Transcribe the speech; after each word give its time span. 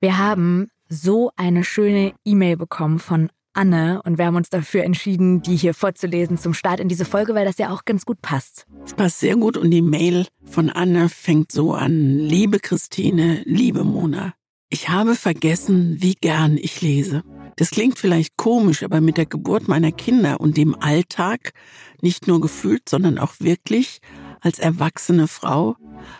Wir 0.00 0.16
haben 0.16 0.70
so 0.88 1.32
eine 1.34 1.64
schöne 1.64 2.12
E-Mail 2.24 2.56
bekommen 2.56 3.00
von 3.00 3.30
Anne 3.52 4.00
und 4.04 4.16
wir 4.16 4.26
haben 4.26 4.36
uns 4.36 4.48
dafür 4.48 4.84
entschieden, 4.84 5.42
die 5.42 5.56
hier 5.56 5.74
vorzulesen 5.74 6.38
zum 6.38 6.54
Start 6.54 6.78
in 6.78 6.88
diese 6.88 7.04
Folge, 7.04 7.34
weil 7.34 7.44
das 7.44 7.58
ja 7.58 7.70
auch 7.70 7.84
ganz 7.84 8.06
gut 8.06 8.22
passt. 8.22 8.68
Es 8.84 8.94
passt 8.94 9.18
sehr 9.18 9.34
gut 9.34 9.56
und 9.56 9.72
die 9.72 9.82
Mail 9.82 10.28
von 10.44 10.70
Anne 10.70 11.08
fängt 11.08 11.50
so 11.50 11.74
an. 11.74 12.16
Liebe 12.16 12.60
Christine, 12.60 13.42
liebe 13.44 13.82
Mona, 13.82 14.34
ich 14.70 14.88
habe 14.88 15.16
vergessen, 15.16 15.96
wie 15.98 16.14
gern 16.14 16.58
ich 16.58 16.80
lese. 16.80 17.24
Das 17.56 17.70
klingt 17.70 17.98
vielleicht 17.98 18.36
komisch, 18.36 18.84
aber 18.84 19.00
mit 19.00 19.16
der 19.16 19.26
Geburt 19.26 19.66
meiner 19.66 19.90
Kinder 19.90 20.40
und 20.40 20.56
dem 20.56 20.76
Alltag, 20.80 21.54
nicht 22.02 22.28
nur 22.28 22.40
gefühlt, 22.40 22.88
sondern 22.88 23.18
auch 23.18 23.34
wirklich, 23.40 23.98
als 24.40 24.58
erwachsene 24.58 25.28
Frau, 25.28 25.76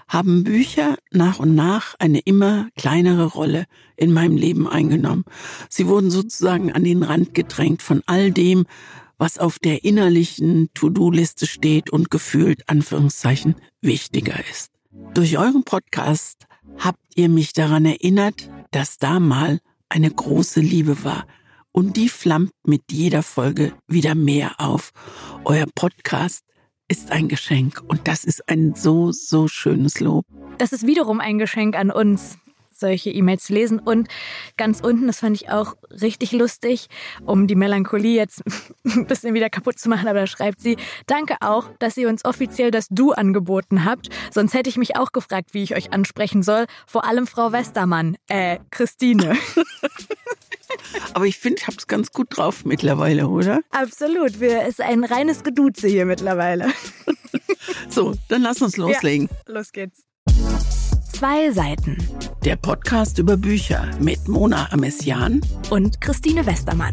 haben 0.08 0.44
Bücher 0.44 0.96
nach 1.10 1.38
und 1.38 1.54
nach 1.54 1.94
eine 1.98 2.20
immer 2.20 2.68
kleinere 2.76 3.24
Rolle 3.24 3.66
in 3.96 4.12
meinem 4.12 4.36
Leben 4.36 4.68
eingenommen. 4.68 5.24
Sie 5.68 5.86
wurden 5.86 6.10
sozusagen 6.10 6.72
an 6.72 6.84
den 6.84 7.02
Rand 7.02 7.34
gedrängt 7.34 7.82
von 7.82 8.02
all 8.06 8.30
dem, 8.30 8.66
was 9.18 9.38
auf 9.38 9.58
der 9.58 9.84
innerlichen 9.84 10.68
To-Do-Liste 10.74 11.46
steht 11.46 11.90
und 11.90 12.10
gefühlt 12.10 12.68
Anführungszeichen 12.68 13.56
wichtiger 13.80 14.38
ist. 14.50 14.70
Durch 15.14 15.38
euren 15.38 15.64
Podcast 15.64 16.46
habt 16.78 17.00
ihr 17.16 17.28
mich 17.28 17.52
daran 17.52 17.84
erinnert, 17.84 18.48
dass 18.70 18.98
da 18.98 19.20
mal 19.20 19.60
eine 19.88 20.10
große 20.10 20.60
Liebe 20.60 21.04
war. 21.04 21.26
Und 21.72 21.96
die 21.96 22.08
flammt 22.08 22.52
mit 22.64 22.82
jeder 22.90 23.22
Folge 23.22 23.72
wieder 23.86 24.14
mehr 24.14 24.54
auf. 24.58 24.92
Euer 25.44 25.66
Podcast 25.74 26.44
ist 26.88 27.12
ein 27.12 27.28
Geschenk 27.28 27.82
und 27.86 28.08
das 28.08 28.24
ist 28.24 28.48
ein 28.48 28.74
so, 28.74 29.12
so 29.12 29.46
schönes 29.46 30.00
Lob. 30.00 30.24
Das 30.58 30.72
ist 30.72 30.86
wiederum 30.86 31.20
ein 31.20 31.38
Geschenk 31.38 31.76
an 31.76 31.90
uns 31.90 32.38
solche 32.78 33.10
E-Mails 33.10 33.44
zu 33.44 33.54
lesen. 33.54 33.78
Und 33.78 34.08
ganz 34.56 34.80
unten, 34.80 35.06
das 35.06 35.20
fand 35.20 35.36
ich 35.36 35.50
auch 35.50 35.74
richtig 35.90 36.32
lustig, 36.32 36.88
um 37.24 37.46
die 37.46 37.56
Melancholie 37.56 38.16
jetzt 38.16 38.42
ein 38.84 39.06
bisschen 39.06 39.34
wieder 39.34 39.50
kaputt 39.50 39.78
zu 39.78 39.88
machen, 39.88 40.08
aber 40.08 40.20
da 40.20 40.26
schreibt 40.26 40.60
sie, 40.60 40.76
danke 41.06 41.36
auch, 41.40 41.70
dass 41.78 41.96
ihr 41.96 42.08
uns 42.08 42.24
offiziell 42.24 42.70
das 42.70 42.88
Du 42.88 43.12
angeboten 43.12 43.84
habt. 43.84 44.08
Sonst 44.32 44.54
hätte 44.54 44.70
ich 44.70 44.76
mich 44.76 44.96
auch 44.96 45.12
gefragt, 45.12 45.54
wie 45.54 45.62
ich 45.62 45.74
euch 45.74 45.92
ansprechen 45.92 46.42
soll. 46.42 46.66
Vor 46.86 47.04
allem 47.04 47.26
Frau 47.26 47.52
Westermann, 47.52 48.16
äh, 48.28 48.58
Christine. 48.70 49.36
Aber 51.14 51.26
ich 51.26 51.38
finde, 51.38 51.58
ich 51.60 51.66
habe 51.66 51.76
es 51.76 51.86
ganz 51.86 52.12
gut 52.12 52.28
drauf 52.30 52.64
mittlerweile, 52.64 53.28
oder? 53.28 53.60
Absolut. 53.70 54.40
Es 54.40 54.68
ist 54.68 54.80
ein 54.80 55.04
reines 55.04 55.42
Geduze 55.42 55.88
hier 55.88 56.06
mittlerweile. 56.06 56.72
So, 57.90 58.14
dann 58.28 58.42
lass 58.42 58.62
uns 58.62 58.76
loslegen. 58.76 59.28
Ja, 59.46 59.54
los 59.54 59.72
geht's. 59.72 60.04
Zwei 61.12 61.50
Seiten. 61.50 61.96
Der 62.44 62.56
Podcast 62.56 63.18
über 63.18 63.36
Bücher 63.36 63.90
mit 64.00 64.28
Mona 64.28 64.70
Amessian 64.72 65.40
und 65.70 66.00
Christine 66.00 66.46
Westermann. 66.46 66.92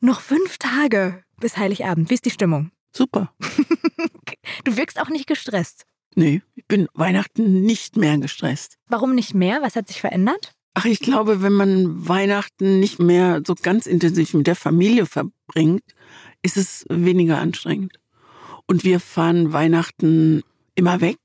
Noch 0.00 0.20
fünf 0.20 0.58
Tage 0.58 1.22
bis 1.40 1.56
Heiligabend. 1.56 2.10
Wie 2.10 2.14
ist 2.14 2.24
die 2.24 2.30
Stimmung? 2.30 2.70
Super. 2.92 3.32
du 4.64 4.76
wirkst 4.76 5.00
auch 5.00 5.08
nicht 5.08 5.26
gestresst. 5.26 5.86
Nee, 6.16 6.42
ich 6.54 6.66
bin 6.66 6.88
Weihnachten 6.94 7.60
nicht 7.62 7.96
mehr 7.96 8.16
gestresst. 8.16 8.78
Warum 8.88 9.14
nicht 9.14 9.34
mehr? 9.34 9.60
Was 9.60 9.76
hat 9.76 9.88
sich 9.88 10.00
verändert? 10.00 10.54
Ach, 10.72 10.86
ich 10.86 11.00
glaube, 11.00 11.42
wenn 11.42 11.52
man 11.52 12.08
Weihnachten 12.08 12.80
nicht 12.80 12.98
mehr 12.98 13.42
so 13.46 13.54
ganz 13.54 13.86
intensiv 13.86 14.32
mit 14.32 14.46
der 14.46 14.56
Familie 14.56 15.04
verbringt, 15.06 15.84
ist 16.42 16.56
es 16.56 16.86
weniger 16.88 17.38
anstrengend. 17.38 17.98
Und 18.66 18.82
wir 18.82 18.98
fahren 18.98 19.52
Weihnachten 19.52 20.42
immer 20.74 21.00
weg 21.02 21.18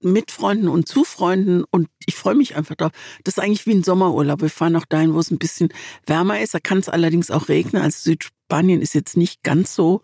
mit 0.00 0.30
Freunden 0.30 0.68
und 0.68 0.86
zu 0.86 1.04
Freunden 1.04 1.64
und 1.70 1.88
ich 2.06 2.14
freue 2.14 2.36
mich 2.36 2.54
einfach 2.54 2.76
drauf. 2.76 2.92
Das 3.24 3.36
ist 3.36 3.42
eigentlich 3.42 3.66
wie 3.66 3.74
ein 3.74 3.82
Sommerurlaub. 3.82 4.40
Wir 4.40 4.50
fahren 4.50 4.76
auch 4.76 4.84
dahin, 4.84 5.14
wo 5.14 5.18
es 5.18 5.32
ein 5.32 5.38
bisschen 5.38 5.70
wärmer 6.06 6.40
ist. 6.40 6.54
Da 6.54 6.60
kann 6.60 6.78
es 6.78 6.88
allerdings 6.88 7.32
auch 7.32 7.48
regnen. 7.48 7.82
Also 7.82 8.10
Südspanien 8.10 8.80
ist 8.80 8.94
jetzt 8.94 9.16
nicht 9.16 9.42
ganz 9.42 9.74
so 9.74 10.02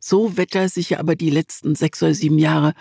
so 0.00 0.36
wettersicher, 0.36 0.98
aber 0.98 1.14
die 1.14 1.30
letzten 1.30 1.74
sechs 1.74 2.02
oder 2.02 2.14
sieben 2.14 2.38
Jahre 2.38 2.74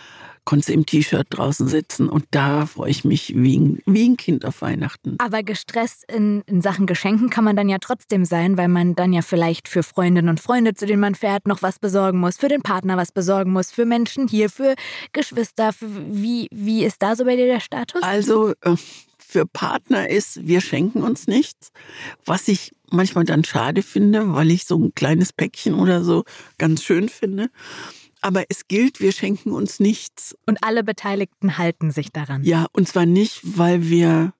konnte 0.45 0.73
im 0.73 0.85
T-Shirt 0.85 1.27
draußen 1.29 1.67
sitzen 1.67 2.09
und 2.09 2.25
da 2.31 2.65
freue 2.65 2.89
ich 2.89 3.05
mich 3.05 3.35
wie 3.35 3.59
ein, 3.59 3.83
wie 3.85 4.09
ein 4.09 4.17
Kind 4.17 4.45
auf 4.45 4.63
Weihnachten. 4.63 5.15
Aber 5.19 5.43
gestresst 5.43 6.11
in, 6.11 6.41
in 6.47 6.61
Sachen 6.61 6.87
Geschenken 6.87 7.29
kann 7.29 7.43
man 7.43 7.55
dann 7.55 7.69
ja 7.69 7.77
trotzdem 7.79 8.25
sein, 8.25 8.57
weil 8.57 8.67
man 8.67 8.95
dann 8.95 9.13
ja 9.13 9.21
vielleicht 9.21 9.67
für 9.67 9.83
Freundinnen 9.83 10.27
und 10.27 10.39
Freunde, 10.39 10.73
zu 10.73 10.87
denen 10.87 11.01
man 11.01 11.13
fährt, 11.13 11.45
noch 11.45 11.61
was 11.61 11.77
besorgen 11.77 12.19
muss, 12.19 12.37
für 12.37 12.47
den 12.47 12.63
Partner 12.63 12.97
was 12.97 13.11
besorgen 13.11 13.51
muss, 13.51 13.71
für 13.71 13.85
Menschen 13.85 14.27
hier, 14.27 14.49
für 14.49 14.73
Geschwister. 15.13 15.71
Für, 15.71 15.87
wie, 16.09 16.47
wie 16.51 16.83
ist 16.83 17.03
da 17.03 17.15
so 17.15 17.25
bei 17.25 17.35
dir 17.35 17.45
der 17.45 17.59
Status? 17.59 18.01
Also 18.01 18.53
äh, 18.61 18.75
für 19.29 19.45
Partner 19.45 20.09
ist, 20.09 20.47
wir 20.47 20.59
schenken 20.59 21.03
uns 21.03 21.27
nichts, 21.27 21.71
was 22.25 22.47
ich 22.47 22.71
manchmal 22.89 23.25
dann 23.25 23.43
schade 23.43 23.83
finde, 23.83 24.33
weil 24.33 24.49
ich 24.49 24.65
so 24.65 24.75
ein 24.75 24.95
kleines 24.95 25.33
Päckchen 25.33 25.75
oder 25.75 26.03
so 26.03 26.23
ganz 26.57 26.83
schön 26.83 27.09
finde. 27.09 27.51
Aber 28.21 28.45
es 28.49 28.67
gilt, 28.67 28.99
wir 28.99 29.11
schenken 29.11 29.51
uns 29.51 29.79
nichts. 29.79 30.35
Und 30.47 30.63
alle 30.63 30.83
Beteiligten 30.83 31.59
halten 31.59 31.91
sich 31.91 32.11
daran. 32.11 32.43
Ja, 32.43 32.65
und 32.73 32.87
zwar 32.87 33.05
nicht, 33.05 33.41
weil 33.43 33.87
wir, 33.87 34.33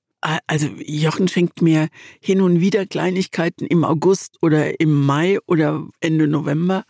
also 0.48 0.68
Jochen 0.84 1.28
schenkt 1.28 1.62
mir 1.62 1.90
hin 2.20 2.42
und 2.42 2.60
wieder 2.60 2.88
Kleinigkeiten 2.88 3.68
im 3.68 3.86
August 3.86 4.38
oder 4.42 4.80
im 4.80 5.06
Mai 5.06 5.38
oder 5.46 5.88
Ende 6.00 6.28
November. 6.28 6.84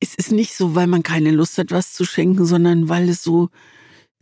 Es 0.00 0.14
ist 0.14 0.32
nicht 0.32 0.54
so, 0.54 0.74
weil 0.74 0.86
man 0.86 1.02
keine 1.02 1.30
Lust 1.30 1.56
hat, 1.56 1.70
was 1.70 1.94
zu 1.94 2.04
schenken, 2.04 2.44
sondern 2.44 2.90
weil 2.90 3.08
es 3.08 3.22
so 3.22 3.48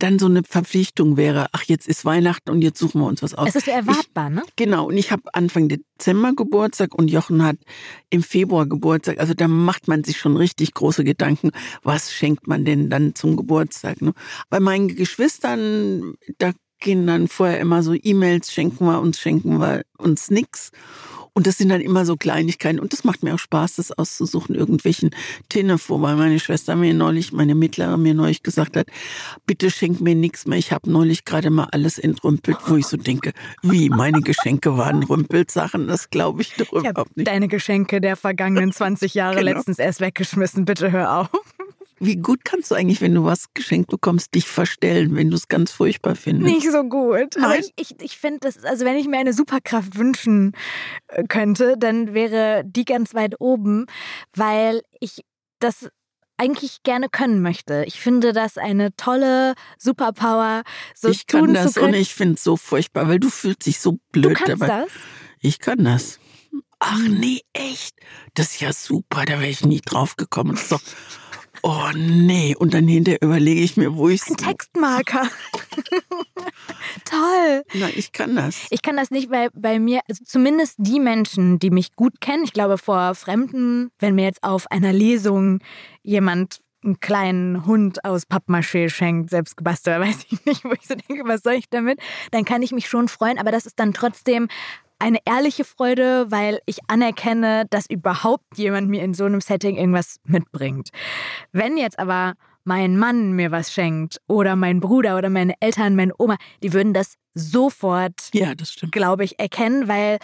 dann 0.01 0.19
so 0.19 0.25
eine 0.25 0.43
Verpflichtung 0.43 1.17
wäre, 1.17 1.47
ach, 1.51 1.63
jetzt 1.63 1.87
ist 1.87 2.05
Weihnachten 2.05 2.49
und 2.49 2.61
jetzt 2.61 2.79
suchen 2.79 3.01
wir 3.01 3.07
uns 3.07 3.21
was 3.21 3.33
aus. 3.33 3.49
Es 3.49 3.55
ist 3.55 3.65
so 3.65 3.71
erwartbar, 3.71 4.29
ich, 4.29 4.35
ne? 4.35 4.43
Genau, 4.55 4.87
und 4.87 4.97
ich 4.97 5.11
habe 5.11 5.23
Anfang 5.33 5.69
Dezember 5.69 6.33
Geburtstag 6.33 6.95
und 6.95 7.09
Jochen 7.09 7.43
hat 7.43 7.57
im 8.09 8.23
Februar 8.23 8.65
Geburtstag. 8.65 9.19
Also 9.19 9.33
da 9.33 9.47
macht 9.47 9.87
man 9.87 10.03
sich 10.03 10.17
schon 10.17 10.37
richtig 10.37 10.73
große 10.73 11.03
Gedanken, 11.03 11.51
was 11.83 12.11
schenkt 12.11 12.47
man 12.47 12.65
denn 12.65 12.89
dann 12.89 13.15
zum 13.15 13.37
Geburtstag. 13.37 14.01
Ne? 14.01 14.13
Bei 14.49 14.59
meinen 14.59 14.87
Geschwistern, 14.87 16.15
da 16.39 16.51
gehen 16.79 17.07
dann 17.07 17.27
vorher 17.27 17.59
immer 17.59 17.83
so 17.83 17.93
E-Mails, 17.93 18.51
schenken 18.51 18.85
wir 18.85 18.99
uns, 18.99 19.19
schenken 19.19 19.59
wir 19.59 19.83
uns 19.97 20.31
nix. 20.31 20.71
Und 21.33 21.47
das 21.47 21.57
sind 21.57 21.69
dann 21.69 21.79
immer 21.79 22.05
so 22.05 22.17
Kleinigkeiten. 22.17 22.79
Und 22.79 22.91
das 22.91 23.05
macht 23.05 23.23
mir 23.23 23.33
auch 23.33 23.39
Spaß, 23.39 23.75
das 23.75 23.91
auszusuchen, 23.93 24.53
irgendwelchen 24.53 25.11
Tinnef, 25.47 25.89
wobei 25.89 26.15
meine 26.15 26.39
Schwester 26.39 26.75
mir 26.75 26.93
neulich, 26.93 27.31
meine 27.31 27.55
Mittlere 27.55 27.97
mir 27.97 28.13
neulich 28.13 28.43
gesagt 28.43 28.75
hat, 28.75 28.87
bitte 29.45 29.71
schenk 29.71 30.01
mir 30.01 30.15
nichts 30.15 30.45
mehr. 30.45 30.57
Ich 30.57 30.73
habe 30.73 30.91
neulich 30.91 31.23
gerade 31.23 31.49
mal 31.49 31.69
alles 31.71 31.97
entrümpelt, 31.97 32.57
wo 32.67 32.75
ich 32.75 32.85
so 32.85 32.97
denke, 32.97 33.31
wie, 33.61 33.89
meine 33.89 34.21
Geschenke 34.21 34.77
waren 34.77 35.03
Rümpelsachen, 35.03 35.87
das 35.87 36.09
glaube 36.09 36.41
ich 36.41 36.55
doch 36.55 36.73
überhaupt 36.73 37.15
nicht. 37.15 37.27
Deine 37.27 37.47
Geschenke 37.47 38.01
der 38.01 38.17
vergangenen 38.17 38.71
20 38.73 39.13
Jahre 39.13 39.39
genau. 39.39 39.53
letztens 39.53 39.79
erst 39.79 40.01
weggeschmissen, 40.01 40.65
bitte 40.65 40.91
hör 40.91 41.17
auf. 41.19 41.29
Wie 42.03 42.15
gut 42.15 42.43
kannst 42.43 42.71
du 42.71 42.75
eigentlich, 42.75 42.99
wenn 42.99 43.13
du 43.13 43.25
was 43.25 43.53
geschenkt 43.53 43.91
bekommst, 43.91 44.33
dich 44.33 44.47
verstellen, 44.47 45.15
wenn 45.15 45.29
du 45.29 45.35
es 45.35 45.47
ganz 45.47 45.71
furchtbar 45.71 46.15
findest? 46.15 46.51
Nicht 46.51 46.71
so 46.71 46.83
gut. 46.83 47.35
Nein? 47.35 47.43
Aber 47.43 47.59
ich, 47.59 47.71
ich, 47.75 48.01
ich 48.01 48.17
finde 48.17 48.39
das, 48.41 48.63
also 48.63 48.85
wenn 48.85 48.95
ich 48.95 49.07
mir 49.07 49.19
eine 49.19 49.33
Superkraft 49.33 49.99
wünschen 49.99 50.53
äh, 51.09 51.23
könnte, 51.25 51.75
dann 51.77 52.15
wäre 52.15 52.63
die 52.65 52.85
ganz 52.85 53.13
weit 53.13 53.35
oben, 53.39 53.85
weil 54.35 54.81
ich 54.99 55.21
das 55.59 55.89
eigentlich 56.37 56.81
gerne 56.81 57.07
können 57.07 57.43
möchte. 57.43 57.83
Ich 57.85 58.01
finde 58.01 58.33
das 58.33 58.57
eine 58.57 58.95
tolle 58.95 59.53
Superpower. 59.77 60.63
So 60.95 61.09
ich 61.09 61.27
kann 61.27 61.53
das 61.53 61.77
und 61.77 61.93
ich 61.93 62.15
finde 62.15 62.33
es 62.33 62.43
so 62.43 62.57
furchtbar, 62.57 63.07
weil 63.09 63.19
du 63.19 63.29
fühlst 63.29 63.67
dich 63.67 63.79
so 63.79 63.99
blöd 64.11 64.31
du 64.31 64.33
kannst 64.33 64.49
dabei. 64.59 64.67
Das? 64.67 64.89
Ich 65.39 65.59
kann 65.59 65.83
das. 65.83 66.19
Ach 66.79 66.97
nee, 67.07 67.41
echt? 67.53 67.95
Das 68.33 68.53
ist 68.53 68.61
ja 68.61 68.73
super, 68.73 69.25
da 69.25 69.33
wäre 69.33 69.51
ich 69.51 69.63
nie 69.63 69.81
drauf 69.81 70.15
gekommen. 70.15 70.53
Das 70.53 70.63
ist 70.63 70.71
doch 70.71 70.81
Oh 71.63 71.89
nee, 71.95 72.55
und 72.57 72.73
dann 72.73 72.87
hinterher 72.87 73.21
überlege 73.21 73.61
ich 73.61 73.77
mir, 73.77 73.95
wo 73.95 74.09
ich 74.09 74.25
Ein 74.27 74.37
Textmarker. 74.37 75.29
Toll. 77.05 77.63
Nein, 77.73 77.93
ich 77.95 78.11
kann 78.11 78.35
das. 78.35 78.65
Ich 78.71 78.81
kann 78.81 78.97
das 78.97 79.11
nicht, 79.11 79.29
weil 79.29 79.49
bei 79.53 79.79
mir, 79.79 80.01
also 80.09 80.23
zumindest 80.25 80.75
die 80.79 80.99
Menschen, 80.99 81.59
die 81.59 81.69
mich 81.69 81.95
gut 81.95 82.19
kennen, 82.19 82.43
ich 82.43 82.53
glaube 82.53 82.77
vor 82.77 83.13
Fremden, 83.15 83.91
wenn 83.99 84.15
mir 84.15 84.25
jetzt 84.25 84.43
auf 84.43 84.69
einer 84.71 84.91
Lesung 84.91 85.59
jemand 86.01 86.61
einen 86.83 86.99
kleinen 86.99 87.65
Hund 87.65 88.03
aus 88.05 88.23
Pappmaché 88.27 88.89
schenkt, 88.89 89.29
selbst 89.29 89.55
gebastelt, 89.55 89.99
weiß 90.01 90.25
ich 90.29 90.45
nicht, 90.45 90.63
wo 90.63 90.71
ich 90.71 90.87
so 90.87 90.95
denke, 90.95 91.23
was 91.25 91.41
soll 91.43 91.53
ich 91.53 91.69
damit? 91.69 91.99
Dann 92.31 92.45
kann 92.45 92.63
ich 92.63 92.71
mich 92.71 92.89
schon 92.89 93.07
freuen, 93.07 93.37
aber 93.37 93.51
das 93.51 93.65
ist 93.65 93.79
dann 93.79 93.93
trotzdem 93.93 94.47
eine 95.01 95.19
ehrliche 95.25 95.65
Freude, 95.65 96.29
weil 96.29 96.59
ich 96.65 96.77
anerkenne, 96.87 97.65
dass 97.69 97.89
überhaupt 97.89 98.57
jemand 98.57 98.89
mir 98.89 99.03
in 99.03 99.13
so 99.13 99.25
einem 99.25 99.41
Setting 99.41 99.75
irgendwas 99.75 100.17
mitbringt. 100.23 100.89
Wenn 101.51 101.77
jetzt 101.77 101.99
aber 101.99 102.33
mein 102.63 102.97
Mann 102.97 103.33
mir 103.33 103.51
was 103.51 103.73
schenkt 103.73 104.21
oder 104.27 104.55
mein 104.55 104.79
Bruder 104.79 105.17
oder 105.17 105.29
meine 105.29 105.55
Eltern, 105.59 105.95
meine 105.95 106.13
Oma, 106.19 106.37
die 106.61 106.73
würden 106.73 106.93
das 106.93 107.15
sofort, 107.33 108.29
ja, 108.33 108.53
glaube 108.91 109.23
ich, 109.23 109.39
erkennen, 109.39 109.87
weil 109.87 110.19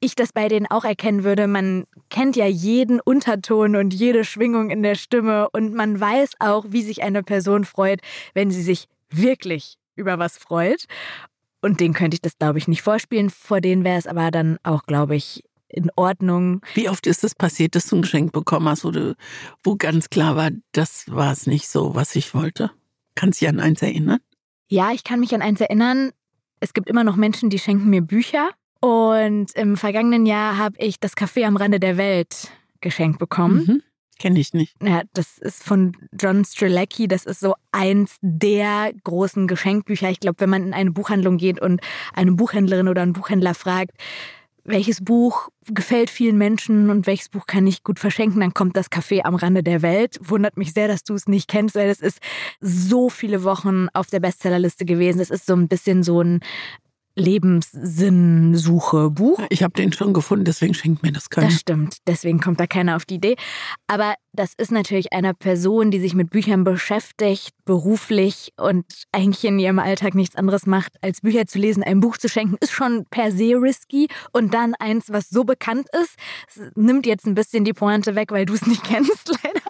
ich 0.00 0.14
das 0.14 0.32
bei 0.32 0.48
denen 0.48 0.66
auch 0.66 0.84
erkennen 0.84 1.24
würde. 1.24 1.46
Man 1.46 1.84
kennt 2.08 2.36
ja 2.36 2.46
jeden 2.46 3.00
Unterton 3.00 3.76
und 3.76 3.92
jede 3.92 4.24
Schwingung 4.24 4.70
in 4.70 4.82
der 4.82 4.94
Stimme 4.94 5.50
und 5.50 5.74
man 5.74 6.00
weiß 6.00 6.32
auch, 6.38 6.64
wie 6.68 6.82
sich 6.82 7.02
eine 7.02 7.22
Person 7.22 7.64
freut, 7.64 8.00
wenn 8.32 8.50
sie 8.50 8.62
sich 8.62 8.86
wirklich 9.10 9.76
über 9.96 10.18
was 10.18 10.38
freut. 10.38 10.86
Und 11.62 11.80
den 11.80 11.92
könnte 11.92 12.14
ich 12.14 12.22
das, 12.22 12.38
glaube 12.38 12.58
ich, 12.58 12.68
nicht 12.68 12.82
vorspielen. 12.82 13.30
Vor 13.30 13.60
denen 13.60 13.84
wäre 13.84 13.98
es 13.98 14.06
aber 14.06 14.30
dann 14.30 14.58
auch, 14.62 14.84
glaube 14.84 15.16
ich, 15.16 15.44
in 15.68 15.90
Ordnung. 15.96 16.62
Wie 16.74 16.88
oft 16.88 17.06
ist 17.06 17.18
es 17.18 17.32
das 17.32 17.34
passiert, 17.34 17.74
dass 17.74 17.86
du 17.86 17.96
ein 17.96 18.02
Geschenk 18.02 18.32
bekommen 18.32 18.68
hast, 18.68 18.84
wo, 18.84 18.90
du, 18.90 19.14
wo 19.62 19.76
ganz 19.76 20.10
klar 20.10 20.36
war, 20.36 20.50
das 20.72 21.04
war 21.08 21.32
es 21.32 21.46
nicht 21.46 21.68
so, 21.68 21.94
was 21.94 22.16
ich 22.16 22.34
wollte? 22.34 22.70
Kannst 23.14 23.40
du 23.40 23.44
dich 23.44 23.54
an 23.54 23.60
eins 23.60 23.82
erinnern? 23.82 24.18
Ja, 24.68 24.92
ich 24.92 25.04
kann 25.04 25.20
mich 25.20 25.34
an 25.34 25.42
eins 25.42 25.60
erinnern. 25.60 26.10
Es 26.60 26.74
gibt 26.74 26.88
immer 26.88 27.04
noch 27.04 27.16
Menschen, 27.16 27.50
die 27.50 27.58
schenken 27.58 27.90
mir 27.90 28.02
Bücher. 28.02 28.50
Und 28.80 29.52
im 29.54 29.76
vergangenen 29.76 30.26
Jahr 30.26 30.56
habe 30.56 30.76
ich 30.78 30.98
das 30.98 31.16
Café 31.16 31.44
am 31.44 31.56
Rande 31.56 31.80
der 31.80 31.96
Welt 31.96 32.48
geschenkt 32.80 33.18
bekommen. 33.18 33.64
Mhm. 33.66 33.82
Kenne 34.20 34.38
ich 34.38 34.52
nicht. 34.52 34.76
Ja, 34.82 35.02
das 35.14 35.38
ist 35.38 35.64
von 35.64 35.96
John 36.12 36.44
Strzelecki. 36.44 37.08
Das 37.08 37.24
ist 37.24 37.40
so 37.40 37.54
eins 37.72 38.18
der 38.20 38.92
großen 39.02 39.48
Geschenkbücher. 39.48 40.10
Ich 40.10 40.20
glaube, 40.20 40.40
wenn 40.40 40.50
man 40.50 40.62
in 40.62 40.74
eine 40.74 40.90
Buchhandlung 40.90 41.38
geht 41.38 41.58
und 41.58 41.80
eine 42.12 42.32
Buchhändlerin 42.32 42.88
oder 42.88 43.00
einen 43.00 43.14
Buchhändler 43.14 43.54
fragt, 43.54 43.92
welches 44.64 45.02
Buch 45.02 45.48
gefällt 45.70 46.10
vielen 46.10 46.36
Menschen 46.36 46.90
und 46.90 47.06
welches 47.06 47.30
Buch 47.30 47.46
kann 47.46 47.66
ich 47.66 47.82
gut 47.82 47.98
verschenken, 47.98 48.40
dann 48.40 48.52
kommt 48.52 48.76
das 48.76 48.90
Café 48.90 49.22
am 49.24 49.36
Rande 49.36 49.62
der 49.62 49.80
Welt. 49.80 50.18
Wundert 50.20 50.58
mich 50.58 50.74
sehr, 50.74 50.86
dass 50.86 51.02
du 51.02 51.14
es 51.14 51.26
nicht 51.26 51.48
kennst, 51.48 51.74
weil 51.74 51.88
es 51.88 52.00
ist 52.00 52.18
so 52.60 53.08
viele 53.08 53.42
Wochen 53.42 53.88
auf 53.94 54.08
der 54.08 54.20
Bestsellerliste 54.20 54.84
gewesen. 54.84 55.20
Es 55.20 55.30
ist 55.30 55.46
so 55.46 55.54
ein 55.54 55.66
bisschen 55.66 56.02
so 56.02 56.20
ein 56.20 56.40
Lebenssinnsuche-Buch. 57.20 59.40
Ich 59.50 59.62
habe 59.62 59.74
den 59.74 59.92
schon 59.92 60.12
gefunden, 60.12 60.44
deswegen 60.44 60.74
schenkt 60.74 61.02
mir 61.02 61.12
das 61.12 61.30
keiner. 61.30 61.48
Das 61.48 61.60
stimmt, 61.60 61.98
deswegen 62.06 62.40
kommt 62.40 62.58
da 62.58 62.66
keiner 62.66 62.96
auf 62.96 63.04
die 63.04 63.16
Idee. 63.16 63.36
Aber 63.86 64.14
das 64.32 64.54
ist 64.54 64.72
natürlich 64.72 65.12
eine 65.12 65.34
Person, 65.34 65.90
die 65.90 66.00
sich 66.00 66.14
mit 66.14 66.30
Büchern 66.30 66.64
beschäftigt, 66.64 67.50
beruflich 67.64 68.52
und 68.56 68.84
eigentlich 69.12 69.44
in 69.44 69.58
ihrem 69.58 69.78
Alltag 69.78 70.14
nichts 70.14 70.36
anderes 70.36 70.66
macht, 70.66 70.92
als 71.02 71.20
Bücher 71.20 71.46
zu 71.46 71.58
lesen. 71.58 71.82
Ein 71.82 72.00
Buch 72.00 72.16
zu 72.16 72.28
schenken, 72.28 72.56
ist 72.60 72.72
schon 72.72 73.04
per 73.10 73.32
se 73.32 73.54
risky. 73.60 74.08
Und 74.32 74.54
dann 74.54 74.74
eins, 74.74 75.10
was 75.10 75.30
so 75.30 75.44
bekannt 75.44 75.88
ist, 76.00 76.16
nimmt 76.74 77.06
jetzt 77.06 77.26
ein 77.26 77.34
bisschen 77.34 77.64
die 77.64 77.72
Pointe 77.72 78.14
weg, 78.14 78.32
weil 78.32 78.46
du 78.46 78.54
es 78.54 78.66
nicht 78.66 78.84
kennst, 78.88 79.28
leider. 79.42 79.60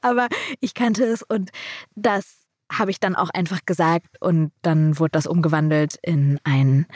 Aber 0.00 0.28
ich 0.60 0.74
kannte 0.74 1.04
es 1.04 1.22
und 1.22 1.50
das 1.94 2.39
habe 2.70 2.90
ich 2.90 3.00
dann 3.00 3.16
auch 3.16 3.30
einfach 3.30 3.60
gesagt 3.66 4.16
und 4.20 4.52
dann 4.62 4.98
wurde 4.98 5.12
das 5.12 5.26
umgewandelt 5.26 5.96
in 6.02 6.38
ein, 6.44 6.86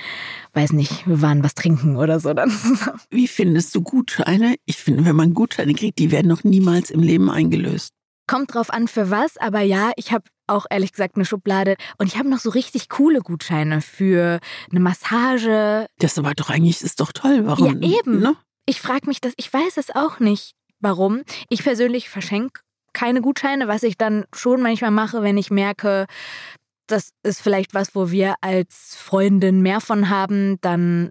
weiß 0.52 0.72
nicht, 0.72 1.06
wir 1.06 1.20
waren 1.20 1.42
was 1.42 1.54
trinken 1.54 1.96
oder 1.96 2.20
so 2.20 2.32
dann 2.32 2.50
Wie 3.10 3.28
findest 3.28 3.74
du 3.74 3.82
Gutscheine? 3.82 4.56
Ich 4.64 4.76
finde, 4.78 5.04
wenn 5.04 5.16
man 5.16 5.34
Gutscheine 5.34 5.74
kriegt, 5.74 5.98
die 5.98 6.10
werden 6.10 6.28
noch 6.28 6.44
niemals 6.44 6.90
im 6.90 7.00
Leben 7.00 7.30
eingelöst. 7.30 7.90
Kommt 8.26 8.54
drauf 8.54 8.70
an, 8.70 8.88
für 8.88 9.10
was, 9.10 9.36
aber 9.36 9.60
ja, 9.60 9.92
ich 9.96 10.12
habe 10.12 10.24
auch 10.46 10.66
ehrlich 10.70 10.92
gesagt 10.92 11.16
eine 11.16 11.24
Schublade 11.24 11.76
und 11.98 12.06
ich 12.06 12.16
habe 12.16 12.28
noch 12.28 12.38
so 12.38 12.50
richtig 12.50 12.88
coole 12.88 13.20
Gutscheine 13.20 13.82
für 13.82 14.40
eine 14.70 14.80
Massage. 14.80 15.86
Das 15.98 16.18
aber 16.18 16.34
doch 16.34 16.50
eigentlich 16.50 16.82
ist 16.82 17.00
doch 17.00 17.12
toll, 17.12 17.46
warum? 17.46 17.82
Ja, 17.82 17.98
eben. 17.98 18.20
Ne? 18.20 18.36
Ich 18.66 18.80
frage 18.80 19.08
mich 19.08 19.20
das, 19.20 19.34
ich 19.36 19.52
weiß 19.52 19.76
es 19.76 19.94
auch 19.94 20.20
nicht, 20.20 20.52
warum. 20.80 21.22
Ich 21.50 21.62
persönlich 21.64 22.08
verschenke 22.08 22.60
keine 22.94 23.20
Gutscheine, 23.20 23.68
was 23.68 23.82
ich 23.82 23.98
dann 23.98 24.24
schon 24.34 24.62
manchmal 24.62 24.90
mache, 24.90 25.22
wenn 25.22 25.36
ich 25.36 25.50
merke, 25.50 26.06
das 26.86 27.10
ist 27.22 27.42
vielleicht 27.42 27.74
was, 27.74 27.94
wo 27.94 28.10
wir 28.10 28.34
als 28.40 28.96
Freundin 28.96 29.62
mehr 29.62 29.80
von 29.80 30.10
haben, 30.10 30.58
dann 30.60 31.10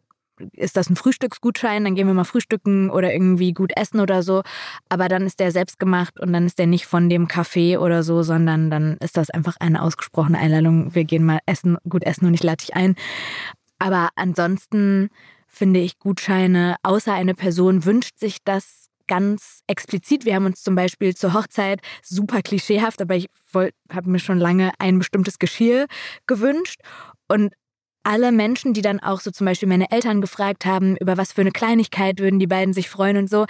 ist 0.54 0.78
das 0.78 0.90
ein 0.90 0.96
Frühstücksgutschein, 0.96 1.84
dann 1.84 1.96
gehen 1.96 2.08
wir 2.08 2.14
mal 2.14 2.24
frühstücken 2.24 2.90
oder 2.90 3.14
irgendwie 3.14 3.54
gut 3.54 3.72
essen 3.76 4.00
oder 4.00 4.24
so. 4.24 4.42
Aber 4.90 5.08
dann 5.08 5.26
ist 5.26 5.40
der 5.40 5.52
selbst 5.52 5.80
gemacht 5.80 6.20
und 6.20 6.34
dann 6.34 6.46
ist 6.46 6.60
der 6.60 6.68
nicht 6.68 6.86
von 6.86 7.10
dem 7.10 7.28
Café 7.28 7.78
oder 7.78 8.04
so, 8.04 8.24
sondern 8.24 8.70
dann 8.70 8.98
ist 8.98 9.18
das 9.18 9.30
einfach 9.30 9.58
eine 9.60 9.82
ausgesprochene 9.82 10.38
Einladung. 10.38 10.96
Wir 10.96 11.04
gehen 11.04 11.24
mal 11.24 11.40
essen, 11.46 11.78
gut 11.88 12.04
essen 12.04 12.26
und 12.26 12.34
ich 12.34 12.44
lade 12.44 12.58
dich 12.58 12.76
ein. 12.76 12.96
Aber 13.80 14.10
ansonsten 14.16 15.10
finde 15.48 15.80
ich 15.82 16.00
Gutscheine, 16.00 16.78
außer 16.84 17.14
eine 17.14 17.36
Person 17.36 17.86
wünscht 17.86 18.18
sich 18.18 18.38
das 18.44 18.83
ganz 19.08 19.62
explizit. 19.68 20.26
Wir 20.26 20.36
haben 20.36 20.46
uns 20.46 20.64
zum 20.64 20.76
Beispiel 20.76 21.16
zur 21.16 21.34
Hochzeit 21.34 21.82
super 22.04 22.42
klischeehaft, 22.42 23.02
aber 23.02 23.16
ich 23.16 23.28
habe 23.54 24.10
mir 24.10 24.20
schon 24.20 24.40
lange 24.40 24.72
ein 24.80 25.00
bestimmtes 25.00 25.40
Geschirr 25.40 25.88
gewünscht. 26.28 26.80
Und 27.28 27.54
alle 28.04 28.32
Menschen, 28.32 28.74
die 28.74 28.82
dann 28.82 29.00
auch 29.00 29.22
so 29.22 29.32
zum 29.32 29.46
Beispiel 29.46 29.70
meine 29.70 29.90
Eltern 29.92 30.22
gefragt 30.22 30.66
haben, 30.66 30.98
über 30.98 31.18
was 31.18 31.32
für 31.32 31.42
eine 31.42 31.52
Kleinigkeit 31.52 32.20
würden 32.20 32.40
die 32.40 32.48
beiden 32.48 32.74
sich 32.74 32.90
freuen 32.90 33.18
und 33.18 33.30
so, 33.30 33.46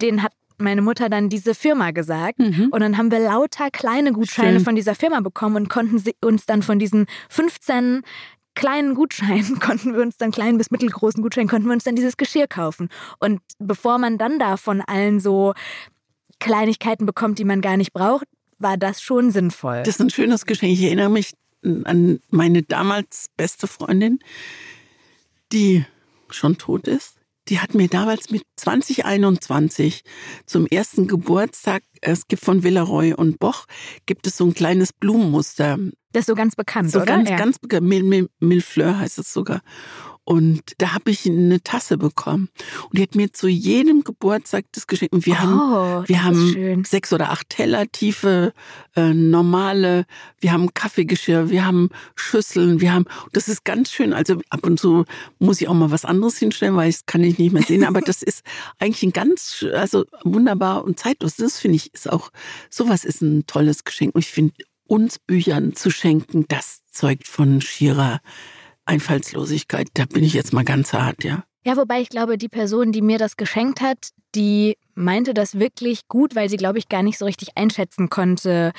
denen 0.00 0.22
hat 0.22 0.32
meine 0.58 0.82
Mutter 0.82 1.08
dann 1.08 1.28
diese 1.28 1.54
Firma 1.54 1.92
gesagt. 1.92 2.38
Mhm. 2.38 2.68
Und 2.70 2.80
dann 2.80 2.98
haben 2.98 3.10
wir 3.10 3.20
lauter 3.20 3.70
kleine 3.70 4.12
Gutscheine 4.12 4.54
Schön. 4.54 4.64
von 4.64 4.74
dieser 4.74 4.94
Firma 4.94 5.20
bekommen 5.20 5.56
und 5.56 5.68
konnten 5.70 6.02
uns 6.22 6.46
dann 6.46 6.62
von 6.62 6.78
diesen 6.78 7.06
15 7.30 8.02
kleinen 8.58 8.94
Gutscheinen 8.94 9.60
konnten 9.60 9.94
wir 9.94 10.02
uns 10.02 10.18
dann, 10.18 10.32
kleinen 10.32 10.58
bis 10.58 10.70
mittelgroßen 10.70 11.22
Gutscheinen, 11.22 11.48
konnten 11.48 11.68
wir 11.68 11.72
uns 11.72 11.84
dann 11.84 11.96
dieses 11.96 12.16
Geschirr 12.16 12.48
kaufen. 12.48 12.90
Und 13.18 13.40
bevor 13.58 13.98
man 13.98 14.18
dann 14.18 14.38
da 14.38 14.56
von 14.56 14.82
allen 14.82 15.20
so 15.20 15.54
Kleinigkeiten 16.40 17.06
bekommt, 17.06 17.38
die 17.38 17.44
man 17.44 17.60
gar 17.60 17.76
nicht 17.76 17.92
braucht, 17.92 18.26
war 18.58 18.76
das 18.76 19.00
schon 19.00 19.30
sinnvoll. 19.30 19.78
Das 19.84 19.94
ist 19.94 20.00
ein 20.00 20.10
schönes 20.10 20.44
Geschenk. 20.44 20.72
Ich 20.72 20.82
erinnere 20.82 21.08
mich 21.08 21.34
an 21.84 22.20
meine 22.30 22.62
damals 22.62 23.26
beste 23.36 23.68
Freundin, 23.68 24.18
die 25.52 25.84
schon 26.28 26.58
tot 26.58 26.88
ist. 26.88 27.17
Die 27.48 27.60
hat 27.60 27.74
mir 27.74 27.88
damals 27.88 28.30
mit 28.30 28.42
2021 28.56 30.02
zum 30.46 30.66
ersten 30.66 31.06
Geburtstag, 31.06 31.82
es 32.00 32.28
gibt 32.28 32.44
von 32.44 32.62
Villeroy 32.62 33.14
und 33.14 33.38
Boch, 33.38 33.66
gibt 34.06 34.26
es 34.26 34.36
so 34.36 34.44
ein 34.44 34.54
kleines 34.54 34.92
Blumenmuster 34.92 35.78
das 36.12 36.22
ist 36.22 36.26
so 36.28 36.34
ganz 36.34 36.56
bekannt, 36.56 36.90
so 36.90 37.00
oder? 37.00 37.06
Ganz, 37.06 37.28
ja. 37.28 37.36
ganz 37.36 37.58
bekannt. 37.58 37.86
Mille, 37.86 38.98
heißt 38.98 39.18
es 39.18 39.32
sogar. 39.32 39.60
Und 40.28 40.74
da 40.76 40.92
habe 40.92 41.10
ich 41.10 41.24
eine 41.24 41.62
Tasse 41.62 41.96
bekommen. 41.96 42.50
Und 42.82 42.98
die 42.98 43.02
hat 43.02 43.14
mir 43.14 43.32
zu 43.32 43.48
jedem 43.48 44.04
Geburtstag 44.04 44.66
das 44.72 44.86
geschenkt. 44.86 45.14
Und 45.14 45.24
wir 45.24 45.32
oh, 45.32 45.38
haben, 45.38 46.04
wir 46.06 46.22
haben 46.22 46.84
sechs 46.84 47.14
oder 47.14 47.30
acht 47.30 47.48
Teller 47.48 47.90
tiefe, 47.90 48.52
äh, 48.94 49.14
normale, 49.14 50.04
wir 50.38 50.52
haben 50.52 50.74
Kaffeegeschirr, 50.74 51.48
wir 51.48 51.64
haben 51.64 51.88
Schüsseln, 52.14 52.82
wir 52.82 52.92
haben, 52.92 53.06
das 53.32 53.48
ist 53.48 53.64
ganz 53.64 53.90
schön. 53.90 54.12
Also 54.12 54.42
ab 54.50 54.66
und 54.66 54.78
zu 54.78 55.06
muss 55.38 55.62
ich 55.62 55.68
auch 55.68 55.72
mal 55.72 55.90
was 55.90 56.04
anderes 56.04 56.36
hinstellen, 56.36 56.76
weil 56.76 56.90
das 56.90 57.06
kann 57.06 57.24
ich 57.24 57.38
nicht 57.38 57.54
mehr 57.54 57.62
sehen. 57.62 57.84
Aber 57.84 58.02
das 58.02 58.22
ist 58.22 58.42
eigentlich 58.78 59.04
ein 59.04 59.12
ganz, 59.14 59.64
also 59.72 60.04
wunderbar 60.24 60.84
und 60.84 61.00
zeitlos. 61.00 61.36
Das 61.36 61.58
finde 61.58 61.76
ich 61.76 61.94
ist 61.94 62.12
auch, 62.12 62.32
sowas 62.68 63.06
ist 63.06 63.22
ein 63.22 63.46
tolles 63.46 63.84
Geschenk. 63.84 64.14
Und 64.14 64.20
ich 64.20 64.30
finde 64.30 64.52
uns 64.86 65.18
Büchern 65.18 65.74
zu 65.74 65.90
schenken, 65.90 66.44
das 66.48 66.82
zeugt 66.90 67.26
von 67.26 67.62
schierer 67.62 68.20
Einfallslosigkeit. 68.88 69.88
Da 69.94 70.06
bin 70.06 70.24
ich 70.24 70.32
jetzt 70.32 70.52
mal 70.52 70.64
ganz 70.64 70.92
hart, 70.92 71.24
ja. 71.24 71.44
Ja, 71.64 71.76
wobei 71.76 72.00
ich 72.00 72.08
glaube, 72.08 72.38
die 72.38 72.48
Person, 72.48 72.92
die 72.92 73.02
mir 73.02 73.18
das 73.18 73.36
geschenkt 73.36 73.80
hat, 73.80 74.08
die 74.34 74.76
meinte 74.98 75.32
das 75.32 75.58
wirklich 75.58 76.08
gut, 76.08 76.34
weil 76.34 76.48
sie, 76.48 76.56
glaube 76.56 76.78
ich, 76.78 76.88
gar 76.88 77.02
nicht 77.02 77.18
so 77.18 77.24
richtig 77.24 77.56
einschätzen 77.56 78.10
konnte. 78.10 78.72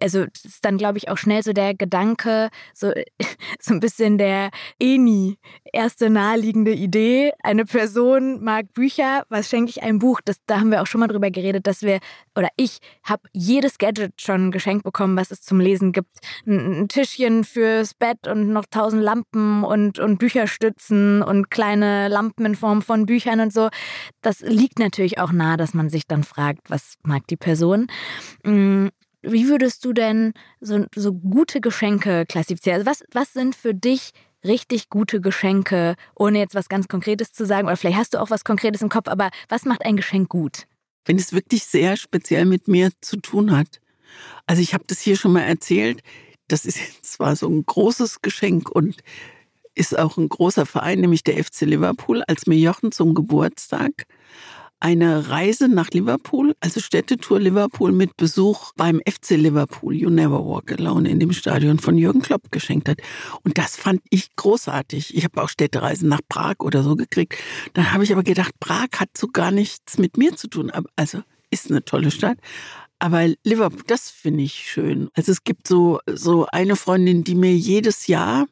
Also 0.00 0.24
ist 0.44 0.64
dann, 0.64 0.78
glaube 0.78 0.98
ich, 0.98 1.08
auch 1.08 1.18
schnell 1.18 1.42
so 1.42 1.52
der 1.52 1.74
Gedanke, 1.74 2.48
so, 2.74 2.92
so 3.60 3.74
ein 3.74 3.80
bisschen 3.80 4.18
der 4.18 4.50
Eni, 4.80 5.38
erste 5.72 6.10
naheliegende 6.10 6.72
Idee. 6.72 7.32
Eine 7.42 7.64
Person 7.64 8.42
mag 8.42 8.72
Bücher, 8.72 9.24
was 9.28 9.48
schenke 9.48 9.70
ich 9.70 9.82
einem 9.82 9.98
Buch? 9.98 10.20
Das, 10.24 10.36
da 10.46 10.60
haben 10.60 10.70
wir 10.70 10.82
auch 10.82 10.86
schon 10.86 11.00
mal 11.00 11.08
drüber 11.08 11.30
geredet, 11.30 11.66
dass 11.66 11.82
wir, 11.82 12.00
oder 12.34 12.48
ich 12.56 12.78
habe 13.04 13.28
jedes 13.32 13.78
Gadget 13.78 14.20
schon 14.20 14.50
geschenkt 14.50 14.84
bekommen, 14.84 15.16
was 15.16 15.30
es 15.30 15.42
zum 15.42 15.60
Lesen 15.60 15.92
gibt. 15.92 16.16
Ein, 16.46 16.82
ein 16.82 16.88
Tischchen 16.88 17.44
fürs 17.44 17.94
Bett 17.94 18.26
und 18.26 18.48
noch 18.48 18.64
tausend 18.70 19.02
Lampen 19.02 19.62
und, 19.62 19.98
und 19.98 20.18
Bücherstützen 20.18 21.22
und 21.22 21.50
kleine 21.50 22.08
Lampen 22.08 22.46
in 22.46 22.54
Form 22.54 22.80
von 22.80 23.06
Büchern 23.06 23.40
und 23.40 23.52
so. 23.52 23.68
Das 24.22 24.40
liegt 24.40 24.78
natürlich 24.78 25.18
auch 25.18 25.32
nahe, 25.32 25.56
dass 25.66 25.74
man 25.74 25.90
sich 25.90 26.06
dann 26.06 26.22
fragt, 26.22 26.70
was 26.70 26.94
mag 27.02 27.26
die 27.26 27.36
Person. 27.36 27.88
Mm, 28.44 28.86
wie 29.22 29.48
würdest 29.48 29.84
du 29.84 29.92
denn 29.92 30.32
so, 30.60 30.86
so 30.94 31.12
gute 31.12 31.60
Geschenke 31.60 32.24
klassifizieren? 32.24 32.78
Also 32.78 32.88
was, 32.88 33.04
was 33.12 33.32
sind 33.32 33.56
für 33.56 33.74
dich 33.74 34.12
richtig 34.44 34.90
gute 34.90 35.20
Geschenke, 35.20 35.96
ohne 36.14 36.38
jetzt 36.38 36.54
was 36.54 36.68
ganz 36.68 36.86
Konkretes 36.86 37.32
zu 37.32 37.44
sagen? 37.44 37.66
Oder 37.66 37.76
vielleicht 37.76 37.96
hast 37.96 38.14
du 38.14 38.20
auch 38.20 38.30
was 38.30 38.44
Konkretes 38.44 38.80
im 38.80 38.88
Kopf, 38.88 39.08
aber 39.08 39.30
was 39.48 39.64
macht 39.64 39.84
ein 39.84 39.96
Geschenk 39.96 40.28
gut? 40.28 40.68
Wenn 41.04 41.18
es 41.18 41.32
wirklich 41.32 41.64
sehr 41.64 41.96
speziell 41.96 42.44
mit 42.44 42.68
mir 42.68 42.90
zu 43.00 43.16
tun 43.16 43.56
hat. 43.56 43.80
Also 44.46 44.62
ich 44.62 44.72
habe 44.72 44.84
das 44.86 45.00
hier 45.00 45.16
schon 45.16 45.32
mal 45.32 45.42
erzählt. 45.42 46.00
Das 46.46 46.64
ist 46.64 47.04
zwar 47.04 47.34
so 47.34 47.48
ein 47.48 47.66
großes 47.66 48.22
Geschenk 48.22 48.70
und 48.70 49.02
ist 49.74 49.98
auch 49.98 50.16
ein 50.16 50.28
großer 50.28 50.64
Verein, 50.64 51.00
nämlich 51.00 51.24
der 51.24 51.42
FC 51.42 51.62
Liverpool, 51.62 52.22
als 52.28 52.46
mir 52.46 52.56
Jochen 52.56 52.92
zum 52.92 53.14
Geburtstag 53.14 54.06
eine 54.80 55.30
Reise 55.30 55.68
nach 55.68 55.90
Liverpool, 55.90 56.54
also 56.60 56.80
Städtetour 56.80 57.40
Liverpool 57.40 57.92
mit 57.92 58.16
Besuch 58.16 58.72
beim 58.76 59.00
FC 59.06 59.30
Liverpool, 59.30 59.94
You 59.94 60.10
Never 60.10 60.44
Walk 60.44 60.72
Alone 60.72 61.08
in 61.08 61.18
dem 61.18 61.32
Stadion 61.32 61.78
von 61.78 61.96
Jürgen 61.96 62.20
Klopp 62.20 62.52
geschenkt 62.52 62.88
hat. 62.88 62.98
Und 63.42 63.58
das 63.58 63.76
fand 63.76 64.02
ich 64.10 64.34
großartig. 64.36 65.16
Ich 65.16 65.24
habe 65.24 65.42
auch 65.42 65.48
Städtereisen 65.48 66.08
nach 66.08 66.20
Prag 66.28 66.56
oder 66.60 66.82
so 66.82 66.94
gekriegt. 66.94 67.36
Dann 67.72 67.92
habe 67.92 68.04
ich 68.04 68.12
aber 68.12 68.22
gedacht, 68.22 68.52
Prag 68.60 68.88
hat 68.96 69.10
so 69.16 69.28
gar 69.28 69.50
nichts 69.50 69.98
mit 69.98 70.16
mir 70.16 70.36
zu 70.36 70.48
tun. 70.48 70.70
Also 70.94 71.22
ist 71.50 71.70
eine 71.70 71.84
tolle 71.84 72.10
Stadt. 72.10 72.38
Aber 72.98 73.26
Liverpool, 73.44 73.82
das 73.86 74.10
finde 74.10 74.44
ich 74.44 74.54
schön. 74.54 75.08
Also 75.14 75.32
es 75.32 75.44
gibt 75.44 75.68
so, 75.68 76.00
so 76.06 76.46
eine 76.46 76.76
Freundin, 76.76 77.24
die 77.24 77.34
mir 77.34 77.54
jedes 77.54 78.06
Jahr, 78.06 78.46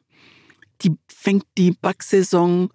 die 0.81 0.95
fängt 1.07 1.45
die 1.57 1.71
Backsaison 1.71 2.69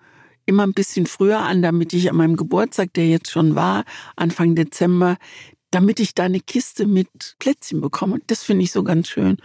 immer 0.51 0.65
ein 0.65 0.75
bisschen 0.75 1.07
früher 1.07 1.39
an, 1.39 1.63
damit 1.63 1.95
ich 1.95 2.11
an 2.11 2.17
meinem 2.17 2.37
Geburtstag, 2.37 2.93
der 2.95 3.07
jetzt 3.09 3.31
schon 3.31 3.55
war, 3.55 3.85
Anfang 4.17 4.55
Dezember, 4.55 5.17
damit 5.71 6.01
ich 6.01 6.15
da 6.15 6.25
eine 6.25 6.41
Kiste 6.41 6.87
mit 6.87 7.09
Plätzchen 7.39 7.81
bekomme. 7.81 8.19
Das 8.27 8.43
finde 8.43 8.65
ich 8.65 8.73
so 8.73 8.83
ganz 8.83 9.09
schön. 9.09 9.37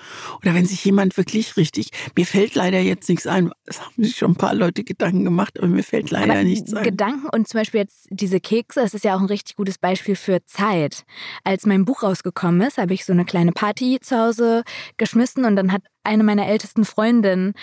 Oder 0.41 0.55
wenn 0.55 0.65
sich 0.65 0.83
jemand 0.83 1.17
wirklich 1.17 1.55
richtig, 1.55 1.91
mir 2.15 2.25
fällt 2.25 2.55
leider 2.55 2.79
jetzt 2.79 3.07
nichts 3.09 3.27
ein, 3.27 3.51
es 3.65 3.81
haben 3.81 4.03
sich 4.03 4.15
schon 4.15 4.31
ein 4.31 4.35
paar 4.35 4.55
Leute 4.55 4.83
Gedanken 4.83 5.23
gemacht, 5.23 5.59
aber 5.59 5.67
mir 5.67 5.83
fällt 5.83 6.09
leider 6.09 6.33
aber 6.33 6.43
nichts 6.43 6.73
ein. 6.73 6.83
Gedanken 6.83 7.29
und 7.31 7.47
zum 7.47 7.59
Beispiel 7.59 7.81
jetzt 7.81 8.07
diese 8.09 8.39
Kekse, 8.39 8.81
das 8.81 8.93
ist 8.93 9.05
ja 9.05 9.15
auch 9.15 9.19
ein 9.19 9.27
richtig 9.27 9.55
gutes 9.55 9.77
Beispiel 9.77 10.15
für 10.15 10.43
Zeit. 10.45 11.03
Als 11.43 11.65
mein 11.65 11.85
Buch 11.85 12.01
rausgekommen 12.01 12.61
ist, 12.61 12.79
habe 12.79 12.93
ich 12.93 13.05
so 13.05 13.13
eine 13.13 13.25
kleine 13.25 13.51
Party 13.51 13.99
zu 14.01 14.17
Hause 14.17 14.63
geschmissen 14.97 15.45
und 15.45 15.55
dann 15.55 15.71
hat 15.71 15.83
eine 16.03 16.23
meiner 16.23 16.47
ältesten 16.47 16.85
Freundinnen 16.85 17.53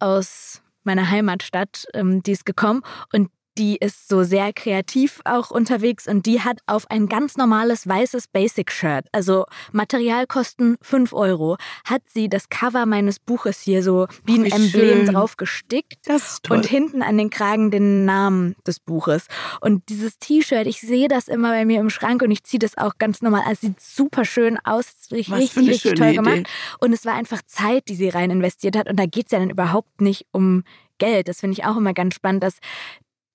aus 0.00 0.62
meiner 0.88 1.10
Heimatstadt, 1.10 1.86
ähm, 1.94 2.22
die 2.22 2.32
ist 2.32 2.44
gekommen. 2.44 2.82
Und 3.12 3.30
die 3.58 3.76
ist 3.76 4.08
so 4.08 4.22
sehr 4.22 4.52
kreativ 4.52 5.20
auch 5.24 5.50
unterwegs 5.50 6.06
und 6.06 6.26
die 6.26 6.40
hat 6.40 6.60
auf 6.66 6.90
ein 6.90 7.08
ganz 7.08 7.36
normales 7.36 7.86
weißes 7.86 8.28
Basic-Shirt, 8.28 9.06
also 9.12 9.46
Materialkosten 9.72 10.78
5 10.80 11.12
Euro, 11.12 11.56
hat 11.84 12.02
sie 12.06 12.28
das 12.28 12.48
Cover 12.48 12.86
meines 12.86 13.18
Buches 13.18 13.60
hier 13.60 13.82
so 13.82 14.06
wie 14.24 14.38
ein 14.38 14.44
Emblem 14.44 15.06
schön. 15.06 15.06
drauf 15.06 15.36
gestickt 15.36 16.06
und 16.48 16.66
hinten 16.66 17.02
an 17.02 17.18
den 17.18 17.30
Kragen 17.30 17.70
den 17.70 18.04
Namen 18.04 18.54
des 18.66 18.78
Buches. 18.78 19.26
Und 19.60 19.88
dieses 19.88 20.18
T-Shirt, 20.18 20.66
ich 20.66 20.80
sehe 20.80 21.08
das 21.08 21.28
immer 21.28 21.50
bei 21.50 21.64
mir 21.64 21.80
im 21.80 21.90
Schrank 21.90 22.22
und 22.22 22.30
ich 22.30 22.44
ziehe 22.44 22.60
das 22.60 22.78
auch 22.78 22.98
ganz 22.98 23.22
normal. 23.22 23.42
Es 23.50 23.60
sieht 23.60 23.80
super 23.80 24.24
schön 24.24 24.58
aus, 24.62 25.08
richtig, 25.10 25.34
richtig, 25.34 25.68
richtig 25.68 25.94
toll 25.94 26.14
gemacht. 26.14 26.36
Idee. 26.36 26.48
Und 26.78 26.92
es 26.92 27.04
war 27.04 27.14
einfach 27.14 27.42
Zeit, 27.46 27.88
die 27.88 27.96
sie 27.96 28.08
rein 28.08 28.30
investiert 28.30 28.76
hat. 28.76 28.88
Und 28.88 28.96
da 28.96 29.06
geht 29.06 29.26
es 29.26 29.32
ja 29.32 29.40
dann 29.40 29.50
überhaupt 29.50 30.00
nicht 30.00 30.26
um 30.30 30.62
Geld. 30.98 31.28
Das 31.28 31.40
finde 31.40 31.54
ich 31.54 31.64
auch 31.64 31.76
immer 31.76 31.94
ganz 31.94 32.14
spannend, 32.14 32.42
dass 32.42 32.58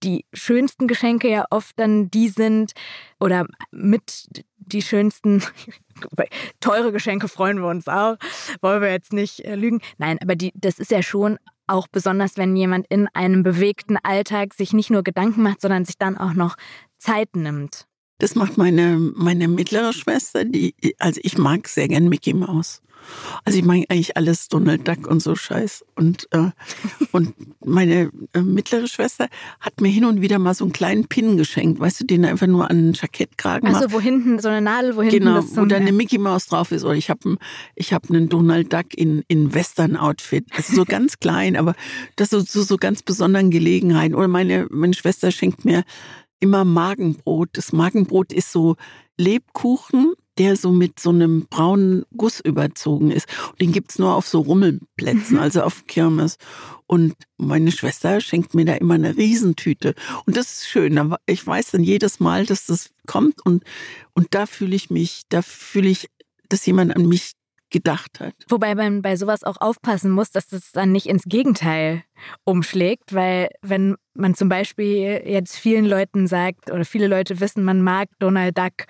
die 0.03 0.25
schönsten 0.33 0.87
Geschenke 0.87 1.29
ja 1.29 1.45
oft 1.49 1.79
dann 1.79 2.11
die 2.11 2.29
sind 2.29 2.73
oder 3.19 3.45
mit 3.71 4.27
die 4.57 4.81
schönsten, 4.81 5.43
teure 6.59 6.91
Geschenke 6.91 7.27
freuen 7.27 7.59
wir 7.59 7.69
uns 7.69 7.87
auch, 7.87 8.17
wollen 8.61 8.81
wir 8.81 8.91
jetzt 8.91 9.13
nicht 9.13 9.41
äh, 9.41 9.55
lügen. 9.55 9.81
Nein, 9.97 10.19
aber 10.21 10.35
die, 10.35 10.51
das 10.55 10.79
ist 10.79 10.91
ja 10.91 11.01
schon 11.01 11.37
auch 11.67 11.87
besonders, 11.87 12.37
wenn 12.37 12.55
jemand 12.55 12.85
in 12.89 13.07
einem 13.13 13.43
bewegten 13.43 13.97
Alltag 14.03 14.53
sich 14.53 14.73
nicht 14.73 14.89
nur 14.89 15.03
Gedanken 15.03 15.43
macht, 15.43 15.61
sondern 15.61 15.85
sich 15.85 15.97
dann 15.97 16.17
auch 16.17 16.33
noch 16.33 16.55
Zeit 16.97 17.35
nimmt. 17.35 17.87
Das 18.19 18.35
macht 18.35 18.57
meine, 18.57 18.97
meine 18.97 19.47
mittlere 19.47 19.93
Schwester, 19.93 20.45
die, 20.45 20.75
also 20.99 21.19
ich 21.23 21.37
mag 21.37 21.67
sehr 21.67 21.87
gern 21.87 22.09
Mickey 22.09 22.33
Mouse. 22.33 22.82
Also 23.45 23.59
ich 23.59 23.65
meine 23.65 23.85
eigentlich 23.89 24.17
alles 24.17 24.47
Donald 24.47 24.87
Duck 24.87 25.07
und 25.07 25.21
so 25.21 25.35
Scheiß. 25.35 25.85
Und, 25.95 26.27
äh, 26.31 26.51
und 27.11 27.33
meine 27.65 28.11
äh, 28.33 28.41
mittlere 28.41 28.87
Schwester 28.87 29.27
hat 29.59 29.81
mir 29.81 29.89
hin 29.89 30.05
und 30.05 30.21
wieder 30.21 30.39
mal 30.39 30.53
so 30.53 30.65
einen 30.65 30.73
kleinen 30.73 31.07
Pin 31.07 31.37
geschenkt, 31.37 31.79
weißt 31.79 32.01
du, 32.01 32.05
den 32.05 32.25
einfach 32.25 32.47
nur 32.47 32.69
an 32.69 32.89
ein 32.89 32.93
Jackettkragen 32.93 33.71
macht. 33.71 33.81
Also 33.81 33.95
wo 33.95 33.99
hinten 33.99 34.39
so 34.39 34.49
eine 34.49 34.61
Nadel, 34.61 34.95
wo 34.95 35.01
hinten 35.01 35.19
genau, 35.19 35.35
das 35.35 35.55
wo 35.55 35.65
da 35.65 35.75
eine 35.75 35.91
Mickey 35.91 36.17
Maus 36.17 36.47
drauf 36.47 36.71
ist. 36.71 36.83
Oder 36.83 36.95
ich 36.95 37.09
habe 37.09 37.37
ich 37.75 37.93
hab 37.93 38.09
einen 38.09 38.29
Donald 38.29 38.71
Duck 38.71 38.95
in, 38.95 39.23
in 39.27 39.53
Western-Outfit. 39.53 40.45
Also 40.55 40.75
so 40.75 40.85
ganz 40.87 41.19
klein, 41.19 41.55
aber 41.55 41.75
das 42.15 42.29
so, 42.29 42.39
so, 42.39 42.63
so 42.63 42.77
ganz 42.77 43.03
besonderen 43.03 43.51
Gelegenheiten. 43.51 44.15
Oder 44.15 44.27
meine, 44.27 44.67
meine 44.69 44.93
Schwester 44.93 45.31
schenkt 45.31 45.65
mir 45.65 45.83
immer 46.39 46.65
Magenbrot. 46.65 47.49
Das 47.53 47.71
Magenbrot 47.71 48.33
ist 48.33 48.51
so 48.51 48.75
Lebkuchen 49.17 50.13
der 50.37 50.55
so 50.55 50.71
mit 50.71 50.99
so 50.99 51.09
einem 51.09 51.45
braunen 51.49 52.03
Guss 52.15 52.39
überzogen 52.39 53.11
ist. 53.11 53.27
Den 53.59 53.71
gibt's 53.71 53.99
nur 53.99 54.15
auf 54.15 54.27
so 54.27 54.41
Rummelplätzen, 54.41 55.37
mhm. 55.37 55.43
also 55.43 55.61
auf 55.61 55.85
Kirmes. 55.87 56.37
Und 56.87 57.15
meine 57.37 57.71
Schwester 57.71 58.21
schenkt 58.21 58.53
mir 58.53 58.65
da 58.65 58.73
immer 58.73 58.95
eine 58.95 59.17
Riesentüte. 59.17 59.95
Und 60.25 60.37
das 60.37 60.51
ist 60.51 60.67
schön. 60.67 61.15
Ich 61.25 61.45
weiß 61.45 61.71
dann 61.71 61.83
jedes 61.83 62.19
Mal, 62.19 62.45
dass 62.45 62.65
das 62.65 62.91
kommt. 63.07 63.45
Und, 63.45 63.63
und 64.13 64.27
da 64.31 64.45
fühle 64.45 64.75
ich 64.75 64.89
mich, 64.89 65.23
da 65.29 65.41
fühle 65.41 65.89
ich, 65.89 66.09
dass 66.49 66.65
jemand 66.65 66.95
an 66.95 67.07
mich 67.07 67.33
gedacht 67.73 68.19
hat. 68.19 68.35
Wobei 68.47 68.75
man 68.75 69.01
bei 69.01 69.17
sowas 69.17 69.43
auch 69.43 69.57
aufpassen 69.59 70.11
muss, 70.11 70.29
dass 70.31 70.47
das 70.47 70.71
dann 70.71 70.91
nicht 70.91 71.07
ins 71.07 71.23
Gegenteil 71.25 72.03
umschlägt, 72.45 73.13
weil 73.13 73.49
wenn 73.61 73.95
man 74.13 74.35
zum 74.35 74.47
Beispiel 74.47 75.23
jetzt 75.25 75.57
vielen 75.57 75.85
Leuten 75.85 76.27
sagt 76.27 76.71
oder 76.71 76.85
viele 76.85 77.07
Leute 77.07 77.39
wissen, 77.39 77.65
man 77.65 77.81
mag 77.81 78.09
Donald 78.19 78.57
Duck 78.57 78.85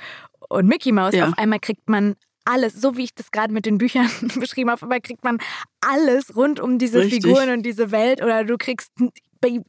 und 0.54 0.68
Mickey 0.68 0.92
Mouse. 0.92 1.14
Ja. 1.14 1.28
Auf 1.30 1.38
einmal 1.38 1.60
kriegt 1.60 1.90
man 1.90 2.16
alles, 2.46 2.74
so 2.74 2.98
wie 2.98 3.04
ich 3.04 3.16
das 3.16 3.32
gerade 3.32 3.54
mit 3.54 3.66
den 3.66 3.78
Büchern 3.78 4.10
beschrieben 4.40 4.70
habe, 4.70 4.78
auf 4.78 4.84
einmal 4.84 5.02
kriegt 5.02 5.24
man 5.24 5.38
alles 5.82 6.36
rund 6.36 6.60
um 6.60 6.78
diese 6.78 7.00
Richtig. 7.00 7.24
Figuren 7.24 7.50
und 7.50 7.64
diese 7.64 7.92
Welt 7.92 8.22
oder 8.22 8.44
du 8.44 8.58
kriegst 8.58 8.92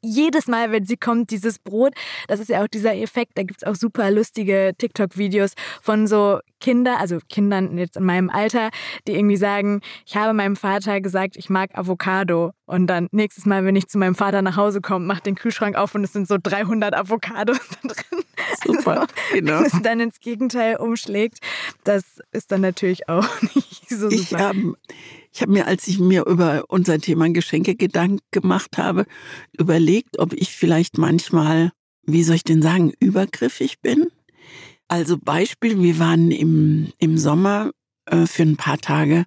jedes 0.02 0.46
Mal, 0.46 0.72
wenn 0.72 0.84
sie 0.84 0.96
kommt, 0.96 1.30
dieses 1.30 1.58
Brot. 1.58 1.94
Das 2.28 2.40
ist 2.40 2.48
ja 2.48 2.62
auch 2.62 2.68
dieser 2.68 2.94
Effekt. 2.96 3.32
Da 3.36 3.42
gibt 3.42 3.62
es 3.62 3.68
auch 3.68 3.74
super 3.74 4.10
lustige 4.10 4.72
TikTok-Videos 4.78 5.52
von 5.82 6.06
so 6.06 6.40
Kindern, 6.60 6.96
also 6.96 7.18
Kindern 7.28 7.76
jetzt 7.76 7.96
in 7.96 8.04
meinem 8.04 8.30
Alter, 8.30 8.70
die 9.06 9.12
irgendwie 9.12 9.36
sagen, 9.36 9.80
ich 10.06 10.16
habe 10.16 10.32
meinem 10.32 10.56
Vater 10.56 11.00
gesagt, 11.00 11.36
ich 11.36 11.50
mag 11.50 11.76
Avocado. 11.76 12.52
Und 12.66 12.86
dann 12.86 13.08
nächstes 13.12 13.44
Mal, 13.44 13.64
wenn 13.66 13.76
ich 13.76 13.88
zu 13.88 13.98
meinem 13.98 14.14
Vater 14.14 14.40
nach 14.40 14.56
Hause 14.56 14.80
komme, 14.80 15.04
macht 15.04 15.26
den 15.26 15.34
Kühlschrank 15.34 15.76
auf 15.76 15.94
und 15.94 16.04
es 16.04 16.14
sind 16.14 16.26
so 16.26 16.38
300 16.42 16.94
Avocados 16.94 17.58
da 17.82 17.88
drin. 17.88 18.24
Super, 18.64 19.02
also, 19.02 19.14
genau. 19.34 19.58
Wenn 19.58 19.66
es 19.66 19.82
dann 19.82 20.00
ins 20.00 20.20
Gegenteil 20.20 20.76
umschlägt, 20.76 21.38
das 21.84 22.04
ist 22.32 22.50
dann 22.50 22.62
natürlich 22.62 23.08
auch 23.08 23.28
nicht 23.54 23.88
so 23.90 24.08
super. 24.08 24.14
Ich, 24.14 24.32
ähm, 24.32 24.76
ich 25.34 25.42
habe 25.42 25.52
mir, 25.52 25.66
als 25.66 25.88
ich 25.88 25.98
mir 25.98 26.26
über 26.26 26.64
unser 26.68 27.00
Thema 27.00 27.28
Geschenke 27.28 27.74
Gedanken 27.74 28.20
gemacht 28.30 28.78
habe, 28.78 29.04
überlegt, 29.58 30.20
ob 30.20 30.32
ich 30.32 30.54
vielleicht 30.54 30.96
manchmal, 30.96 31.72
wie 32.04 32.22
soll 32.22 32.36
ich 32.36 32.44
denn 32.44 32.62
sagen, 32.62 32.92
übergriffig 33.00 33.80
bin. 33.80 34.06
Also 34.86 35.18
Beispiel, 35.18 35.82
wir 35.82 35.98
waren 35.98 36.30
im, 36.30 36.92
im 36.98 37.18
Sommer 37.18 37.72
äh, 38.06 38.26
für 38.26 38.44
ein 38.44 38.56
paar 38.56 38.78
Tage 38.78 39.24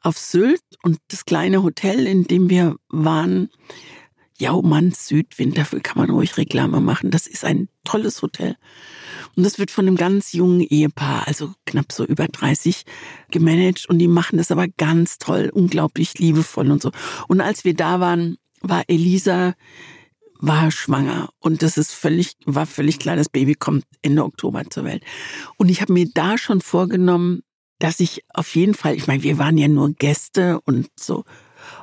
auf 0.00 0.18
Sylt 0.18 0.62
und 0.82 0.98
das 1.08 1.24
kleine 1.24 1.62
Hotel, 1.62 2.06
in 2.06 2.24
dem 2.24 2.50
wir 2.50 2.76
waren, 2.88 3.48
Jaumanns 4.36 5.06
Südwind, 5.06 5.56
dafür 5.56 5.78
kann 5.78 5.98
man 5.98 6.10
ruhig 6.10 6.36
Reklame 6.36 6.80
machen. 6.80 7.12
Das 7.12 7.28
ist 7.28 7.44
ein 7.44 7.68
tolles 7.84 8.20
Hotel. 8.20 8.56
Und 9.36 9.44
das 9.44 9.58
wird 9.58 9.70
von 9.70 9.86
einem 9.86 9.96
ganz 9.96 10.32
jungen 10.32 10.60
Ehepaar, 10.60 11.26
also 11.26 11.52
knapp 11.66 11.92
so 11.92 12.04
über 12.04 12.26
30, 12.26 12.84
gemanagt. 13.30 13.88
Und 13.88 13.98
die 13.98 14.08
machen 14.08 14.38
das 14.38 14.50
aber 14.50 14.68
ganz 14.68 15.18
toll, 15.18 15.50
unglaublich 15.52 16.18
liebevoll 16.18 16.70
und 16.70 16.82
so. 16.82 16.90
Und 17.28 17.40
als 17.40 17.64
wir 17.64 17.74
da 17.74 18.00
waren, 18.00 18.36
war 18.60 18.84
Elisa 18.88 19.54
war 20.40 20.70
schwanger 20.70 21.30
und 21.38 21.62
das 21.62 21.78
ist 21.78 21.92
völlig 21.92 22.32
war 22.44 22.66
völlig 22.66 22.98
klar, 22.98 23.16
das 23.16 23.30
Baby 23.30 23.54
kommt 23.54 23.84
Ende 24.02 24.24
Oktober 24.24 24.64
zur 24.68 24.84
Welt. 24.84 25.02
Und 25.56 25.70
ich 25.70 25.80
habe 25.80 25.92
mir 25.92 26.06
da 26.12 26.36
schon 26.36 26.60
vorgenommen, 26.60 27.42
dass 27.78 27.98
ich 27.98 28.24
auf 28.34 28.54
jeden 28.54 28.74
Fall, 28.74 28.94
ich 28.94 29.06
meine, 29.06 29.22
wir 29.22 29.38
waren 29.38 29.56
ja 29.56 29.68
nur 29.68 29.92
Gäste 29.92 30.60
und 30.64 30.88
so 30.98 31.24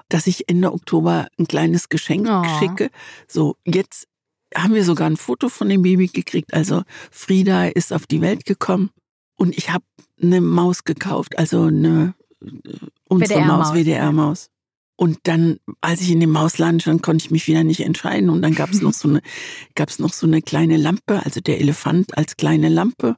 dass 0.10 0.28
ich 0.28 0.50
Ende 0.50 0.72
Oktober 0.74 1.28
ein 1.40 1.48
kleines 1.48 1.90
Geschenk 1.90 2.28
oh. 2.30 2.44
schicke. 2.60 2.90
So, 3.28 3.56
jetzt 3.66 4.08
haben 4.56 4.74
wir 4.74 4.84
sogar 4.84 5.10
ein 5.10 5.18
Foto 5.18 5.50
von 5.50 5.70
dem 5.70 5.82
Baby 5.82 6.08
gekriegt. 6.08 6.54
Also 6.54 6.84
Frieda 7.12 7.66
ist 7.68 7.94
auf 7.94 8.08
die 8.08 8.22
Welt 8.22 8.46
gekommen 8.46 8.92
und 9.36 9.58
ich 9.58 9.70
habe 9.70 9.84
eine 10.22 10.42
Maus 10.42 10.84
gekauft, 10.84 11.38
also 11.38 11.64
eine 11.64 12.14
äh, 12.44 12.50
unsere 13.08 13.40
WDR 13.40 13.46
Maus, 13.46 13.74
WDR-Maus. 13.74 14.50
Und 14.96 15.20
dann, 15.24 15.58
als 15.82 16.02
ich 16.02 16.12
in 16.12 16.20
dem 16.20 16.30
Mausladen 16.30 16.80
stand, 16.80 17.02
konnte 17.02 17.26
ich 17.26 17.32
mich 17.32 17.48
wieder 17.48 17.64
nicht 17.64 17.80
entscheiden. 17.80 18.30
Und 18.30 18.44
dann 18.44 18.54
gab 18.54 18.70
es 18.70 18.82
noch 18.82 18.94
so 18.94 19.10
eine, 19.10 19.22
gab's 19.76 20.00
noch 20.00 20.14
so 20.14 20.28
eine 20.28 20.42
kleine 20.42 20.78
Lampe, 20.78 21.26
also 21.26 21.42
der 21.42 21.60
Elefant 21.60 22.18
als 22.18 22.38
kleine 22.38 22.70
Lampe. 22.70 23.18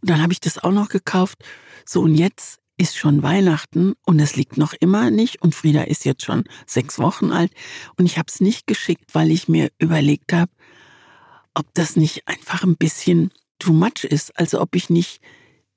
Und 0.00 0.10
dann 0.10 0.22
habe 0.22 0.32
ich 0.32 0.40
das 0.40 0.58
auch 0.58 0.72
noch 0.72 0.88
gekauft. 0.88 1.38
So, 1.84 2.00
und 2.00 2.16
jetzt 2.16 2.58
ist 2.78 2.96
schon 2.96 3.22
Weihnachten 3.22 3.94
und 4.06 4.18
es 4.18 4.36
liegt 4.36 4.56
noch 4.56 4.72
immer 4.72 5.10
nicht 5.10 5.42
und 5.42 5.54
Frieda 5.54 5.82
ist 5.82 6.06
jetzt 6.06 6.24
schon 6.24 6.44
sechs 6.66 6.98
Wochen 6.98 7.30
alt 7.30 7.52
und 7.98 8.06
ich 8.06 8.16
habe 8.16 8.28
es 8.28 8.40
nicht 8.40 8.66
geschickt, 8.66 9.10
weil 9.12 9.30
ich 9.30 9.48
mir 9.48 9.68
überlegt 9.78 10.32
habe, 10.32 10.50
ob 11.60 11.66
das 11.74 11.94
nicht 11.94 12.26
einfach 12.26 12.62
ein 12.62 12.76
bisschen 12.76 13.30
too 13.58 13.72
much 13.72 14.04
ist, 14.04 14.36
also 14.38 14.60
ob 14.60 14.74
ich 14.74 14.88
nicht 14.88 15.20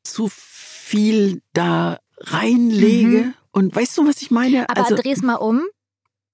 zu 0.03 0.29
viel 0.29 1.41
da 1.51 1.99
reinlege 2.19 3.07
mhm. 3.07 3.33
und 3.51 3.75
weißt 3.75 3.97
du, 3.97 4.07
was 4.07 4.21
ich 4.21 4.31
meine? 4.31 4.69
Aber 4.69 4.81
also, 4.81 4.95
dreh's 4.95 5.21
mal 5.21 5.35
um. 5.35 5.61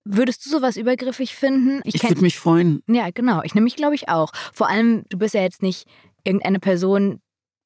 Würdest 0.06 0.46
du 0.46 0.50
sowas 0.50 0.78
übergriffig 0.78 1.36
finden? 1.36 1.82
Ich, 1.84 1.96
ich 1.96 2.04
würde 2.04 2.22
mich 2.22 2.38
freuen. 2.38 2.84
Ja, 2.88 3.10
genau. 3.14 3.42
Ich 3.44 3.54
nehme 3.54 3.66
mich, 3.66 3.76
glaube 3.76 3.96
ich, 3.96 4.08
auch. 4.08 4.32
Vor 4.54 4.70
allem, 4.70 5.04
du 5.10 5.18
bist 5.18 5.34
ja 5.34 5.42
jetzt 5.42 5.62
nicht 5.62 5.88
irgendeine 6.24 6.60
Person, 6.60 7.20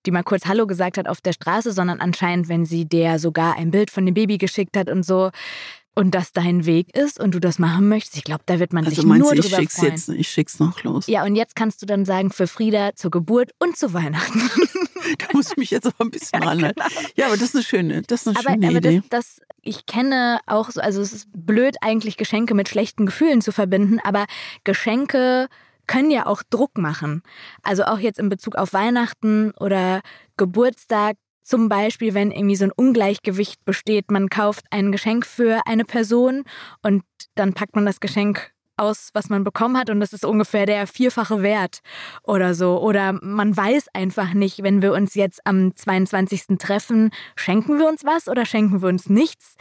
die 0.06 0.12
mal 0.12 0.24
kurz 0.24 0.46
Hallo 0.46 0.68
gesagt 0.68 0.98
hat 0.98 1.08
auf 1.08 1.22
der 1.22 1.34
Straße, 1.34 1.72
sondern 1.72 2.00
anscheinend, 2.00 2.50
wenn 2.50 2.66
sie 2.66 2.86
der 2.86 3.20
sogar 3.20 3.58
ein 3.58 3.72
Bild 3.72 3.92
von 3.92 4.06
dem 4.06 4.14
Baby 4.14 4.38
geschickt 4.38 4.76
hat 4.76 4.90
und 4.90 5.04
so 5.04 5.32
und 5.96 6.16
das 6.16 6.32
dein 6.32 6.66
Weg 6.66 6.96
ist 6.98 7.20
und 7.20 7.36
du 7.36 7.40
das 7.40 7.60
machen 7.60 7.88
möchtest, 7.88 8.18
ich 8.18 8.24
glaube, 8.24 8.44
da 8.46 8.60
wird 8.60 8.74
man 8.74 8.84
Also 8.86 8.96
sich 8.96 9.06
meinst 9.06 9.22
nur 9.24 9.34
du, 9.34 9.40
ich 9.40 9.46
drüber 9.46 9.62
schick's 9.62 9.76
freuen. 9.76 9.92
jetzt, 9.92 10.10
ich 10.10 10.28
schick's 10.28 10.60
noch 10.60 10.84
los. 10.84 11.08
Ja, 11.08 11.24
und 11.24 11.36
jetzt 11.36 11.56
kannst 11.56 11.82
du 11.82 11.86
dann 11.86 12.06
sagen, 12.06 12.32
für 12.32 12.48
Frieda 12.48 12.96
zur 12.96 13.12
Geburt 13.12 13.52
und 13.60 13.78
zu 13.78 13.94
Weihnachten. 13.94 14.42
Da 15.20 15.26
muss 15.34 15.52
ich 15.52 15.58
mich 15.58 15.70
jetzt 15.70 15.86
aber 15.86 16.06
ein 16.06 16.12
bisschen 16.12 16.42
ranhalten. 16.44 16.82
Ja, 17.18 17.26
aber 17.26 17.36
das 17.36 17.50
ist 17.50 17.56
eine 17.56 17.64
schöne, 17.66 18.02
das 18.04 18.22
ist 18.22 18.28
eine 18.30 18.38
aber 18.40 18.52
schöne 18.54 18.68
aber 18.70 18.78
Idee. 18.78 19.04
das, 19.10 19.36
das, 19.38 19.42
ich 19.62 19.86
kenne 19.86 20.40
auch 20.48 20.72
so, 20.72 20.80
also 20.80 21.02
es 21.02 21.12
ist 21.12 21.28
blöd, 21.34 21.76
eigentlich 21.82 22.16
Geschenke 22.16 22.54
mit 22.56 22.70
schlechten 22.70 23.06
Gefühlen 23.06 23.42
zu 23.42 23.52
verbinden, 23.52 24.00
aber 24.06 24.26
Geschenke 24.64 25.50
können 25.88 26.10
ja 26.10 26.26
auch 26.26 26.42
Druck 26.50 26.78
machen. 26.78 27.22
Also 27.64 27.84
auch 27.84 28.00
jetzt 28.00 28.18
in 28.18 28.30
Bezug 28.30 28.56
auf 28.56 28.72
Weihnachten 28.72 29.52
oder 29.60 30.02
Geburtstag. 30.38 31.18
Zum 31.44 31.70
Beispiel, 31.70 32.14
wenn 32.14 32.32
irgendwie 32.32 32.56
so 32.56 32.64
ein 32.66 32.72
Ungleichgewicht 32.72 33.64
besteht, 33.66 34.10
man 34.10 34.30
kauft 34.30 34.66
ein 34.72 34.92
Geschenk 34.92 35.26
für 35.26 35.62
eine 35.66 35.86
Person 35.86 36.44
und 36.82 37.04
dann 37.36 37.54
packt 37.54 37.76
man 37.76 37.86
das 37.86 38.00
Geschenk 38.00 38.52
aus, 38.78 39.10
was 39.14 39.30
man 39.30 39.44
bekommen 39.44 39.78
hat 39.78 39.90
und 39.90 40.00
das 40.00 40.14
ist 40.14 40.26
ungefähr 40.26 40.66
der 40.66 40.88
vierfache 40.88 41.44
Wert 41.44 41.82
oder 42.24 42.56
so. 42.56 42.82
Oder 42.82 43.14
man 43.22 43.56
weiß 43.56 43.88
einfach 43.94 44.34
nicht, 44.34 44.64
wenn 44.64 44.82
wir 44.82 44.94
uns 44.94 45.14
jetzt 45.16 45.46
am 45.46 45.76
22. 45.76 46.58
treffen, 46.58 47.12
schenken 47.36 47.78
wir 47.78 47.88
uns 47.88 48.04
was 48.04 48.28
oder 48.28 48.46
schenken 48.46 48.82
wir 48.82 48.90
uns 48.90 49.10
nichts? 49.10 49.56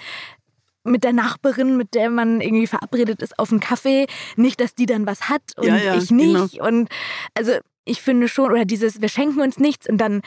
Mit 0.85 1.05
der 1.05 1.13
Nachbarin, 1.13 1.77
mit 1.77 1.95
der 1.95 2.11
man 2.11 2.41
irgendwie 2.41 2.67
verabredet 2.67 3.23
ist 3.23 3.39
auf 3.39 3.51
einen 3.51 3.61
Kaffee, 3.61 4.07
nicht, 4.37 4.61
dass 4.61 4.75
die 4.75 4.87
dann 4.87 5.07
was 5.07 5.29
hat 5.29 5.43
und 5.57 5.67
Ja, 5.67 5.77
ja, 5.77 5.95
ich 5.97 6.11
nicht. 6.11 6.53
genau. 6.55 6.67
Und 6.67 6.89
also 7.35 7.53
ich 7.85 8.01
finde 8.03 8.29
schon, 8.29 8.51
oder 8.51 8.65
dieses, 8.65 9.01
wir 9.01 9.09
schenken 9.09 9.41
uns 9.41 9.59
nichts 9.59 9.89
und 9.89 9.99
dann 9.99 10.23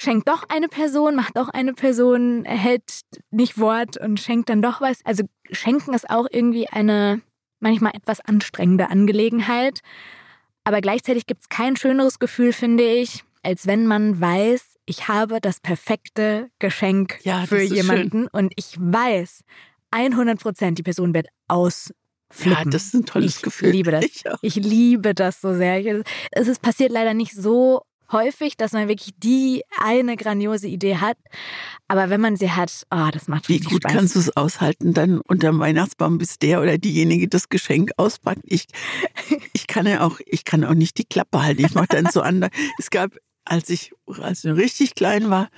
schenkt 0.00 0.28
doch 0.28 0.44
eine 0.48 0.68
Person, 0.68 1.14
macht 1.14 1.36
doch 1.36 1.48
eine 1.50 1.74
Person, 1.74 2.44
hält 2.46 3.00
nicht 3.30 3.58
Wort 3.58 3.98
und 3.98 4.18
schenkt 4.18 4.48
dann 4.48 4.62
doch 4.62 4.80
was. 4.80 5.04
Also 5.04 5.24
schenken 5.50 5.92
ist 5.92 6.08
auch 6.08 6.26
irgendwie 6.30 6.68
eine 6.68 7.20
manchmal 7.60 7.92
etwas 7.94 8.20
anstrengende 8.20 8.88
Angelegenheit. 8.88 9.80
Aber 10.64 10.80
gleichzeitig 10.80 11.26
gibt 11.26 11.42
es 11.42 11.48
kein 11.50 11.76
schöneres 11.76 12.18
Gefühl, 12.18 12.52
finde 12.54 12.84
ich, 12.84 13.24
als 13.42 13.66
wenn 13.66 13.86
man 13.86 14.18
weiß, 14.20 14.76
ich 14.86 15.08
habe 15.08 15.40
das 15.40 15.60
perfekte 15.60 16.48
Geschenk 16.58 17.18
Ja, 17.22 17.44
für 17.46 17.60
jemanden 17.62 18.26
und 18.28 18.52
ich 18.56 18.76
weiß, 18.78 19.42
100 19.90 20.40
Prozent 20.40 20.78
die 20.78 20.82
Person 20.82 21.12
wird 21.12 21.26
ausflippen. 21.48 21.94
ja, 22.52 22.64
das 22.64 22.84
ist 22.86 22.94
ein 22.94 23.04
tolles 23.04 23.36
ich 23.36 23.42
Gefühl. 23.42 23.70
liebe 23.70 23.90
das. 23.90 24.04
Ich. 24.04 24.24
Ich 24.40 24.54
liebe 24.56 25.14
das 25.14 25.40
so 25.42 25.54
sehr. 25.54 25.80
Ich- 25.84 26.04
Es 26.30 26.48
ist 26.48 26.62
passiert 26.62 26.90
leider 26.92 27.12
nicht 27.14 27.32
so 27.34 27.82
häufig, 28.12 28.56
dass 28.56 28.72
man 28.72 28.88
wirklich 28.88 29.14
die 29.18 29.62
eine 29.78 30.16
grandiose 30.16 30.68
Idee 30.68 30.96
hat. 30.96 31.16
Aber 31.88 32.10
wenn 32.10 32.20
man 32.20 32.36
sie 32.36 32.50
hat, 32.50 32.86
oh, 32.90 33.08
das 33.12 33.28
macht 33.28 33.48
Wie 33.48 33.60
gut 33.60 33.82
Spaß. 33.82 33.92
kannst 33.92 34.14
du 34.14 34.20
es 34.20 34.36
aushalten, 34.36 34.94
dann 34.94 35.20
unterm 35.20 35.58
Weihnachtsbaum, 35.58 36.18
bis 36.18 36.38
der 36.38 36.60
oder 36.60 36.78
diejenige 36.78 37.28
das 37.28 37.48
Geschenk 37.48 37.92
auspackt? 37.96 38.42
Ich, 38.44 38.66
ich 39.52 39.66
kann 39.66 39.86
ja 39.86 40.02
auch, 40.02 40.20
ich 40.26 40.44
kann 40.44 40.64
auch 40.64 40.74
nicht 40.74 40.98
die 40.98 41.04
Klappe 41.04 41.42
halten. 41.42 41.64
Ich 41.64 41.74
mache 41.74 41.88
dann 41.88 42.06
so 42.06 42.20
anders. 42.20 42.50
Es 42.78 42.90
gab, 42.90 43.12
als 43.44 43.68
ich, 43.70 43.92
als 44.06 44.44
ich 44.44 44.52
richtig 44.52 44.94
klein 44.94 45.30
war, 45.30 45.48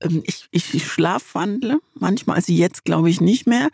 ähm, 0.00 0.22
ich, 0.26 0.46
ich, 0.50 0.74
ich 0.74 0.86
schlafwandle 0.86 1.78
manchmal, 1.94 2.36
also 2.36 2.52
jetzt 2.52 2.84
glaube 2.84 3.10
ich 3.10 3.20
nicht 3.20 3.46
mehr. 3.46 3.68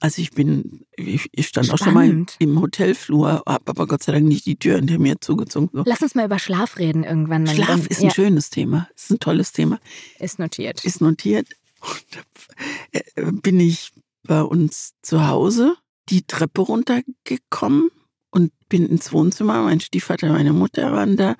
Also 0.00 0.22
ich 0.22 0.30
bin, 0.30 0.84
ich, 0.96 1.28
ich 1.32 1.48
stand 1.48 1.70
auch 1.72 1.78
schon 1.78 1.94
mal 1.94 2.06
Spannend. 2.06 2.36
im 2.38 2.60
Hotelflur, 2.60 3.42
habe 3.46 3.64
aber 3.66 3.86
Gott 3.86 4.02
sei 4.02 4.12
Dank 4.12 4.26
nicht 4.26 4.46
die 4.46 4.56
Tür 4.56 4.76
hinter 4.76 4.98
mir 4.98 5.20
zugezogen. 5.20 5.70
So. 5.72 5.82
Lass 5.86 6.02
uns 6.02 6.14
mal 6.14 6.24
über 6.26 6.38
Schlaf 6.38 6.78
reden 6.78 7.04
irgendwann. 7.04 7.44
Dann- 7.44 7.56
Schlaf 7.56 7.86
ist 7.86 8.00
ein 8.00 8.06
ja, 8.08 8.14
schönes 8.14 8.50
Thema, 8.50 8.88
ist 8.94 9.10
ein 9.10 9.18
tolles 9.18 9.52
Thema. 9.52 9.80
ist 10.18 10.38
notiert. 10.38 10.84
ist 10.84 11.00
notiert. 11.00 11.48
Und 11.80 12.04
da 12.12 13.00
äh, 13.22 13.32
bin 13.32 13.60
ich 13.60 13.92
bei 14.26 14.42
uns 14.42 14.94
zu 15.02 15.26
Hause 15.26 15.76
die 16.10 16.22
Treppe 16.26 16.62
runtergekommen 16.62 17.90
und 18.30 18.52
bin 18.68 18.86
ins 18.86 19.12
Wohnzimmer. 19.12 19.62
Mein 19.62 19.80
Stiefvater, 19.80 20.32
meine 20.32 20.52
Mutter 20.52 20.92
waren 20.92 21.16
da. 21.16 21.34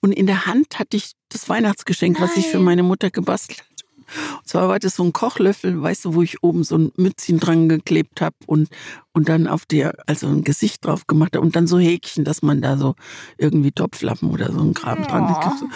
Und 0.00 0.12
in 0.12 0.26
der 0.26 0.46
Hand 0.46 0.78
hatte 0.78 0.96
ich 0.96 1.12
das 1.28 1.48
Weihnachtsgeschenk, 1.48 2.20
was 2.20 2.36
ich 2.36 2.46
für 2.46 2.56
Nein. 2.58 2.64
meine 2.64 2.82
Mutter 2.82 3.10
gebastelt. 3.10 3.64
Und 4.38 4.48
zwar 4.48 4.68
war 4.68 4.78
das 4.78 4.96
so 4.96 5.04
ein 5.04 5.12
Kochlöffel, 5.12 5.80
weißt 5.80 6.04
du, 6.04 6.14
wo 6.14 6.22
ich 6.22 6.42
oben 6.42 6.64
so 6.64 6.76
ein 6.78 6.92
Mützchen 6.96 7.38
dran 7.40 7.68
geklebt 7.68 8.20
habe 8.20 8.36
und, 8.46 8.68
und 9.12 9.28
dann 9.28 9.46
auf 9.46 9.66
der, 9.66 9.94
also 10.06 10.26
ein 10.26 10.44
Gesicht 10.44 10.84
drauf 10.84 11.06
gemacht 11.06 11.34
habe 11.34 11.44
und 11.44 11.56
dann 11.56 11.66
so 11.66 11.78
Häkchen, 11.78 12.24
dass 12.24 12.42
man 12.42 12.62
da 12.62 12.76
so 12.76 12.94
irgendwie 13.36 13.72
Topflappen 13.72 14.30
oder 14.30 14.52
so 14.52 14.60
ein 14.60 14.74
Kram 14.74 15.02
dran 15.02 15.24
Oh. 15.24 15.34
geklebt 15.34 15.62
hat. 15.62 15.68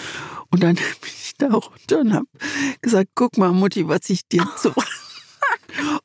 Und 0.50 0.62
dann 0.62 0.74
bin 0.76 0.84
ich 1.04 1.34
da 1.38 1.48
runter 1.48 2.00
und 2.00 2.12
habe 2.12 2.26
gesagt, 2.80 3.10
guck 3.14 3.36
mal, 3.38 3.52
Mutti, 3.52 3.86
was 3.88 4.08
ich 4.10 4.26
dir 4.28 4.46
so. 4.56 4.72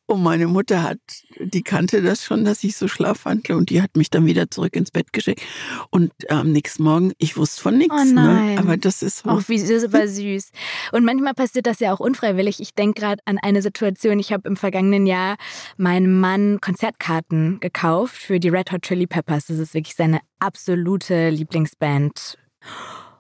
Und 0.06 0.24
meine 0.24 0.48
Mutter 0.48 0.84
hat, 0.84 1.00
die 1.40 1.62
kannte 1.62 2.02
das 2.02 2.24
schon, 2.24 2.46
dass 2.46 2.64
ich 2.64 2.78
so 2.78 2.88
schlafwandle 2.88 3.58
und 3.58 3.70
die 3.70 3.82
hat 3.82 3.98
mich 3.98 4.10
dann 4.10 4.26
wieder 4.26 4.50
zurück 4.50 4.76
ins 4.76 4.92
Bett 4.92 5.12
geschickt. 5.12 5.42
Und 5.90 6.12
am 6.30 6.52
nächsten 6.52 6.84
Morgen, 6.84 7.12
ich 7.18 7.36
wusste 7.36 7.62
von 7.62 7.78
nichts, 7.78 7.94
Oh 7.94 8.14
ne? 8.14 8.56
Aber 8.58 8.78
das 8.78 9.02
ist 9.02 9.20
so. 9.20 9.30
Auch 9.30 9.42
wie 9.48 9.60
super 9.60 10.08
süß. 10.08 10.52
Und 10.94 11.04
manchmal 11.04 11.34
passiert 11.34 11.68
das 11.68 11.80
ja 11.80 11.94
auch 11.94 12.00
unfreiwillig. 12.00 12.62
Ich 12.62 12.74
denke 12.74 13.02
gerade 13.02 13.22
an 13.26 13.38
eine 13.42 13.62
Situation. 13.62 14.20
Ich 14.20 14.32
habe 14.32 14.48
im 14.48 14.56
vergangenen 14.56 15.06
Jahr 15.06 15.36
meinem 15.76 16.20
Mann 16.20 16.62
Konzertkarten 16.62 17.60
gekauft 17.60 18.16
für 18.16 18.40
die 18.40 18.50
Red 18.50 18.72
Hot 18.72 18.84
Chili 18.84 19.08
Peppers. 19.08 19.48
Das 19.48 19.60
ist 19.60 19.74
wirklich 19.74 19.96
seine 19.96 20.20
absolute 20.40 21.30
Lieblingsband. 21.30 22.38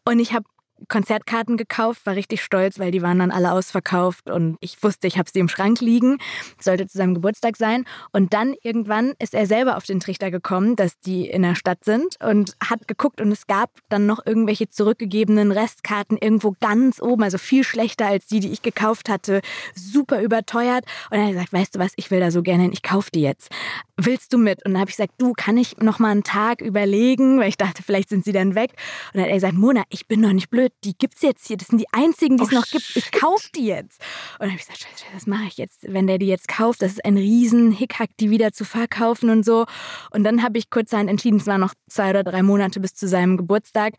Und 0.06 0.20
ich 0.20 0.34
habe 0.34 0.46
Konzertkarten 0.88 1.58
gekauft, 1.58 2.06
war 2.06 2.16
richtig 2.16 2.44
stolz, 2.44 2.80
weil 2.80 2.92
die 2.92 3.02
waren 3.02 3.20
dann 3.20 3.32
alle 3.32 3.52
ausverkauft 3.52 4.30
und 4.30 4.58
ich 4.60 4.82
wusste, 4.84 5.08
ich 5.08 5.18
habe 5.18 5.30
sie 5.32 5.40
im 5.40 5.50
Schrank 5.50 5.82
liegen. 5.82 6.18
Sollte 6.60 6.88
zu 6.88 6.98
seinem 6.98 7.14
Geburtstag 7.14 7.58
sein. 7.58 7.86
Und 8.12 8.34
dann 8.34 8.56
irgendwann 8.62 9.14
ist 9.20 9.34
er 9.34 9.46
selber 9.46 9.78
auf 9.78 9.84
den 9.84 10.00
Trichter 10.00 10.32
gekommen, 10.32 10.76
dass 10.76 11.00
die 11.00 11.28
in 11.28 11.42
der 11.42 11.56
Stadt 11.56 11.84
sind 11.84 12.16
und 12.24 12.56
hat 12.64 12.88
geguckt 12.88 13.22
und 13.22 13.32
es 13.32 13.48
gab 13.48 13.72
dann 13.90 14.06
noch 14.06 14.26
irgendwelche 14.26 14.70
zurückgegebenen 14.70 15.52
Restkarten 15.52 16.18
irgendwo 16.18 16.56
ganz 16.60 17.02
oben, 17.02 17.24
also 17.24 17.38
viel 17.38 17.64
schlechter 17.64 18.08
als 18.08 18.28
die, 18.28 18.40
die 18.40 18.52
ich 18.52 18.62
gekauft 18.62 19.10
hatte, 19.10 19.42
super 19.76 20.22
überteuert. 20.22 20.86
Und 21.12 21.18
er 21.18 21.26
hat 21.26 21.32
gesagt, 21.34 21.54
weißt 21.54 21.76
du 21.76 21.80
was, 21.80 21.94
ich 21.96 22.12
will 22.12 22.20
da 22.20 22.32
so 22.32 22.44
gerne 22.44 22.64
hin, 22.64 22.74
ich 22.74 22.84
kaufe 22.84 23.10
die 23.14 23.22
jetzt. 23.22 23.50
Willst 23.98 24.34
du 24.34 24.38
mit? 24.38 24.66
Und 24.66 24.74
dann 24.74 24.82
habe 24.82 24.90
ich 24.90 24.98
gesagt, 24.98 25.14
du, 25.18 25.34
kann 25.34 25.58
ich 25.58 25.78
noch 25.78 26.00
mal 26.00 26.12
einen 26.12 26.24
Tag 26.24 26.62
überlegen, 26.62 27.40
weil 27.40 27.50
ich 27.50 27.58
dachte, 27.58 27.84
vielleicht 27.84 28.10
sind 28.10 28.26
sie 28.26 28.32
dann 28.32 28.56
weg. 28.56 28.72
Und 29.14 29.16
dann 29.16 29.24
hat 29.24 29.30
er 29.30 29.36
gesagt, 29.36 29.54
Mona, 29.56 29.84
ich 29.90 30.08
bin 30.08 30.22
doch 30.22 30.34
nicht 30.34 30.50
blöd, 30.50 30.67
die 30.84 30.98
gibt's 30.98 31.22
jetzt 31.22 31.48
hier, 31.48 31.58
das 31.58 31.68
sind 31.68 31.80
die 31.80 31.92
einzigen, 31.92 32.38
die 32.38 32.44
es 32.44 32.52
Oh, 32.52 32.56
noch 32.56 32.66
gibt. 32.68 32.96
Ich 32.96 33.12
kaufe 33.12 33.50
die 33.56 33.66
jetzt. 33.66 34.02
Und 34.34 34.42
dann 34.42 34.50
habe 34.50 34.60
ich 34.60 34.68
gesagt, 34.68 34.80
scheiße, 34.80 35.04
scheiße, 35.04 35.16
was 35.16 35.28
mache 35.28 35.46
ich 35.48 35.58
jetzt, 35.58 35.92
wenn 35.92 36.08
der 36.08 36.18
die 36.18 36.28
jetzt 36.28 36.48
kauft? 36.48 36.82
Das 36.82 36.94
ist 36.94 37.06
ein 37.06 37.18
riesen 37.18 37.72
Hickhack, 37.72 38.10
die 38.20 38.30
wieder 38.30 38.52
zu 38.52 38.66
verkaufen 38.66 39.30
und 39.30 39.44
so. 39.44 39.66
Und 40.12 40.24
dann 40.24 40.44
habe 40.44 40.58
ich 40.58 40.70
kurzerhand 40.70 41.10
entschieden, 41.10 41.38
es 41.38 41.48
waren 41.48 41.62
noch 41.62 41.74
zwei 41.90 42.10
oder 42.10 42.24
drei 42.24 42.44
Monate 42.44 42.80
bis 42.80 42.94
zu 42.94 43.08
seinem 43.08 43.38
Geburtstag, 43.38 43.94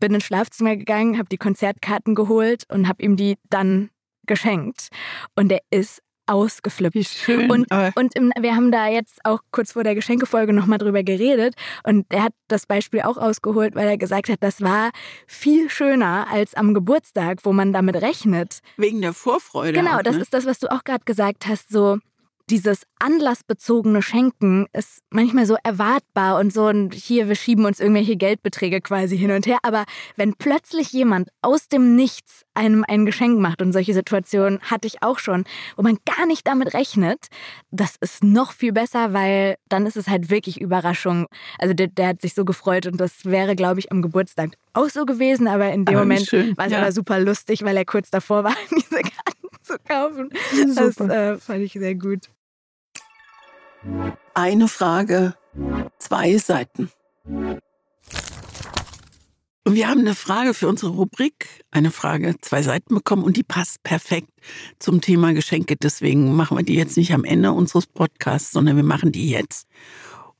bin 0.00 0.14
ins 0.14 0.24
Schlafzimmer 0.24 0.76
gegangen, 0.76 1.18
habe 1.18 1.28
die 1.28 1.38
Konzertkarten 1.38 2.14
geholt 2.14 2.64
und 2.70 2.88
habe 2.88 3.02
ihm 3.02 3.16
die 3.16 3.36
dann 3.48 3.90
geschenkt. 4.26 4.88
Und 5.36 5.52
er 5.52 5.60
ist 5.70 6.02
ausgeflippt. 6.26 6.94
Wie 6.94 7.04
schön. 7.04 7.50
Und, 7.50 7.70
aber 7.70 7.92
und 7.96 8.14
im, 8.14 8.32
wir 8.38 8.54
haben 8.54 8.70
da 8.70 8.88
jetzt 8.88 9.24
auch 9.24 9.40
kurz 9.50 9.72
vor 9.72 9.84
der 9.84 9.94
Geschenkefolge 9.94 10.52
nochmal 10.52 10.78
drüber 10.78 11.02
geredet. 11.02 11.54
Und 11.84 12.06
er 12.10 12.24
hat 12.24 12.32
das 12.48 12.66
Beispiel 12.66 13.02
auch 13.02 13.16
ausgeholt, 13.16 13.74
weil 13.74 13.88
er 13.88 13.96
gesagt 13.96 14.28
hat, 14.28 14.42
das 14.42 14.60
war 14.60 14.90
viel 15.26 15.70
schöner 15.70 16.26
als 16.30 16.54
am 16.54 16.74
Geburtstag, 16.74 17.40
wo 17.44 17.52
man 17.52 17.72
damit 17.72 17.96
rechnet. 17.96 18.60
wegen 18.76 19.00
der 19.00 19.12
Vorfreude. 19.12 19.72
Genau, 19.72 19.98
auch, 19.98 20.02
das 20.02 20.16
ne? 20.16 20.22
ist 20.22 20.34
das, 20.34 20.46
was 20.46 20.58
du 20.58 20.70
auch 20.70 20.84
gerade 20.84 21.04
gesagt 21.04 21.46
hast. 21.46 21.70
So 21.70 21.98
dieses 22.48 22.82
anlassbezogene 22.98 24.02
Schenken 24.02 24.66
ist 24.72 25.00
manchmal 25.10 25.46
so 25.46 25.56
erwartbar 25.64 26.38
und 26.38 26.52
so 26.52 26.68
und 26.68 26.94
hier 26.94 27.28
wir 27.28 27.34
schieben 27.34 27.64
uns 27.64 27.80
irgendwelche 27.80 28.16
Geldbeträge 28.16 28.80
quasi 28.80 29.18
hin 29.18 29.32
und 29.32 29.46
her. 29.46 29.58
Aber 29.62 29.84
wenn 30.16 30.34
plötzlich 30.34 30.92
jemand 30.92 31.28
aus 31.42 31.68
dem 31.68 31.96
Nichts 31.96 32.44
einem 32.54 32.84
ein 32.86 33.04
Geschenk 33.04 33.40
macht 33.40 33.62
und 33.62 33.72
solche 33.72 33.94
Situationen 33.94 34.60
hatte 34.60 34.86
ich 34.86 35.02
auch 35.02 35.18
schon, 35.18 35.44
wo 35.76 35.82
man 35.82 35.98
gar 36.04 36.26
nicht 36.26 36.46
damit 36.46 36.72
rechnet, 36.72 37.26
das 37.70 37.96
ist 38.00 38.22
noch 38.22 38.52
viel 38.52 38.72
besser, 38.72 39.12
weil 39.12 39.56
dann 39.68 39.84
ist 39.84 39.96
es 39.96 40.08
halt 40.08 40.30
wirklich 40.30 40.60
Überraschung. 40.60 41.26
Also 41.58 41.74
der, 41.74 41.88
der 41.88 42.08
hat 42.08 42.22
sich 42.22 42.34
so 42.34 42.44
gefreut 42.44 42.86
und 42.86 43.00
das 43.00 43.24
wäre, 43.24 43.56
glaube 43.56 43.80
ich, 43.80 43.90
am 43.90 44.02
Geburtstag 44.02 44.52
auch 44.72 44.88
so 44.88 45.04
gewesen, 45.04 45.48
aber 45.48 45.72
in 45.72 45.84
dem 45.84 45.96
Aber 45.96 46.04
wie 46.04 46.08
Moment 46.08 46.56
war 46.56 46.66
es 46.66 46.72
ja. 46.72 46.78
aber 46.78 46.92
super 46.92 47.18
lustig, 47.18 47.64
weil 47.64 47.76
er 47.76 47.84
kurz 47.84 48.10
davor 48.10 48.44
war, 48.44 48.54
diese 48.70 49.02
Karten 49.02 49.36
zu 49.62 49.76
kaufen. 49.86 50.30
Das 50.74 50.94
Super. 50.94 51.32
äh, 51.32 51.38
fand 51.38 51.62
ich 51.62 51.72
sehr 51.72 51.94
gut. 51.94 52.28
Eine 54.34 54.68
Frage, 54.68 55.34
zwei 55.98 56.36
Seiten. 56.38 56.90
Und 59.66 59.74
wir 59.74 59.88
haben 59.88 60.00
eine 60.00 60.14
Frage 60.14 60.54
für 60.54 60.68
unsere 60.68 60.92
Rubrik, 60.92 61.64
eine 61.72 61.90
Frage, 61.90 62.36
zwei 62.40 62.62
Seiten 62.62 62.94
bekommen 62.94 63.24
und 63.24 63.36
die 63.36 63.42
passt 63.42 63.82
perfekt 63.82 64.30
zum 64.78 65.00
Thema 65.00 65.34
Geschenke. 65.34 65.74
Deswegen 65.76 66.36
machen 66.36 66.56
wir 66.56 66.64
die 66.64 66.76
jetzt 66.76 66.96
nicht 66.96 67.12
am 67.12 67.24
Ende 67.24 67.50
unseres 67.50 67.88
Podcasts, 67.88 68.52
sondern 68.52 68.76
wir 68.76 68.84
machen 68.84 69.10
die 69.10 69.28
jetzt. 69.28 69.66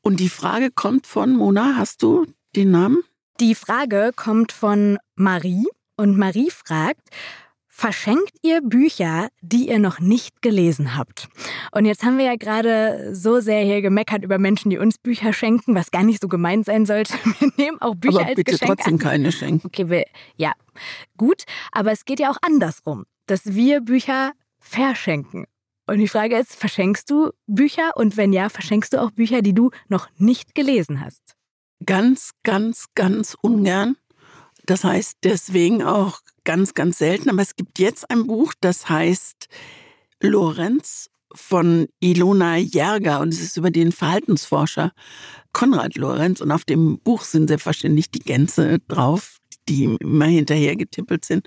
Und 0.01 0.21
die 0.21 0.29
Frage 0.29 0.71
kommt 0.71 1.09
von 1.09 1.35
Mona, 1.35 1.75
hast 1.77 2.05
du 2.05 2.27
den 2.55 2.71
Namen? 2.71 3.03
Die 3.41 3.57
Frage 3.57 4.13
kommt 4.15 4.53
von 4.53 4.99
Marie 5.17 5.67
Und 5.97 6.17
Marie 6.17 6.51
fragt, 6.51 7.09
verschenkt 7.77 8.33
ihr 8.41 8.63
Bücher, 8.63 9.29
die 9.43 9.69
ihr 9.69 9.79
noch 9.79 10.01
nicht 10.01 10.41
gelesen 10.41 10.97
habt? 10.97 11.29
Und 11.73 11.85
jetzt 11.85 12.03
haben 12.05 12.17
wir 12.17 12.25
ja 12.25 12.37
gerade 12.37 13.15
so 13.15 13.41
sehr 13.41 13.63
hier 13.65 13.83
gemeckert 13.83 14.25
über 14.25 14.39
Menschen, 14.39 14.71
die 14.71 14.79
uns 14.79 14.97
Bücher 14.97 15.35
schenken, 15.35 15.75
was 15.75 15.91
gar 15.91 16.03
nicht 16.03 16.23
so 16.23 16.29
gemeint 16.29 16.65
sein 16.65 16.87
sollte. 16.87 17.13
Wir 17.39 17.53
nehmen 17.59 17.81
auch 17.83 17.95
Bücher 17.95 18.21
aber 18.21 18.29
als 18.29 18.37
bitte 18.37 18.53
Geschenk 18.53 18.77
trotzdem 18.77 18.95
an. 18.95 18.99
keine 18.99 19.31
schenken. 19.31 19.67
Okay, 19.67 19.91
wir, 19.91 20.05
ja, 20.37 20.53
gut, 21.19 21.45
aber 21.71 21.93
es 21.93 22.07
geht 22.07 22.19
ja 22.19 22.31
auch 22.31 22.39
andersrum, 22.41 23.05
dass 23.27 23.55
wir 23.55 23.83
Bücher 23.83 24.33
verschenken. 24.59 25.45
Und 25.87 25.99
die 25.99 26.09
Frage 26.09 26.37
ist, 26.39 26.55
verschenkst 26.55 27.11
du 27.11 27.31
Bücher? 27.47 27.97
Und 27.97 28.17
wenn 28.17 28.33
ja, 28.33 28.49
verschenkst 28.49 28.95
du 28.95 29.03
auch 29.03 29.11
Bücher, 29.11 29.43
die 29.43 29.55
du 29.55 29.71
noch 29.89 30.09
nicht 30.17 30.55
gelesen 30.55 31.05
hast? 31.05 31.35
Ganz, 31.85 32.31
ganz, 32.43 32.87
ganz 32.95 33.37
ungern. 33.41 33.97
Das 34.65 34.83
heißt 34.83 35.19
deswegen 35.23 35.83
auch 35.83 36.21
ganz, 36.47 36.73
ganz 36.73 36.97
selten. 36.97 37.29
Aber 37.29 37.43
es 37.43 37.57
gibt 37.57 37.79
jetzt 37.79 38.11
ein 38.11 38.27
Buch, 38.27 38.55
das 38.63 38.89
heißt 38.89 39.49
Lorenz 40.23 41.11
von 41.35 41.87
Ilona 42.01 42.57
Jerger 42.57 43.21
und 43.21 43.35
es 43.35 43.43
ist 43.43 43.59
über 43.59 43.71
den 43.71 43.93
Verhaltensforscher 43.93 44.93
Konrad 45.53 45.97
Lorenz 45.97 46.41
und 46.41 46.51
auf 46.51 46.65
dem 46.65 46.99
Buch 47.01 47.23
sind 47.23 47.49
selbstverständlich 47.49 48.11
die 48.11 48.21
Gänse 48.21 48.79
drauf, 48.89 49.39
die 49.69 49.85
immer 50.01 50.27
hinterher 50.27 50.77
getippelt 50.77 51.27
sind. 51.27 51.47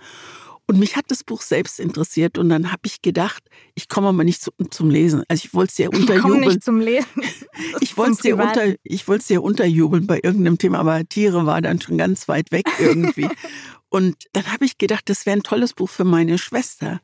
Und 0.69 0.77
mich 0.77 0.95
hat 0.95 1.05
das 1.07 1.23
Buch 1.23 1.41
selbst 1.41 1.79
interessiert 1.79 2.37
und 2.37 2.47
dann 2.49 2.71
habe 2.71 2.83
ich 2.85 3.01
gedacht, 3.01 3.41
ich 3.73 3.89
komme 3.89 4.09
aber 4.09 4.23
nicht 4.23 4.39
zu, 4.39 4.51
zum 4.69 4.91
Lesen. 4.91 5.23
Also 5.27 5.45
ich 5.45 5.55
wollte 5.55 5.71
es 5.71 5.75
dir 5.77 5.91
unterjubeln. 5.91 6.41
nicht 6.41 6.63
zum 6.63 6.79
Lesen. 6.79 7.07
Ich 7.81 7.97
wollte 7.97 8.11
es 8.11 8.17
dir, 8.19 8.37
unter, 8.37 8.75
ich 8.83 9.05
dir 9.05 9.41
unterjubeln 9.41 10.05
bei 10.05 10.19
irgendeinem 10.21 10.59
Thema, 10.59 10.77
aber 10.77 11.03
Tiere 11.09 11.47
war 11.47 11.59
dann 11.61 11.81
schon 11.81 11.97
ganz 11.97 12.27
weit 12.27 12.51
weg 12.51 12.67
irgendwie. 12.77 13.27
Und 13.89 14.15
dann 14.33 14.45
habe 14.53 14.65
ich 14.65 14.77
gedacht, 14.77 15.09
das 15.09 15.25
wäre 15.25 15.35
ein 15.35 15.43
tolles 15.43 15.73
Buch 15.73 15.89
für 15.89 16.03
meine 16.03 16.37
Schwester. 16.37 16.99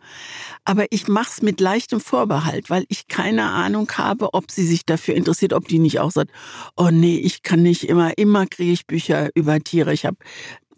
Aber 0.64 0.86
ich 0.92 1.08
mache 1.08 1.32
es 1.32 1.42
mit 1.42 1.60
leichtem 1.60 2.00
Vorbehalt, 2.00 2.70
weil 2.70 2.86
ich 2.90 3.08
keine 3.08 3.50
Ahnung 3.50 3.90
habe, 3.98 4.36
ob 4.36 4.52
sie 4.52 4.68
sich 4.68 4.86
dafür 4.86 5.16
interessiert, 5.16 5.54
ob 5.54 5.68
die 5.68 5.80
nicht 5.80 6.00
auch 6.00 6.12
sagt, 6.12 6.30
oh 6.78 6.92
nee, 6.92 7.18
ich 7.18 7.42
kann 7.42 7.64
nicht 7.64 7.90
immer, 7.90 8.16
immer 8.20 8.46
kriege 8.46 8.72
ich 8.72 8.86
Bücher 8.86 9.30
über 9.34 9.60
Tiere. 9.60 9.94
Ich 9.94 10.06
habe 10.06 10.18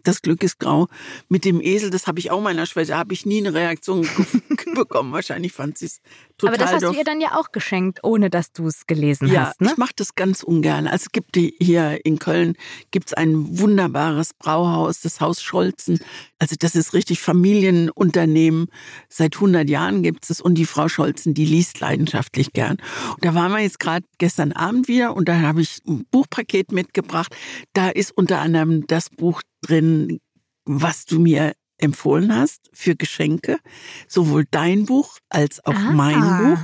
das 0.08 0.22
Glück 0.22 0.42
ist 0.42 0.58
grau. 0.58 0.88
Mit 1.28 1.44
dem 1.44 1.60
Esel, 1.60 1.90
das 1.90 2.06
habe 2.06 2.18
ich 2.18 2.30
auch 2.30 2.40
meiner 2.40 2.66
Schwester, 2.66 2.96
habe 2.96 3.12
ich 3.12 3.26
nie 3.26 3.38
eine 3.38 3.52
Reaktion 3.52 4.08
bekommen. 4.74 5.12
Wahrscheinlich 5.12 5.52
fand 5.52 5.76
sie 5.76 5.86
es 5.86 6.00
total 6.38 6.54
Aber 6.54 6.64
das 6.64 6.72
hast 6.74 6.82
doof. 6.82 6.92
du 6.92 6.98
ihr 6.98 7.04
dann 7.04 7.20
ja 7.20 7.36
auch 7.38 7.52
geschenkt, 7.52 8.00
ohne 8.02 8.30
dass 8.30 8.52
du 8.52 8.66
es 8.66 8.86
gelesen 8.86 9.28
Ja, 9.28 9.46
hast, 9.48 9.60
ne? 9.60 9.70
ich 9.72 9.76
mache 9.76 9.92
das 9.96 10.14
ganz 10.14 10.42
ungern. 10.42 10.86
Also 10.86 11.04
es 11.06 11.12
gibt 11.12 11.34
die, 11.34 11.54
hier 11.60 12.04
in 12.04 12.18
Köln 12.18 12.54
gibt's 12.90 13.12
ein 13.12 13.58
wunderbares 13.58 14.34
Brauhaus, 14.34 15.00
das 15.00 15.20
Haus 15.20 15.42
Scholzen. 15.42 16.00
Also 16.38 16.56
das 16.58 16.74
ist 16.74 16.94
richtig 16.94 17.20
Familienunternehmen. 17.20 18.66
Seit 19.08 19.34
100 19.36 19.68
Jahren 19.68 20.02
gibt's 20.02 20.30
es 20.30 20.40
und 20.40 20.54
die 20.54 20.64
Frau 20.66 20.88
Scholzen, 20.88 21.34
die 21.34 21.44
liest 21.44 21.80
leidenschaftlich 21.80 22.52
gern. 22.52 22.78
Und 23.14 23.24
da 23.24 23.34
waren 23.34 23.52
wir 23.52 23.60
jetzt 23.60 23.80
gerade 23.80 24.04
gestern 24.18 24.52
Abend 24.52 24.88
wieder 24.88 25.14
und 25.16 25.28
da 25.28 25.40
habe 25.40 25.60
ich 25.60 25.80
ein 25.86 26.06
Buchpaket 26.10 26.72
mitgebracht. 26.72 27.34
Da 27.72 27.88
ist 27.88 28.10
unter 28.16 28.40
anderem 28.40 28.86
das 28.86 29.10
Buch 29.10 29.42
drin, 29.62 30.20
was 30.64 31.04
du 31.04 31.18
mir 31.18 31.52
empfohlen 31.78 32.34
hast 32.34 32.68
für 32.72 32.94
Geschenke. 32.96 33.58
Sowohl 34.06 34.44
dein 34.50 34.86
Buch 34.86 35.18
als 35.28 35.64
auch 35.64 35.74
Ah. 35.74 35.92
mein 35.92 36.20
Buch. 36.20 36.58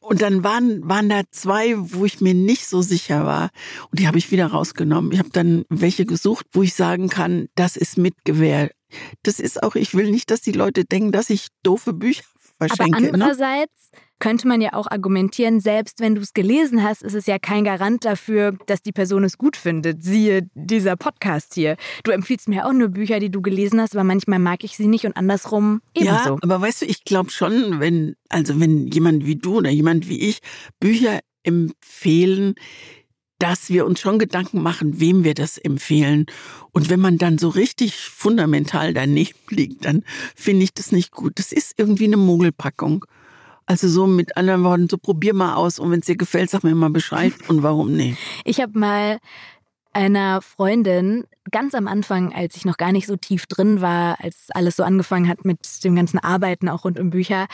Und 0.00 0.22
dann 0.22 0.44
waren, 0.44 0.88
waren 0.88 1.08
da 1.08 1.22
zwei, 1.32 1.74
wo 1.76 2.04
ich 2.04 2.20
mir 2.20 2.32
nicht 2.34 2.66
so 2.68 2.80
sicher 2.80 3.26
war. 3.26 3.50
Und 3.90 3.98
die 3.98 4.06
habe 4.06 4.18
ich 4.18 4.30
wieder 4.30 4.46
rausgenommen. 4.46 5.10
Ich 5.10 5.18
habe 5.18 5.30
dann 5.30 5.64
welche 5.68 6.06
gesucht, 6.06 6.46
wo 6.52 6.62
ich 6.62 6.74
sagen 6.74 7.08
kann, 7.08 7.48
das 7.56 7.76
ist 7.76 7.98
mit 7.98 8.14
Gewähr. 8.24 8.70
Das 9.24 9.40
ist 9.40 9.62
auch, 9.64 9.74
ich 9.74 9.94
will 9.94 10.10
nicht, 10.12 10.30
dass 10.30 10.40
die 10.42 10.52
Leute 10.52 10.84
denken, 10.84 11.10
dass 11.10 11.28
ich 11.28 11.48
doofe 11.64 11.92
Bücher 11.92 12.22
Aber 12.58 12.68
verschenke. 12.68 13.02
ne? 13.18 13.34
Könnte 14.18 14.48
man 14.48 14.60
ja 14.60 14.72
auch 14.72 14.86
argumentieren, 14.90 15.60
selbst 15.60 16.00
wenn 16.00 16.14
du 16.14 16.22
es 16.22 16.32
gelesen 16.32 16.82
hast, 16.82 17.02
ist 17.02 17.14
es 17.14 17.26
ja 17.26 17.38
kein 17.38 17.64
Garant 17.64 18.04
dafür, 18.04 18.56
dass 18.66 18.82
die 18.82 18.92
Person 18.92 19.24
es 19.24 19.36
gut 19.38 19.56
findet. 19.56 20.02
Siehe 20.02 20.48
dieser 20.54 20.96
Podcast 20.96 21.54
hier. 21.54 21.76
Du 22.04 22.10
empfiehlst 22.10 22.48
mir 22.48 22.66
auch 22.66 22.72
nur 22.72 22.88
Bücher, 22.88 23.20
die 23.20 23.30
du 23.30 23.42
gelesen 23.42 23.80
hast, 23.80 23.94
aber 23.94 24.04
manchmal 24.04 24.38
mag 24.38 24.64
ich 24.64 24.76
sie 24.76 24.88
nicht 24.88 25.04
und 25.04 25.16
andersrum 25.16 25.82
Ja, 25.96 26.22
ebenso. 26.22 26.38
aber 26.42 26.60
weißt 26.60 26.82
du, 26.82 26.86
ich 26.86 27.04
glaube 27.04 27.30
schon, 27.30 27.80
wenn, 27.80 28.16
also 28.28 28.58
wenn 28.58 28.86
jemand 28.88 29.26
wie 29.26 29.36
du 29.36 29.58
oder 29.58 29.70
jemand 29.70 30.08
wie 30.08 30.20
ich 30.20 30.40
Bücher 30.80 31.20
empfehlen, 31.42 32.54
dass 33.38 33.68
wir 33.68 33.84
uns 33.84 34.00
schon 34.00 34.18
Gedanken 34.18 34.62
machen, 34.62 34.98
wem 34.98 35.22
wir 35.24 35.34
das 35.34 35.58
empfehlen. 35.58 36.24
Und 36.72 36.88
wenn 36.88 37.00
man 37.00 37.18
dann 37.18 37.36
so 37.38 37.48
richtig 37.50 37.96
fundamental 37.96 38.94
daneben 38.94 39.38
liegt, 39.50 39.84
dann 39.84 40.04
finde 40.34 40.64
ich 40.64 40.72
das 40.72 40.90
nicht 40.90 41.10
gut. 41.10 41.38
Das 41.38 41.52
ist 41.52 41.74
irgendwie 41.76 42.04
eine 42.04 42.16
Mogelpackung. 42.16 43.04
Also 43.66 43.88
so 43.88 44.06
mit 44.06 44.36
anderen 44.36 44.62
Worten, 44.62 44.88
so 44.88 44.96
probier 44.96 45.34
mal 45.34 45.54
aus 45.54 45.78
und 45.78 45.90
wenn 45.90 46.00
es 46.00 46.06
dir 46.06 46.16
gefällt, 46.16 46.50
sag 46.50 46.62
mir 46.62 46.74
mal 46.74 46.90
Bescheid 46.90 47.32
und 47.48 47.62
warum 47.62 47.92
nicht. 47.92 48.18
Ich 48.44 48.60
habe 48.60 48.78
mal 48.78 49.18
einer 49.96 50.42
Freundin 50.42 51.24
ganz 51.50 51.74
am 51.74 51.88
Anfang, 51.88 52.34
als 52.34 52.54
ich 52.56 52.66
noch 52.66 52.76
gar 52.76 52.92
nicht 52.92 53.06
so 53.06 53.16
tief 53.16 53.46
drin 53.46 53.80
war, 53.80 54.22
als 54.22 54.48
alles 54.50 54.76
so 54.76 54.82
angefangen 54.82 55.26
hat 55.26 55.46
mit 55.46 55.82
dem 55.84 55.96
ganzen 55.96 56.18
Arbeiten 56.18 56.68
auch 56.68 56.84
rund 56.84 57.00
um 57.00 57.08
Bücher, 57.08 57.46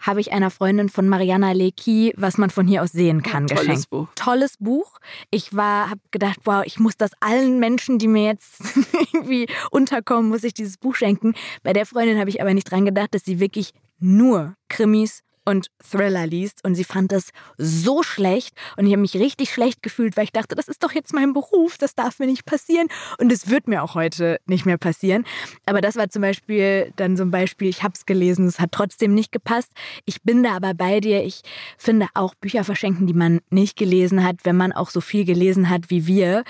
habe 0.00 0.20
ich 0.20 0.32
einer 0.32 0.50
Freundin 0.50 0.88
von 0.88 1.08
Mariana 1.08 1.52
Lecki, 1.52 2.12
was 2.16 2.36
man 2.36 2.50
von 2.50 2.66
hier 2.66 2.82
aus 2.82 2.90
sehen 2.90 3.22
kann, 3.22 3.46
Tolles 3.46 3.60
geschenkt. 3.60 3.90
Buch. 3.90 4.08
Tolles 4.16 4.56
Buch. 4.58 4.98
Ich 5.30 5.54
war, 5.54 5.88
habe 5.88 6.00
gedacht, 6.10 6.40
wow, 6.44 6.64
ich 6.66 6.80
muss 6.80 6.96
das 6.96 7.12
allen 7.20 7.60
Menschen, 7.60 7.98
die 8.00 8.08
mir 8.08 8.24
jetzt 8.24 8.60
irgendwie 9.12 9.46
unterkommen, 9.70 10.30
muss 10.30 10.42
ich 10.42 10.52
dieses 10.52 10.78
Buch 10.78 10.96
schenken. 10.96 11.34
Bei 11.62 11.72
der 11.72 11.86
Freundin 11.86 12.18
habe 12.18 12.28
ich 12.28 12.40
aber 12.40 12.54
nicht 12.54 12.68
dran 12.68 12.84
gedacht, 12.84 13.14
dass 13.14 13.24
sie 13.24 13.38
wirklich 13.38 13.72
nur 14.00 14.56
Krimis 14.68 15.22
und 15.44 15.68
Thriller 15.82 16.26
liest 16.26 16.64
und 16.64 16.74
sie 16.74 16.84
fand 16.84 17.12
das 17.12 17.30
so 17.58 18.02
schlecht 18.02 18.56
und 18.76 18.86
ich 18.86 18.92
habe 18.92 19.02
mich 19.02 19.14
richtig 19.14 19.52
schlecht 19.52 19.82
gefühlt, 19.82 20.16
weil 20.16 20.24
ich 20.24 20.32
dachte, 20.32 20.54
das 20.54 20.68
ist 20.68 20.82
doch 20.82 20.92
jetzt 20.92 21.12
mein 21.12 21.32
Beruf, 21.32 21.78
das 21.78 21.94
darf 21.94 22.18
mir 22.18 22.26
nicht 22.26 22.44
passieren 22.44 22.88
und 23.18 23.30
es 23.32 23.48
wird 23.48 23.68
mir 23.68 23.82
auch 23.82 23.94
heute 23.94 24.38
nicht 24.46 24.66
mehr 24.66 24.78
passieren. 24.78 25.24
Aber 25.66 25.80
das 25.80 25.96
war 25.96 26.08
zum 26.08 26.22
Beispiel 26.22 26.92
dann 26.96 27.16
so 27.16 27.24
ein 27.24 27.30
Beispiel, 27.30 27.68
ich 27.68 27.82
habe 27.82 27.94
es 27.94 28.06
gelesen, 28.06 28.46
es 28.46 28.60
hat 28.60 28.72
trotzdem 28.72 29.14
nicht 29.14 29.32
gepasst. 29.32 29.72
Ich 30.04 30.22
bin 30.22 30.42
da 30.42 30.56
aber 30.56 30.74
bei 30.74 31.00
dir, 31.00 31.24
ich 31.24 31.42
finde 31.78 32.06
auch 32.14 32.34
Bücher 32.34 32.64
verschenken, 32.64 33.06
die 33.06 33.14
man 33.14 33.40
nicht 33.50 33.76
gelesen 33.76 34.24
hat, 34.24 34.36
wenn 34.44 34.56
man 34.56 34.72
auch 34.72 34.90
so 34.90 35.00
viel 35.00 35.24
gelesen 35.24 35.68
hat 35.68 35.90
wie 35.90 36.06
wir, 36.06 36.44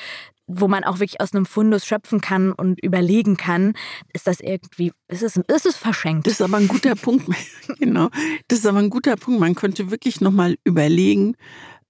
wo 0.47 0.69
man 0.69 0.85
auch 0.85 0.99
wirklich 0.99 1.21
aus 1.21 1.33
einem 1.33 1.47
Fundus 1.47 1.87
schöpfen 1.87 2.21
kann 2.21 2.53
und 2.53 2.83
überlegen 2.83 3.37
kann, 3.37 3.75
ist 4.13 4.27
das 4.27 4.41
irgendwie, 4.41 4.93
ist 5.09 5.23
es, 5.23 5.37
ist 5.37 5.67
es 5.67 5.77
verschenkt? 5.77 6.27
Das 6.27 6.35
ist 6.35 6.43
aber 6.43 6.59
ein 6.59 6.69
guter 6.69 6.95
Punkt. 6.95 7.27
genau. 7.79 8.11
Das 8.49 8.61
ist 8.61 8.67
aber 8.67 8.79
ein 8.79 8.91
guter 8.91 9.17
Punkt. 9.17 9.41
Man 9.41 9.55
könnte 9.55 9.91
wirklich 9.91 10.21
nochmal 10.21 10.57
überlegen, 10.65 11.37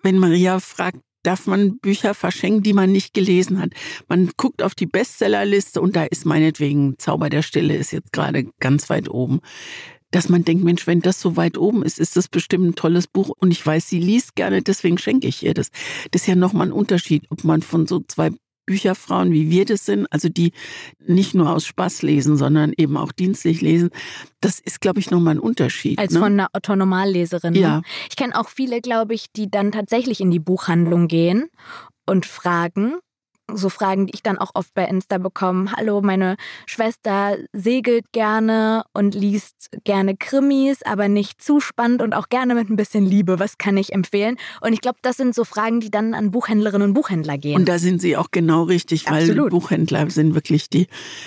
wenn 0.03 0.19
Maria 0.19 0.61
fragt, 0.61 0.99
darf 1.25 1.47
man 1.47 1.79
Bücher 1.79 2.15
verschenken, 2.15 2.63
die 2.63 2.75
man 2.75 2.93
nicht 2.93 3.15
gelesen 3.15 3.61
hat. 3.61 3.71
Man 4.09 4.31
guckt 4.37 4.63
auf 4.63 4.75
die 4.75 4.87
Bestsellerliste 4.87 5.81
und 5.81 5.97
da 5.97 6.05
ist 6.05 6.25
meinetwegen 6.25 6.97
Zauber 6.99 7.31
der 7.31 7.43
Stille 7.43 7.77
ist 7.77 7.93
jetzt 7.93 8.13
gerade 8.13 8.47
ganz 8.61 8.91
weit 8.91 9.09
oben. 9.09 9.41
Dass 10.11 10.29
man 10.29 10.45
denkt, 10.45 10.63
Mensch, 10.63 10.87
wenn 10.87 11.01
das 11.01 11.21
so 11.21 11.37
weit 11.37 11.59
oben 11.59 11.83
ist, 11.83 11.99
ist 11.99 12.17
das 12.17 12.29
bestimmt 12.29 12.67
ein 12.67 12.75
tolles 12.77 13.09
Buch 13.09 13.31
und 13.41 13.51
ich 13.51 13.67
weiß, 13.67 13.89
sie 13.89 13.99
liest 13.99 14.37
gerne, 14.37 14.63
deswegen 14.63 14.99
schenke 14.99 15.27
ich 15.27 15.43
ihr 15.45 15.55
das. 15.55 15.71
Das 16.13 16.23
ist 16.23 16.29
ja 16.29 16.37
nochmal 16.37 16.69
ein 16.69 16.73
Unterschied, 16.73 17.25
ob 17.31 17.43
man 17.43 17.63
von 17.63 17.89
so 17.89 18.01
zwei 18.07 18.31
Bücherfrauen, 18.67 19.33
wie 19.33 19.51
wir 19.51 19.65
das 19.65 19.85
sind, 19.85 20.07
also 20.11 20.29
die 20.29 20.53
nicht 21.07 21.35
nur 21.35 21.51
aus 21.51 21.67
Spaß 21.67 22.03
lesen, 22.03 22.37
sondern 22.37 22.73
eben 22.77 22.97
auch 22.97 23.13
dienstlich 23.13 23.61
lesen, 23.61 23.91
das 24.41 24.61
ist, 24.61 24.81
glaube 24.81 25.01
ich, 25.01 25.11
nochmal 25.11 25.35
ein 25.35 25.41
Unterschied. 25.41 25.99
Als 25.99 26.13
ne? 26.13 26.21
von 26.21 26.33
einer 26.33 26.49
Otto-Normalleserin. 26.53 27.55
Ja. 27.55 27.77
Ne? 27.77 27.83
Ich 28.09 28.17
kenne 28.17 28.39
auch 28.39 28.49
viele, 28.49 28.81
glaube 28.81 29.15
ich, 29.15 29.33
die 29.33 29.51
dann 29.51 29.73
tatsächlich 29.73 30.21
in 30.21 30.31
die 30.31 30.41
Buchhandlung 30.41 31.09
gehen 31.09 31.49
und 32.07 32.27
fragen. 32.27 32.97
So 33.53 33.69
Fragen, 33.69 34.07
die 34.07 34.15
ich 34.15 34.23
dann 34.23 34.39
auch 34.39 34.53
oft 34.55 34.73
bei 34.73 34.87
Insta 34.87 35.19
bekomme. 35.19 35.71
Hallo, 35.77 36.01
meine 36.01 36.37
Schwester 36.65 37.37
segelt 37.53 38.11
gerne 38.13 38.85
und 38.95 39.15
liest 39.15 39.69
gerne 39.85 40.17
Krimis, 40.17 40.83
aber 40.83 41.09
nicht 41.09 41.43
zu 41.43 41.61
spannend 41.61 42.01
und 42.01 42.15
auch 42.15 42.31
gerne 42.31 42.55
mit 42.55 42.71
ein 42.71 42.77
bisschen 42.77 43.05
Liebe. 43.05 43.39
Was 43.39 43.59
kann 43.59 43.77
ich 43.77 43.93
empfehlen? 43.93 44.39
Und 44.63 44.73
ich 44.73 44.81
glaube, 44.81 44.97
das 45.03 45.19
sind 45.19 45.35
so 45.35 45.45
Fragen, 45.45 45.81
die 45.81 45.91
dann 45.91 46.15
an 46.15 46.31
Buchhändlerinnen 46.31 46.89
und 46.89 46.95
Buchhändler 46.95 47.37
gehen. 47.37 47.57
Und 47.57 47.69
da 47.69 47.79
sind 47.79 48.01
sie 48.01 48.17
auch 48.17 48.31
genau 48.31 48.63
richtig, 48.63 49.11
weil 49.11 49.21
Absolut. 49.25 49.51
Buchhändler 49.51 50.09
sind 50.09 50.35
wirklich 50.35 50.71
die 50.71 50.87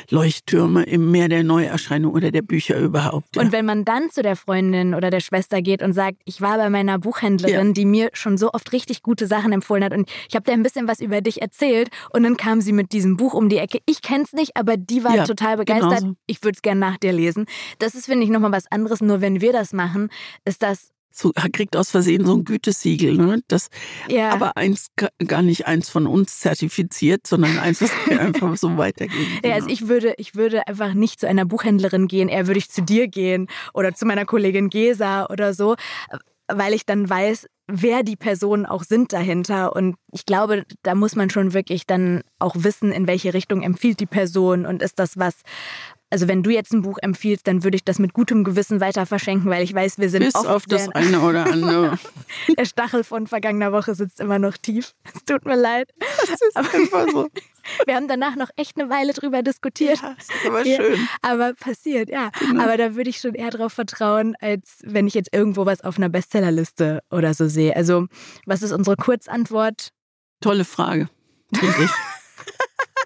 Leuchttürme 0.09 0.83
im 0.83 1.11
Meer 1.11 1.29
der 1.29 1.43
Neuerscheinung 1.43 2.13
oder 2.13 2.31
der 2.31 2.41
Bücher 2.41 2.79
überhaupt. 2.79 3.35
Ja. 3.35 3.43
Und 3.43 3.51
wenn 3.51 3.65
man 3.65 3.85
dann 3.85 4.09
zu 4.09 4.23
der 4.23 4.35
Freundin 4.35 4.95
oder 4.95 5.11
der 5.11 5.19
Schwester 5.19 5.61
geht 5.61 5.83
und 5.83 5.93
sagt, 5.93 6.17
ich 6.25 6.41
war 6.41 6.57
bei 6.57 6.71
meiner 6.71 6.97
Buchhändlerin, 6.97 7.67
Ja. 7.67 7.73
die 7.73 7.85
mir 7.85 8.09
schon 8.13 8.39
so 8.39 8.51
oft 8.53 8.73
richtig 8.73 9.03
gute 9.03 9.27
Sachen 9.27 9.51
empfohlen 9.53 9.83
hat 9.83 9.93
und 9.93 10.09
ich 10.27 10.35
habe 10.35 10.45
dir 10.45 10.53
ein 10.53 10.63
bisschen 10.63 10.87
was 10.87 10.99
über 10.99 11.21
dich 11.21 11.43
erzählt 11.43 11.89
und 12.11 12.23
dann 12.23 12.37
kam 12.37 12.61
sie 12.61 12.73
mit 12.73 12.91
diesem 12.91 13.17
Buch 13.17 13.33
um 13.33 13.49
die 13.49 13.57
Ecke. 13.57 13.79
Ich 13.85 14.01
kenn's 14.01 14.33
nicht, 14.33 14.55
aber 14.55 14.77
die 14.77 15.03
war 15.03 15.15
Ja, 15.15 15.25
total 15.25 15.57
begeistert. 15.57 15.99
genauso. 15.99 16.15
Ich 16.25 16.43
würde 16.43 16.55
es 16.55 16.61
gerne 16.61 16.79
nach 16.79 16.97
dir 16.97 17.13
lesen. 17.13 17.45
Das 17.79 17.95
ist, 17.95 18.05
finde 18.05 18.23
ich, 18.23 18.29
nochmal 18.29 18.51
was 18.51 18.69
anderes. 18.71 19.01
Nur 19.01 19.21
wenn 19.21 19.41
wir 19.41 19.53
das 19.53 19.73
machen, 19.73 20.09
ist 20.45 20.63
das 20.63 20.91
so, 21.17 21.31
kriegt 21.51 21.75
aus 21.75 21.89
Versehen 21.89 22.25
so 22.25 22.35
ein 22.35 22.45
Gütesiegel, 22.45 23.15
ne? 23.15 23.41
Das 23.47 23.69
ja. 24.07 24.29
aber 24.29 24.55
eins 24.55 24.89
gar 25.25 25.41
nicht 25.41 25.65
eins 25.65 25.89
von 25.89 26.05
uns 26.05 26.39
zertifiziert, 26.39 27.25
sondern 27.25 27.57
eins, 27.57 27.81
was 27.81 27.91
wir 28.05 28.21
einfach 28.21 28.55
so 28.55 28.77
weitergeben. 28.77 29.39
Ja, 29.43 29.55
also 29.55 29.67
ich 29.67 29.87
würde, 29.87 30.13
ich 30.17 30.35
würde 30.35 30.67
einfach 30.67 30.93
nicht 30.93 31.19
zu 31.19 31.27
einer 31.27 31.45
Buchhändlerin 31.45 32.07
gehen, 32.07 32.29
eher 32.29 32.45
würde 32.45 32.59
ich 32.59 32.69
zu 32.69 32.83
dir 32.83 33.07
gehen 33.07 33.47
oder 33.73 33.95
zu 33.95 34.05
meiner 34.05 34.25
Kollegin 34.25 34.69
Gesa 34.69 35.25
oder 35.31 35.55
so, 35.55 35.75
weil 36.47 36.73
ich 36.73 36.85
dann 36.85 37.09
weiß, 37.09 37.47
wer 37.67 38.03
die 38.03 38.15
Personen 38.15 38.65
auch 38.65 38.83
sind 38.83 39.13
dahinter. 39.13 39.75
Und 39.75 39.97
ich 40.11 40.25
glaube, 40.25 40.65
da 40.83 40.95
muss 40.95 41.15
man 41.15 41.29
schon 41.29 41.53
wirklich 41.53 41.85
dann 41.85 42.23
auch 42.39 42.55
wissen, 42.57 42.91
in 42.91 43.07
welche 43.07 43.33
Richtung 43.33 43.61
empfiehlt 43.61 43.99
die 43.99 44.05
Person 44.05 44.65
und 44.65 44.81
ist 44.81 44.99
das 44.99 45.17
was, 45.17 45.35
also 46.09 46.27
wenn 46.27 46.41
du 46.41 46.49
jetzt 46.49 46.71
ein 46.73 46.81
Buch 46.81 46.97
empfiehlst, 47.01 47.47
dann 47.47 47.63
würde 47.63 47.75
ich 47.75 47.83
das 47.83 47.99
mit 47.99 48.13
gutem 48.13 48.43
Gewissen 48.43 48.79
weiter 48.79 49.05
verschenken, 49.05 49.49
weil 49.49 49.63
ich 49.63 49.73
weiß, 49.73 49.97
wir 49.97 50.09
sind 50.09 50.23
Bis 50.23 50.35
oft 50.35 50.47
auf 50.47 50.65
das 50.65 50.87
eine 50.89 51.19
oder 51.19 51.45
andere. 51.45 51.99
Der 52.57 52.65
Stachel 52.65 53.03
von 53.03 53.27
vergangener 53.27 53.71
Woche 53.73 53.93
sitzt 53.93 54.19
immer 54.19 54.39
noch 54.39 54.57
tief. 54.57 54.93
Es 55.13 55.25
tut 55.25 55.45
mir 55.45 55.57
leid. 55.57 55.89
Das 55.99 56.41
ist 56.41 56.55
aber 56.55 56.73
einfach 56.73 57.07
so. 57.11 57.27
Wir 57.85 57.95
haben 57.95 58.07
danach 58.07 58.37
noch 58.37 58.49
echt 58.55 58.79
eine 58.79 58.89
Weile 58.89 59.11
drüber 59.11 59.41
diskutiert. 59.43 59.99
Ja, 60.01 60.15
aber 60.45 60.63
schön. 60.63 61.07
aber 61.21 61.53
passiert, 61.53 62.09
ja. 62.09 62.31
Genau. 62.39 62.63
Aber 62.63 62.77
da 62.77 62.95
würde 62.95 63.09
ich 63.09 63.17
schon 63.17 63.33
eher 63.33 63.49
drauf 63.49 63.73
vertrauen, 63.73 64.35
als 64.39 64.79
wenn 64.83 65.05
ich 65.05 65.13
jetzt 65.13 65.33
irgendwo 65.33 65.65
was 65.65 65.83
auf 65.83 65.97
einer 65.97 66.07
Bestsellerliste 66.07 67.01
oder 67.11 67.33
so 67.33 67.49
sehe. 67.49 67.75
Also, 67.75 68.07
was 68.45 68.61
ist 68.61 68.71
unsere 68.71 68.95
Kurzantwort? 68.95 69.89
Tolle 70.39 70.63
Frage. 70.63 71.09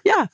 ja, 0.04 0.28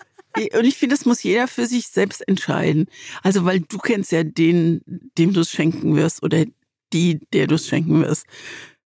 und 0.56 0.64
ich 0.64 0.76
finde, 0.76 0.94
das 0.94 1.06
muss 1.06 1.22
jeder 1.22 1.48
für 1.48 1.66
sich 1.66 1.88
selbst 1.88 2.26
entscheiden. 2.26 2.86
Also, 3.22 3.44
weil 3.44 3.60
du 3.60 3.78
kennst 3.78 4.12
ja 4.12 4.24
den, 4.24 4.82
dem 5.18 5.32
du 5.32 5.40
es 5.40 5.50
schenken 5.50 5.96
wirst 5.96 6.22
oder 6.22 6.44
die, 6.92 7.20
der 7.32 7.46
du 7.46 7.56
es 7.56 7.66
schenken 7.66 8.02
wirst. 8.02 8.26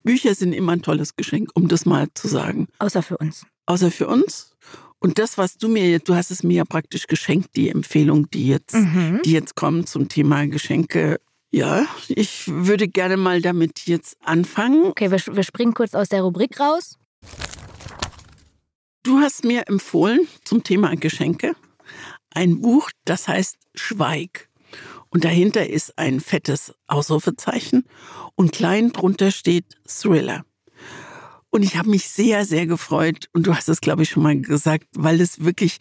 Bücher 0.03 0.33
sind 0.33 0.53
immer 0.53 0.73
ein 0.73 0.81
tolles 0.81 1.15
Geschenk, 1.15 1.51
um 1.53 1.67
das 1.67 1.85
mal 1.85 2.07
zu 2.13 2.27
sagen. 2.27 2.67
Außer 2.79 3.03
für 3.03 3.17
uns. 3.17 3.45
Außer 3.67 3.91
für 3.91 4.07
uns. 4.07 4.55
Und 4.99 5.17
das, 5.17 5.37
was 5.37 5.57
du 5.57 5.67
mir, 5.67 5.99
du 5.99 6.15
hast 6.15 6.31
es 6.31 6.43
mir 6.43 6.57
ja 6.57 6.65
praktisch 6.65 7.07
geschenkt, 7.07 7.55
die 7.55 7.69
Empfehlung, 7.69 8.29
die 8.29 8.47
jetzt, 8.47 8.75
mhm. 8.75 9.19
die 9.25 9.31
jetzt 9.31 9.55
kommt 9.55 9.89
zum 9.89 10.09
Thema 10.09 10.45
Geschenke. 10.47 11.19
Ja, 11.51 11.85
ich 12.07 12.47
würde 12.47 12.87
gerne 12.87 13.17
mal 13.17 13.41
damit 13.41 13.87
jetzt 13.87 14.15
anfangen. 14.23 14.85
Okay, 14.85 15.11
wir, 15.11 15.19
wir 15.35 15.43
springen 15.43 15.73
kurz 15.73 15.95
aus 15.95 16.09
der 16.09 16.21
Rubrik 16.21 16.59
raus. 16.59 16.97
Du 19.03 19.19
hast 19.19 19.43
mir 19.43 19.67
empfohlen 19.67 20.27
zum 20.43 20.63
Thema 20.63 20.95
Geschenke 20.95 21.55
ein 22.29 22.61
Buch, 22.61 22.89
das 23.03 23.27
heißt 23.27 23.57
Schweig. 23.73 24.47
Und 25.09 25.25
dahinter 25.25 25.67
ist 25.67 25.97
ein 25.97 26.19
fettes 26.19 26.73
Ausrufezeichen 26.87 27.85
und 28.35 28.51
klein 28.51 28.93
drunter 28.93 29.31
steht 29.31 29.65
Thriller. 29.87 30.45
Und 31.49 31.63
ich 31.63 31.75
habe 31.77 31.89
mich 31.89 32.07
sehr, 32.07 32.45
sehr 32.45 32.65
gefreut. 32.65 33.27
Und 33.33 33.45
du 33.45 33.53
hast 33.53 33.67
es, 33.67 33.81
glaube 33.81 34.03
ich, 34.03 34.09
schon 34.09 34.23
mal 34.23 34.39
gesagt, 34.39 34.87
weil 34.95 35.19
es 35.19 35.43
wirklich 35.43 35.79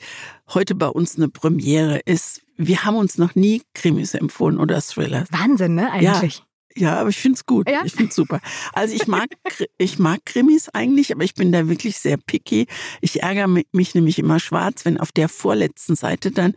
heute 0.49 0.75
bei 0.75 0.89
uns 0.89 1.17
eine 1.17 1.29
Premiere 1.29 1.99
ist. 1.99 2.43
Wir 2.57 2.85
haben 2.85 2.97
uns 2.97 3.19
noch 3.19 3.37
nie 3.37 3.63
Krimis 3.75 4.15
empfohlen 4.15 4.59
oder 4.59 4.81
Thriller. 4.81 5.27
Wahnsinn, 5.31 5.77
ne? 5.77 5.93
Eigentlich. 5.93 6.39
Ja. 6.39 6.45
Ja, 6.77 6.99
aber 6.99 7.11
ich 7.11 7.19
finde 7.19 7.37
es 7.37 7.47
gut. 7.47 7.69
Ja? 7.69 7.83
Ich 7.85 7.93
finde 7.93 8.11
es 8.11 8.17
super. 8.17 8.41
Also 8.73 8.95
ich 8.95 9.07
mag, 9.07 9.29
ich 9.79 9.99
mag 9.99 10.25
Krimis 10.25 10.69
eigentlich, 10.69 11.13
aber 11.13 11.25
ich 11.25 11.35
bin 11.35 11.53
da 11.53 11.69
wirklich 11.69 11.99
sehr 11.99 12.17
picky. 12.17 12.67
Ich 13.01 13.23
ärgere 13.23 13.49
mich 13.73 13.95
nämlich 13.95 14.19
immer 14.19 14.41
schwarz, 14.41 14.85
wenn 14.85 14.99
auf 14.99 15.13
der 15.13 15.29
vorletzten 15.29 15.97
Seite 15.97 16.31
dann 16.31 16.55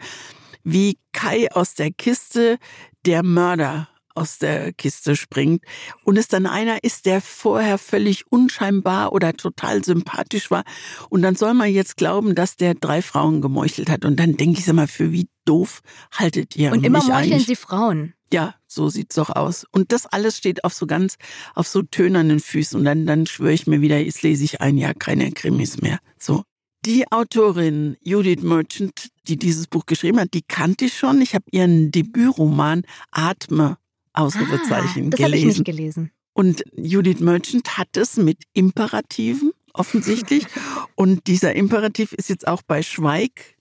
wie 0.63 0.97
Kai 1.11 1.51
aus 1.51 1.73
der 1.73 1.91
Kiste 1.91 2.57
der 3.05 3.23
Mörder 3.23 3.89
aus 4.15 4.37
der 4.37 4.73
Kiste 4.73 5.15
springt 5.15 5.63
und 6.03 6.17
es 6.17 6.27
dann 6.27 6.45
einer 6.45 6.83
ist, 6.83 7.05
der 7.05 7.21
vorher 7.21 7.77
völlig 7.77 8.31
unscheinbar 8.31 9.11
oder 9.11 9.33
total 9.33 9.83
sympathisch 9.83 10.51
war 10.51 10.63
und 11.09 11.21
dann 11.21 11.35
soll 11.35 11.53
man 11.53 11.71
jetzt 11.71 11.97
glauben, 11.97 12.35
dass 12.35 12.55
der 12.55 12.75
drei 12.75 13.01
Frauen 13.01 13.41
gemeuchelt 13.41 13.89
hat 13.89 14.05
und 14.05 14.19
dann 14.19 14.37
denke 14.37 14.59
ich 14.59 14.65
sag 14.65 14.75
mal, 14.75 14.87
für 14.87 15.11
wie 15.11 15.27
doof 15.45 15.81
haltet 16.11 16.55
ihr 16.55 16.71
Und 16.71 16.85
immer 16.85 16.99
meucheln 16.99 17.15
eigentlich? 17.15 17.45
sie 17.45 17.55
Frauen. 17.55 18.13
Ja, 18.31 18.55
so 18.73 18.89
sieht's 18.89 19.15
doch 19.15 19.29
aus. 19.29 19.65
Und 19.71 19.91
das 19.91 20.05
alles 20.05 20.37
steht 20.37 20.63
auf 20.63 20.73
so 20.73 20.87
ganz, 20.87 21.15
auf 21.55 21.67
so 21.67 21.81
tönernen 21.81 22.39
Füßen. 22.39 22.79
Und 22.79 22.85
dann, 22.85 23.05
dann 23.05 23.25
schwöre 23.25 23.53
ich 23.53 23.67
mir 23.67 23.81
wieder, 23.81 23.99
jetzt 23.99 24.21
lese 24.21 24.43
ich 24.43 24.61
ein 24.61 24.77
Jahr 24.77 24.93
keine 24.93 25.31
Krimis 25.31 25.81
mehr. 25.81 25.99
So. 26.19 26.43
Die 26.85 27.09
Autorin 27.11 27.95
Judith 28.01 28.41
Merchant, 28.41 29.09
die 29.27 29.37
dieses 29.37 29.67
Buch 29.67 29.85
geschrieben 29.85 30.19
hat, 30.19 30.33
die 30.33 30.41
kannte 30.41 30.85
ich 30.85 30.97
schon. 30.97 31.21
Ich 31.21 31.33
habe 31.33 31.45
ihren 31.51 31.91
Debütroman 31.91 32.83
Atme 33.11 33.77
Ausrufezeichen 34.11 35.07
ah, 35.07 35.09
das 35.09 35.17
gelesen. 35.17 35.19
Das 35.19 35.31
ich 35.31 35.45
nicht 35.45 35.65
gelesen. 35.65 36.11
Und 36.33 36.63
Judith 36.75 37.19
Merchant 37.19 37.77
hat 37.77 37.95
es 37.95 38.17
mit 38.17 38.43
Imperativen 38.53 39.51
offensichtlich. 39.73 40.45
Und 40.95 41.27
dieser 41.27 41.55
Imperativ 41.55 42.13
ist 42.13 42.29
jetzt 42.29 42.47
auch 42.47 42.61
bei 42.61 42.83
Schweig 42.83 43.52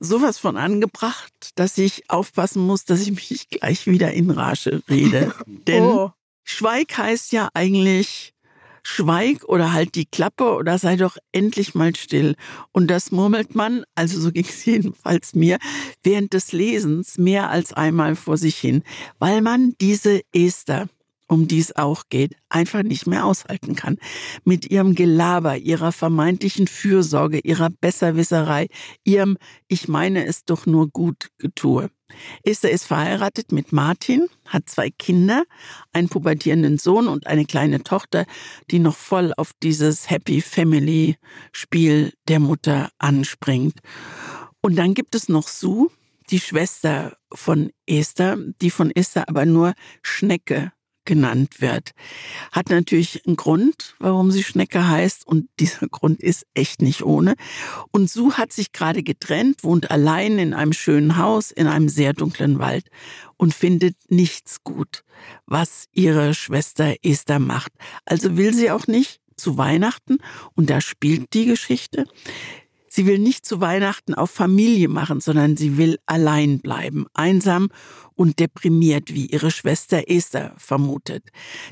sowas 0.00 0.38
von 0.38 0.56
angebracht, 0.56 1.50
dass 1.54 1.78
ich 1.78 2.08
aufpassen 2.08 2.66
muss, 2.66 2.84
dass 2.84 3.00
ich 3.00 3.10
mich 3.10 3.30
nicht 3.30 3.50
gleich 3.50 3.86
wieder 3.86 4.12
in 4.12 4.30
Rage 4.30 4.82
rede. 4.88 5.34
Denn 5.46 5.82
oh. 5.82 6.12
Schweig 6.44 6.96
heißt 6.96 7.32
ja 7.32 7.48
eigentlich 7.54 8.32
Schweig 8.82 9.44
oder 9.44 9.74
halt 9.74 9.96
die 9.96 10.06
Klappe 10.06 10.54
oder 10.54 10.78
sei 10.78 10.96
doch 10.96 11.18
endlich 11.30 11.74
mal 11.74 11.94
still. 11.94 12.36
Und 12.72 12.88
das 12.88 13.10
murmelt 13.10 13.54
man, 13.54 13.84
also 13.94 14.18
so 14.18 14.32
ging 14.32 14.46
es 14.46 14.64
jedenfalls 14.64 15.34
mir, 15.34 15.58
während 16.02 16.32
des 16.32 16.52
Lesens 16.52 17.18
mehr 17.18 17.50
als 17.50 17.72
einmal 17.72 18.16
vor 18.16 18.38
sich 18.38 18.56
hin, 18.56 18.82
weil 19.18 19.42
man 19.42 19.74
diese 19.80 20.22
Esther, 20.32 20.88
um 21.28 21.46
die 21.46 21.60
es 21.60 21.76
auch 21.76 22.04
geht, 22.08 22.34
einfach 22.48 22.82
nicht 22.82 23.06
mehr 23.06 23.24
aushalten 23.24 23.76
kann. 23.76 23.98
Mit 24.44 24.70
ihrem 24.70 24.94
Gelaber, 24.94 25.56
ihrer 25.56 25.92
vermeintlichen 25.92 26.66
Fürsorge, 26.66 27.38
ihrer 27.38 27.70
Besserwisserei, 27.70 28.68
ihrem 29.04 29.36
Ich 29.68 29.88
meine 29.88 30.26
es 30.26 30.44
doch 30.44 30.66
nur 30.66 30.88
gut 30.88 31.28
Getue. 31.38 31.90
Esther 32.42 32.70
ist 32.70 32.86
verheiratet 32.86 33.52
mit 33.52 33.72
Martin, 33.72 34.28
hat 34.46 34.68
zwei 34.68 34.88
Kinder, 34.88 35.44
einen 35.92 36.08
pubertierenden 36.08 36.78
Sohn 36.78 37.06
und 37.06 37.26
eine 37.26 37.44
kleine 37.44 37.82
Tochter, 37.82 38.24
die 38.70 38.78
noch 38.78 38.96
voll 38.96 39.34
auf 39.36 39.52
dieses 39.62 40.08
Happy 40.08 40.40
Family 40.40 41.16
Spiel 41.52 42.14
der 42.26 42.40
Mutter 42.40 42.88
anspringt. 42.98 43.78
Und 44.62 44.76
dann 44.76 44.94
gibt 44.94 45.14
es 45.14 45.28
noch 45.28 45.48
Sue, 45.48 45.90
die 46.30 46.40
Schwester 46.40 47.16
von 47.32 47.70
Esther, 47.86 48.38
die 48.62 48.70
von 48.70 48.90
Esther 48.90 49.28
aber 49.28 49.44
nur 49.44 49.74
Schnecke 50.02 50.72
genannt 51.08 51.60
wird. 51.60 51.92
Hat 52.52 52.68
natürlich 52.68 53.26
einen 53.26 53.34
Grund, 53.34 53.96
warum 53.98 54.30
sie 54.30 54.44
Schnecke 54.44 54.86
heißt 54.86 55.26
und 55.26 55.48
dieser 55.58 55.88
Grund 55.90 56.20
ist 56.22 56.46
echt 56.54 56.82
nicht 56.82 57.02
ohne. 57.02 57.34
Und 57.90 58.08
Sue 58.08 58.34
hat 58.34 58.52
sich 58.52 58.70
gerade 58.72 59.02
getrennt, 59.02 59.64
wohnt 59.64 59.90
allein 59.90 60.38
in 60.38 60.54
einem 60.54 60.72
schönen 60.72 61.16
Haus 61.16 61.50
in 61.50 61.66
einem 61.66 61.88
sehr 61.88 62.12
dunklen 62.12 62.60
Wald 62.60 62.84
und 63.36 63.54
findet 63.54 63.96
nichts 64.08 64.62
gut, 64.62 65.02
was 65.46 65.86
ihre 65.92 66.34
Schwester 66.34 66.94
Esther 67.02 67.38
macht. 67.40 67.72
Also 68.04 68.36
will 68.36 68.54
sie 68.54 68.70
auch 68.70 68.86
nicht 68.86 69.20
zu 69.34 69.56
Weihnachten 69.56 70.18
und 70.54 70.68
da 70.68 70.80
spielt 70.80 71.32
die 71.32 71.46
Geschichte. 71.46 72.04
Sie 72.98 73.06
will 73.06 73.20
nicht 73.20 73.46
zu 73.46 73.60
Weihnachten 73.60 74.14
auf 74.14 74.28
Familie 74.28 74.88
machen, 74.88 75.20
sondern 75.20 75.56
sie 75.56 75.76
will 75.76 76.00
allein 76.06 76.58
bleiben, 76.58 77.06
einsam 77.14 77.68
und 78.16 78.40
deprimiert, 78.40 79.14
wie 79.14 79.26
ihre 79.26 79.52
Schwester 79.52 80.10
Esther 80.10 80.52
vermutet. 80.56 81.28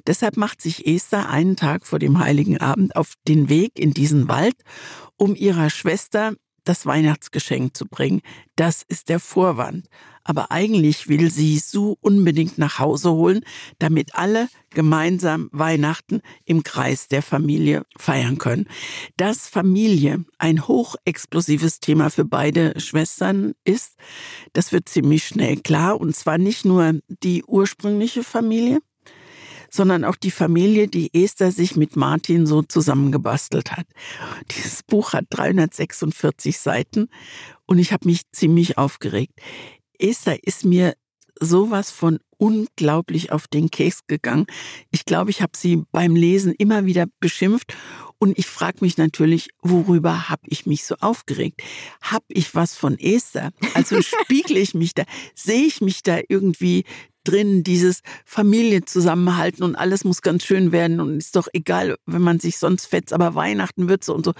Deshalb 0.06 0.36
macht 0.36 0.62
sich 0.62 0.86
Esther 0.86 1.28
einen 1.28 1.56
Tag 1.56 1.84
vor 1.84 1.98
dem 1.98 2.20
heiligen 2.20 2.58
Abend 2.58 2.94
auf 2.94 3.14
den 3.26 3.48
Weg 3.48 3.76
in 3.76 3.92
diesen 3.92 4.28
Wald, 4.28 4.54
um 5.16 5.34
ihrer 5.34 5.68
Schwester 5.68 6.34
das 6.68 6.87
Weihnachtsgeschenk 6.87 7.76
zu 7.76 7.87
bringen. 7.87 8.20
Das 8.57 8.83
ist 8.87 9.09
der 9.09 9.20
Vorwand. 9.20 9.87
Aber 10.24 10.50
eigentlich 10.50 11.09
will 11.09 11.31
sie 11.31 11.59
Sue 11.59 11.94
unbedingt 12.00 12.59
nach 12.59 12.81
Hause 12.81 13.12
holen, 13.12 13.42
damit 13.79 14.16
alle 14.16 14.48
gemeinsam 14.70 15.48
Weihnachten 15.52 16.20
im 16.44 16.64
Kreis 16.64 17.07
der 17.07 17.22
Familie 17.22 17.87
feiern 17.96 18.38
können. 18.38 18.66
Dass 19.16 19.46
Familie 19.46 20.24
ein 20.38 20.66
hochexplosives 20.66 21.79
Thema 21.79 22.11
für 22.11 22.24
beide 22.24 22.79
Schwestern 22.81 23.52
ist, 23.64 23.94
das 24.52 24.72
wird 24.72 24.88
ziemlich 24.88 25.24
schnell 25.29 25.59
klar. 25.59 26.00
Und 26.00 26.16
zwar 26.16 26.38
nicht 26.38 26.64
nur 26.64 27.00
die 27.22 27.44
ursprüngliche 27.44 28.24
Familie, 28.24 28.81
sondern 29.76 30.04
auch 30.04 30.16
die 30.16 30.30
Familie, 30.30 30.88
die 30.88 31.12
Esther 31.14 31.52
sich 31.52 31.76
mit 31.76 31.96
Martin 31.96 32.46
so 32.46 32.62
zusammengebastelt 32.62 33.72
hat. 33.72 33.86
Dieses 34.50 34.82
Buch 34.82 35.12
hat 35.12 35.26
346 35.30 36.58
Seiten 36.58 37.08
und 37.66 37.78
ich 37.78 37.92
habe 37.92 38.08
mich 38.08 38.22
ziemlich 38.32 38.78
aufgeregt. 38.78 39.34
Esther 39.98 40.42
ist 40.42 40.64
mir 40.64 40.94
sowas 41.38 41.90
von 41.90 42.18
unglaublich 42.38 43.32
auf 43.32 43.46
den 43.46 43.70
Keks 43.70 44.06
gegangen. 44.06 44.46
Ich 44.90 45.04
glaube, 45.04 45.30
ich 45.30 45.42
habe 45.42 45.52
sie 45.56 45.82
beim 45.92 46.16
Lesen 46.16 46.54
immer 46.56 46.86
wieder 46.86 47.06
beschimpft 47.20 47.74
und 48.18 48.38
ich 48.38 48.46
frage 48.46 48.78
mich 48.80 48.96
natürlich, 48.96 49.50
worüber 49.60 50.28
habe 50.28 50.42
ich 50.46 50.66
mich 50.66 50.84
so 50.84 50.96
aufgeregt? 51.00 51.62
Hab 52.00 52.24
ich 52.28 52.54
was 52.54 52.74
von 52.74 52.98
Esther? 52.98 53.52
Also 53.74 54.00
spiegle 54.02 54.58
ich 54.58 54.74
mich 54.74 54.94
da? 54.94 55.04
Sehe 55.34 55.64
ich 55.64 55.80
mich 55.80 56.02
da 56.02 56.20
irgendwie 56.28 56.84
drin, 57.26 57.62
dieses 57.62 58.00
Familie 58.24 58.84
zusammenhalten 58.84 59.62
und 59.62 59.76
alles 59.76 60.04
muss 60.04 60.22
ganz 60.22 60.44
schön 60.44 60.72
werden 60.72 61.00
und 61.00 61.16
ist 61.16 61.36
doch 61.36 61.48
egal, 61.52 61.96
wenn 62.06 62.22
man 62.22 62.40
sich 62.40 62.58
sonst 62.58 62.86
fetzt, 62.86 63.12
aber 63.12 63.34
Weihnachten 63.34 63.88
wird 63.88 64.04
so 64.04 64.14
und 64.14 64.24
so. 64.24 64.32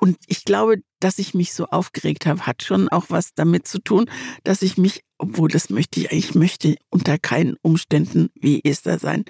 Und 0.00 0.16
ich 0.26 0.44
glaube, 0.44 0.76
dass 1.00 1.18
ich 1.18 1.34
mich 1.34 1.52
so 1.52 1.66
aufgeregt 1.66 2.26
habe, 2.26 2.46
hat 2.46 2.62
schon 2.62 2.88
auch 2.88 3.06
was 3.08 3.34
damit 3.34 3.66
zu 3.66 3.78
tun, 3.78 4.08
dass 4.44 4.62
ich 4.62 4.78
mich, 4.78 5.02
obwohl 5.18 5.48
das 5.48 5.70
möchte 5.70 6.00
ich, 6.00 6.12
ich 6.12 6.34
möchte 6.34 6.76
unter 6.90 7.18
keinen 7.18 7.56
Umständen 7.62 8.30
wie 8.34 8.62
Esther 8.64 8.98
sein. 8.98 9.24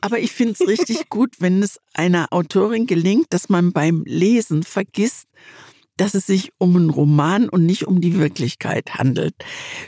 Aber 0.00 0.18
ich 0.18 0.32
finde 0.32 0.52
es 0.52 0.66
richtig 0.66 1.08
gut, 1.08 1.36
wenn 1.40 1.62
es 1.62 1.78
einer 1.92 2.32
Autorin 2.32 2.86
gelingt, 2.86 3.26
dass 3.30 3.48
man 3.48 3.72
beim 3.72 4.02
Lesen 4.06 4.62
vergisst, 4.62 5.28
dass 5.96 6.14
es 6.14 6.26
sich 6.26 6.50
um 6.58 6.76
einen 6.76 6.90
Roman 6.90 7.48
und 7.48 7.66
nicht 7.66 7.86
um 7.86 8.00
die 8.00 8.18
Wirklichkeit 8.18 8.94
handelt. 8.94 9.34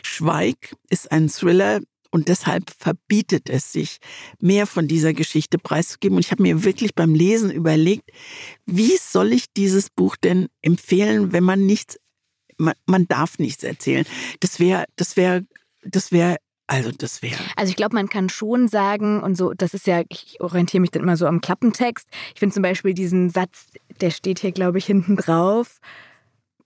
Schweig 0.03 0.77
ist 0.88 1.11
ein 1.11 1.29
Thriller, 1.29 1.81
und 2.11 2.29
deshalb 2.29 2.71
verbietet 2.71 3.49
es 3.51 3.73
sich, 3.73 3.99
mehr 4.40 4.66
von 4.66 4.88
dieser 4.88 5.12
Geschichte 5.12 5.59
preiszugeben. 5.59 6.16
Und 6.16 6.25
ich 6.25 6.31
habe 6.31 6.42
mir 6.42 6.64
wirklich 6.64 6.95
beim 6.95 7.14
Lesen 7.14 7.51
überlegt, 7.51 8.11
wie 8.66 8.97
soll 8.97 9.33
ich 9.33 9.53
dieses 9.53 9.90
Buch 9.90 10.16
denn 10.16 10.49
empfehlen, 10.62 11.33
wenn 11.33 11.45
man 11.45 11.66
nichts, 11.66 11.99
man, 12.59 12.75
man 12.87 13.07
darf 13.09 13.38
nichts 13.38 13.64
erzählen. 13.64 14.05
Das 14.40 14.61
wäre, 14.61 14.87
das 14.97 15.16
wäre, 15.16 15.47
das 15.83 16.12
wäre 16.12 16.37
also 16.69 16.90
das 16.90 17.23
wäre. 17.23 17.38
Also 17.55 17.71
ich 17.71 17.77
glaube, 17.77 17.95
man 17.95 18.09
kann 18.09 18.29
schon 18.29 18.66
sagen, 18.66 19.23
und 19.23 19.37
so, 19.37 19.53
das 19.53 19.73
ist 19.73 19.87
ja, 19.87 20.03
ich 20.09 20.40
orientiere 20.40 20.81
mich 20.81 20.90
dann 20.90 21.03
immer 21.03 21.16
so 21.16 21.27
am 21.27 21.40
Klappentext. 21.40 22.09
Ich 22.35 22.40
finde 22.40 22.55
zum 22.55 22.62
Beispiel 22.62 22.92
diesen 22.92 23.31
Satz, 23.31 23.69
der 24.01 24.11
steht 24.11 24.40
hier, 24.40 24.53
glaube 24.53 24.79
ich, 24.79 24.87
hinten 24.87 25.16
drauf. 25.16 25.79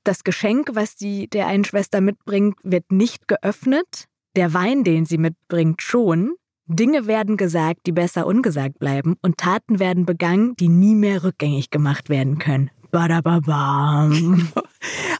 Das 0.02 0.24
Geschenk, 0.24 0.70
was 0.72 0.96
die 0.96 1.28
der 1.28 1.46
einen 1.46 1.64
Schwester 1.64 2.00
mitbringt, 2.00 2.56
wird 2.62 2.90
nicht 2.90 3.28
geöffnet. 3.28 4.06
Der 4.36 4.54
Wein, 4.54 4.84
den 4.84 5.06
sie 5.06 5.18
mitbringt, 5.18 5.82
schon. 5.82 6.34
Dinge 6.66 7.06
werden 7.06 7.36
gesagt, 7.36 7.80
die 7.86 7.92
besser 7.92 8.26
ungesagt 8.26 8.78
bleiben, 8.78 9.16
und 9.22 9.38
Taten 9.38 9.80
werden 9.80 10.06
begangen, 10.06 10.54
die 10.56 10.68
nie 10.68 10.94
mehr 10.94 11.24
rückgängig 11.24 11.70
gemacht 11.70 12.08
werden 12.08 12.38
können. 12.38 12.70
Badababam. 12.90 14.48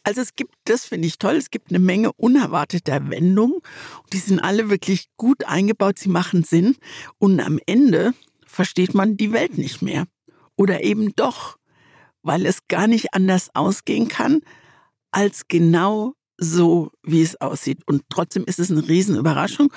Also 0.03 0.23
es 0.23 0.35
gibt, 0.35 0.55
das 0.64 0.87
finde 0.87 1.07
ich 1.07 1.18
toll, 1.18 1.37
es 1.37 1.51
gibt 1.51 1.68
eine 1.68 1.79
Menge 1.79 2.12
unerwarteter 2.14 3.11
Wendungen. 3.11 3.59
Die 4.14 4.18
sind 4.18 4.40
alle 4.40 4.70
wirklich 4.70 5.09
gut 5.18 5.44
eingebaut, 5.44 5.99
sie 5.99 6.09
machen 6.09 6.42
Sinn. 6.42 6.77
Und 7.18 7.38
am 7.38 7.59
Ende 7.66 8.14
versteht 8.46 8.94
man 8.94 9.18
die 9.18 9.33
Welt 9.33 9.59
nicht 9.59 9.83
mehr. 9.83 10.07
Oder 10.57 10.83
eben 10.83 11.14
doch, 11.16 11.59
weil 12.23 12.46
es 12.46 12.66
gar 12.66 12.87
nicht 12.87 13.12
anders 13.12 13.51
ausgehen 13.55 14.09
kann, 14.09 14.40
als 15.11 15.49
genau 15.49 16.14
so, 16.40 16.90
wie 17.03 17.22
es 17.22 17.40
aussieht. 17.40 17.87
Und 17.87 18.03
trotzdem 18.09 18.44
ist 18.44 18.59
es 18.59 18.70
eine 18.70 18.87
Riesenüberraschung. 18.88 19.72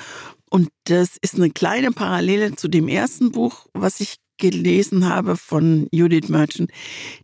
Und 0.50 0.70
das 0.86 1.18
ist 1.22 1.36
eine 1.36 1.52
kleine 1.52 1.92
Parallele 1.92 2.56
zu 2.56 2.68
dem 2.68 2.88
ersten 2.88 3.32
Buch, 3.32 3.68
was 3.74 4.00
ich 4.00 4.16
gelesen 4.38 5.08
habe 5.08 5.38
von 5.38 5.88
Judith 5.92 6.30
Merchant. 6.30 6.72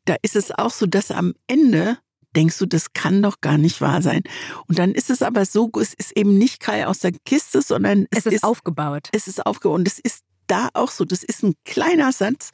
Da 0.06 0.16
ist 0.22 0.36
es 0.36 0.52
auch 0.52 0.72
so, 0.72 0.86
dass 0.86 1.10
am 1.10 1.34
Ende 1.48 1.98
denkst 2.36 2.60
du, 2.60 2.66
das 2.66 2.94
kann 2.94 3.22
doch 3.24 3.42
gar 3.42 3.58
nicht 3.58 3.82
wahr 3.82 4.02
sein. 4.02 4.22
Und 4.68 4.78
dann 4.78 4.92
ist 4.92 5.10
es 5.10 5.22
aber 5.22 5.46
so, 5.46 5.72
es 5.80 5.94
ist 5.94 6.16
eben 6.16 6.38
nicht 6.38 6.60
Kai 6.60 6.86
aus 6.86 7.00
der 7.00 7.12
Kiste, 7.26 7.62
sondern 7.62 8.06
es, 8.12 8.20
es 8.20 8.26
ist, 8.28 8.34
ist 8.34 8.44
aufgebaut. 8.44 9.10
Es 9.14 9.28
ist 9.28 9.46
aufgebaut. 9.46 9.80
Und 9.80 9.88
es 9.88 10.00
ist 10.00 10.24
da 10.48 10.70
auch 10.74 10.92
so. 10.92 11.06
Das 11.06 11.24
ist 11.24 11.44
ein 11.44 11.56
kleiner 11.66 12.12
Satz, 12.12 12.52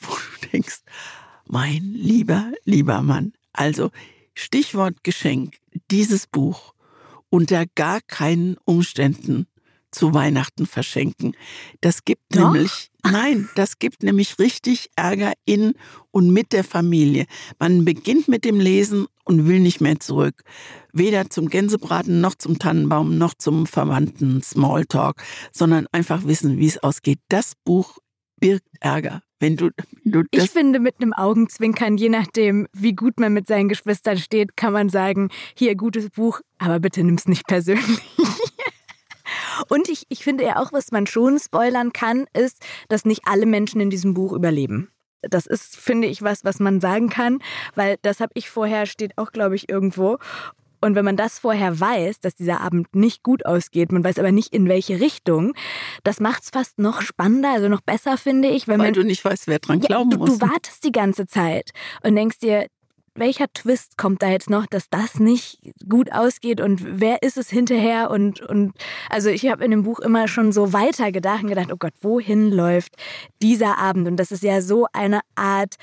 wo 0.00 0.12
du 0.14 0.48
denkst, 0.48 0.80
mein 1.48 1.82
lieber, 1.94 2.52
lieber 2.64 3.00
Mann. 3.02 3.32
Also 3.52 3.90
Stichwort 4.34 5.02
Geschenk, 5.02 5.56
dieses 5.90 6.26
Buch 6.26 6.72
unter 7.30 7.64
gar 7.74 8.00
keinen 8.06 8.56
Umständen 8.64 9.46
zu 9.90 10.12
Weihnachten 10.12 10.66
verschenken. 10.66 11.34
Das 11.80 12.04
gibt 12.04 12.22
Doch? 12.34 12.52
nämlich, 12.52 12.90
nein, 13.02 13.48
das 13.54 13.78
gibt 13.78 14.02
nämlich 14.02 14.38
richtig 14.38 14.90
Ärger 14.94 15.32
in 15.44 15.72
und 16.10 16.30
mit 16.30 16.52
der 16.52 16.64
Familie. 16.64 17.26
Man 17.58 17.84
beginnt 17.84 18.28
mit 18.28 18.44
dem 18.44 18.60
Lesen 18.60 19.06
und 19.24 19.46
will 19.48 19.60
nicht 19.60 19.80
mehr 19.80 19.98
zurück. 19.98 20.42
Weder 20.92 21.30
zum 21.30 21.48
Gänsebraten 21.48 22.20
noch 22.20 22.34
zum 22.34 22.58
Tannenbaum 22.58 23.16
noch 23.16 23.34
zum 23.34 23.66
verwandten 23.66 24.42
Smalltalk, 24.42 25.22
sondern 25.52 25.86
einfach 25.92 26.24
wissen, 26.24 26.58
wie 26.58 26.66
es 26.66 26.78
ausgeht. 26.78 27.20
Das 27.28 27.52
Buch 27.64 27.98
birgt 28.38 28.68
Ärger. 28.80 29.22
Wenn 29.38 29.56
du, 29.56 29.70
du 30.04 30.22
ich 30.30 30.50
finde, 30.50 30.80
mit 30.80 30.96
einem 31.00 31.12
Augenzwinkern, 31.12 31.98
je 31.98 32.08
nachdem, 32.08 32.66
wie 32.72 32.94
gut 32.94 33.20
man 33.20 33.34
mit 33.34 33.46
seinen 33.46 33.68
Geschwistern 33.68 34.16
steht, 34.16 34.56
kann 34.56 34.72
man 34.72 34.88
sagen, 34.88 35.28
hier, 35.54 35.74
gutes 35.74 36.08
Buch, 36.10 36.40
aber 36.58 36.80
bitte 36.80 37.04
nimm's 37.04 37.28
nicht 37.28 37.46
persönlich. 37.46 38.00
Und 39.68 39.88
ich, 39.88 40.04
ich 40.08 40.24
finde 40.24 40.44
ja 40.44 40.56
auch, 40.60 40.72
was 40.72 40.92
man 40.92 41.06
schon 41.06 41.38
spoilern 41.38 41.92
kann, 41.92 42.26
ist, 42.32 42.64
dass 42.88 43.04
nicht 43.04 43.22
alle 43.24 43.46
Menschen 43.46 43.80
in 43.80 43.90
diesem 43.90 44.14
Buch 44.14 44.32
überleben. 44.32 44.90
Das 45.22 45.46
ist, 45.46 45.76
finde 45.76 46.08
ich, 46.08 46.22
was, 46.22 46.44
was 46.44 46.60
man 46.60 46.80
sagen 46.80 47.08
kann, 47.08 47.40
weil 47.74 47.96
das 48.02 48.20
habe 48.20 48.32
ich 48.34 48.48
vorher, 48.48 48.86
steht 48.86 49.18
auch, 49.18 49.32
glaube 49.32 49.56
ich, 49.56 49.68
irgendwo. 49.68 50.18
Und 50.80 50.94
wenn 50.94 51.04
man 51.04 51.16
das 51.16 51.38
vorher 51.38 51.78
weiß, 51.78 52.20
dass 52.20 52.34
dieser 52.34 52.60
Abend 52.60 52.94
nicht 52.94 53.22
gut 53.22 53.44
ausgeht, 53.46 53.92
man 53.92 54.04
weiß 54.04 54.18
aber 54.18 54.32
nicht 54.32 54.52
in 54.52 54.68
welche 54.68 55.00
Richtung, 55.00 55.54
das 56.04 56.20
macht 56.20 56.44
es 56.44 56.50
fast 56.50 56.78
noch 56.78 57.02
spannender, 57.02 57.52
also 57.52 57.68
noch 57.68 57.80
besser, 57.80 58.16
finde 58.16 58.48
ich. 58.48 58.68
Weil 58.68 58.78
man, 58.78 58.92
du 58.92 59.04
nicht 59.04 59.24
weißt, 59.24 59.46
wer 59.46 59.58
dran 59.58 59.80
glauben 59.80 60.10
ja, 60.10 60.16
du, 60.16 60.24
muss. 60.24 60.38
Du 60.38 60.46
wartest 60.46 60.84
die 60.84 60.92
ganze 60.92 61.26
Zeit 61.26 61.70
und 62.02 62.16
denkst 62.16 62.38
dir, 62.38 62.66
welcher 63.18 63.52
Twist 63.52 63.96
kommt 63.96 64.22
da 64.22 64.28
jetzt 64.28 64.50
noch, 64.50 64.66
dass 64.66 64.88
das 64.90 65.18
nicht 65.18 65.58
gut 65.88 66.12
ausgeht 66.12 66.60
und 66.60 67.00
wer 67.00 67.22
ist 67.22 67.36
es 67.36 67.50
hinterher 67.50 68.10
und 68.10 68.40
und 68.42 68.74
also 69.10 69.30
ich 69.30 69.48
habe 69.48 69.64
in 69.64 69.70
dem 69.70 69.82
Buch 69.82 70.00
immer 70.00 70.28
schon 70.28 70.52
so 70.52 70.72
weiter 70.72 71.12
gedacht 71.12 71.42
und 71.42 71.48
gedacht, 71.48 71.72
oh 71.72 71.76
Gott, 71.78 71.94
wohin 72.02 72.50
läuft 72.50 72.94
dieser 73.42 73.78
Abend 73.78 74.06
und 74.06 74.16
das 74.16 74.32
ist 74.32 74.42
ja 74.42 74.60
so 74.60 74.86
eine 74.92 75.20
Art 75.34 75.76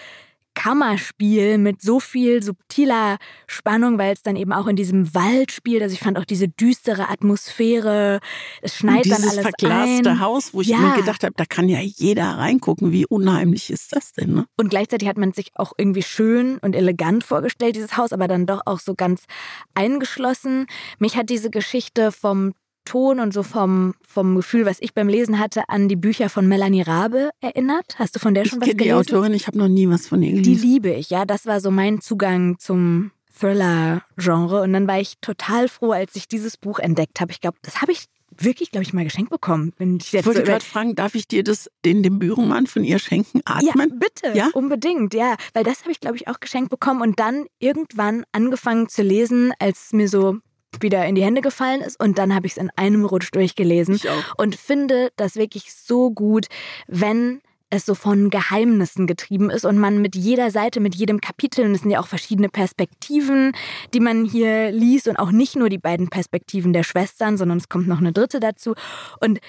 Kammerspiel 0.53 1.57
mit 1.57 1.81
so 1.81 1.99
viel 1.99 2.43
subtiler 2.43 3.17
Spannung, 3.47 3.97
weil 3.97 4.13
es 4.13 4.23
dann 4.23 4.35
eben 4.35 4.53
auch 4.53 4.67
in 4.67 4.75
diesem 4.75 5.13
Wald 5.13 5.51
spielt. 5.51 5.81
Also 5.81 5.93
ich 5.93 5.99
fand 5.99 6.17
auch 6.17 6.25
diese 6.25 6.47
düstere 6.47 7.09
Atmosphäre. 7.09 8.19
Es 8.61 8.75
schneit 8.75 9.05
dann 9.05 9.21
alles 9.21 9.39
verglaste 9.39 10.11
ein. 10.11 10.19
Haus, 10.19 10.53
wo 10.53 10.61
ich 10.61 10.67
ja. 10.67 10.77
mir 10.77 10.95
gedacht 10.95 11.23
habe, 11.23 11.33
da 11.35 11.45
kann 11.45 11.69
ja 11.69 11.79
jeder 11.79 12.37
reingucken. 12.37 12.91
Wie 12.91 13.05
unheimlich 13.05 13.69
ist 13.69 13.95
das 13.95 14.13
denn? 14.13 14.33
Ne? 14.33 14.45
Und 14.57 14.69
gleichzeitig 14.69 15.07
hat 15.07 15.17
man 15.17 15.33
sich 15.33 15.51
auch 15.55 15.73
irgendwie 15.77 16.03
schön 16.03 16.57
und 16.59 16.75
elegant 16.75 17.23
vorgestellt, 17.23 17.75
dieses 17.75 17.97
Haus, 17.97 18.13
aber 18.13 18.27
dann 18.27 18.45
doch 18.45 18.61
auch 18.65 18.79
so 18.79 18.93
ganz 18.95 19.25
eingeschlossen. 19.73 20.67
Mich 20.99 21.17
hat 21.17 21.29
diese 21.29 21.49
Geschichte 21.49 22.11
vom 22.11 22.53
Ton 22.85 23.19
und 23.19 23.33
so 23.33 23.43
vom, 23.43 23.93
vom 24.05 24.35
Gefühl, 24.35 24.65
was 24.65 24.77
ich 24.79 24.93
beim 24.93 25.07
Lesen 25.07 25.39
hatte, 25.39 25.63
an 25.69 25.87
die 25.87 25.95
Bücher 25.95 26.29
von 26.29 26.47
Melanie 26.47 26.81
Rabe 26.81 27.29
erinnert. 27.41 27.95
Hast 27.97 28.15
du 28.15 28.19
von 28.19 28.33
der 28.33 28.45
schon 28.45 28.61
ich 28.61 28.69
was 28.69 28.77
gelesen? 28.77 28.83
die 28.83 28.93
Autorin, 28.93 29.33
ich 29.33 29.47
habe 29.47 29.57
noch 29.57 29.67
nie 29.67 29.89
was 29.89 30.07
von 30.07 30.21
ihr 30.21 30.31
gelesen. 30.31 30.61
Die 30.61 30.67
liebe 30.67 30.89
ich, 30.91 31.09
ja. 31.09 31.25
Das 31.25 31.45
war 31.45 31.59
so 31.59 31.71
mein 31.71 32.01
Zugang 32.01 32.59
zum 32.59 33.11
Thriller-Genre. 33.39 34.61
Und 34.61 34.73
dann 34.73 34.87
war 34.87 34.99
ich 34.99 35.17
total 35.19 35.67
froh, 35.67 35.91
als 35.91 36.15
ich 36.15 36.27
dieses 36.27 36.57
Buch 36.57 36.79
entdeckt 36.79 37.19
habe. 37.19 37.31
Ich 37.31 37.41
glaube, 37.41 37.57
das 37.61 37.81
habe 37.81 37.91
ich 37.91 38.05
wirklich, 38.37 38.71
glaube 38.71 38.83
ich, 38.83 38.93
mal 38.93 39.03
geschenkt 39.03 39.29
bekommen. 39.29 39.73
Wenn 39.77 39.97
ich, 39.97 40.13
ich 40.13 40.25
wollte 40.25 40.39
so 40.39 40.45
gerade 40.45 40.65
fragen, 40.65 40.95
darf 40.95 41.15
ich 41.15 41.27
dir 41.27 41.43
das, 41.43 41.69
den, 41.85 42.03
dem 42.03 42.19
Büromann 42.19 42.67
von 42.67 42.83
ihr 42.83 42.99
schenken? 42.99 43.41
Atmen? 43.45 43.89
Ja, 43.89 43.95
bitte. 43.95 44.37
Ja? 44.37 44.49
Unbedingt, 44.53 45.13
ja. 45.13 45.35
Weil 45.53 45.63
das 45.63 45.81
habe 45.81 45.91
ich, 45.91 45.99
glaube 45.99 46.17
ich, 46.17 46.27
auch 46.27 46.39
geschenkt 46.39 46.69
bekommen 46.69 47.01
und 47.01 47.19
dann 47.19 47.45
irgendwann 47.59 48.23
angefangen 48.31 48.89
zu 48.89 49.01
lesen, 49.01 49.53
als 49.59 49.93
mir 49.93 50.07
so 50.07 50.39
wieder 50.81 51.05
in 51.05 51.15
die 51.15 51.23
Hände 51.23 51.41
gefallen 51.41 51.81
ist 51.81 51.99
und 51.99 52.17
dann 52.17 52.33
habe 52.33 52.47
ich 52.47 52.53
es 52.53 52.57
in 52.57 52.69
einem 52.75 53.05
Rutsch 53.05 53.29
durchgelesen 53.31 53.99
und 54.37 54.55
finde 54.55 55.11
das 55.15 55.35
wirklich 55.35 55.73
so 55.73 56.11
gut, 56.11 56.47
wenn 56.87 57.41
es 57.73 57.85
so 57.85 57.95
von 57.95 58.29
Geheimnissen 58.29 59.07
getrieben 59.07 59.49
ist 59.49 59.65
und 59.65 59.79
man 59.79 60.01
mit 60.01 60.15
jeder 60.15 60.51
Seite, 60.51 60.79
mit 60.79 60.95
jedem 60.95 61.19
Kapitel, 61.21 61.65
und 61.65 61.73
es 61.73 61.81
sind 61.81 61.91
ja 61.91 61.99
auch 61.99 62.07
verschiedene 62.07 62.49
Perspektiven, 62.49 63.53
die 63.93 63.99
man 63.99 64.25
hier 64.25 64.71
liest 64.71 65.07
und 65.07 65.17
auch 65.17 65.31
nicht 65.31 65.55
nur 65.55 65.69
die 65.69 65.79
beiden 65.79 66.09
Perspektiven 66.09 66.71
der 66.71 66.83
Schwestern, 66.83 67.37
sondern 67.37 67.57
es 67.57 67.69
kommt 67.69 67.87
noch 67.87 67.97
eine 67.97 68.13
dritte 68.13 68.39
dazu. 68.39 68.75
Und 69.19 69.39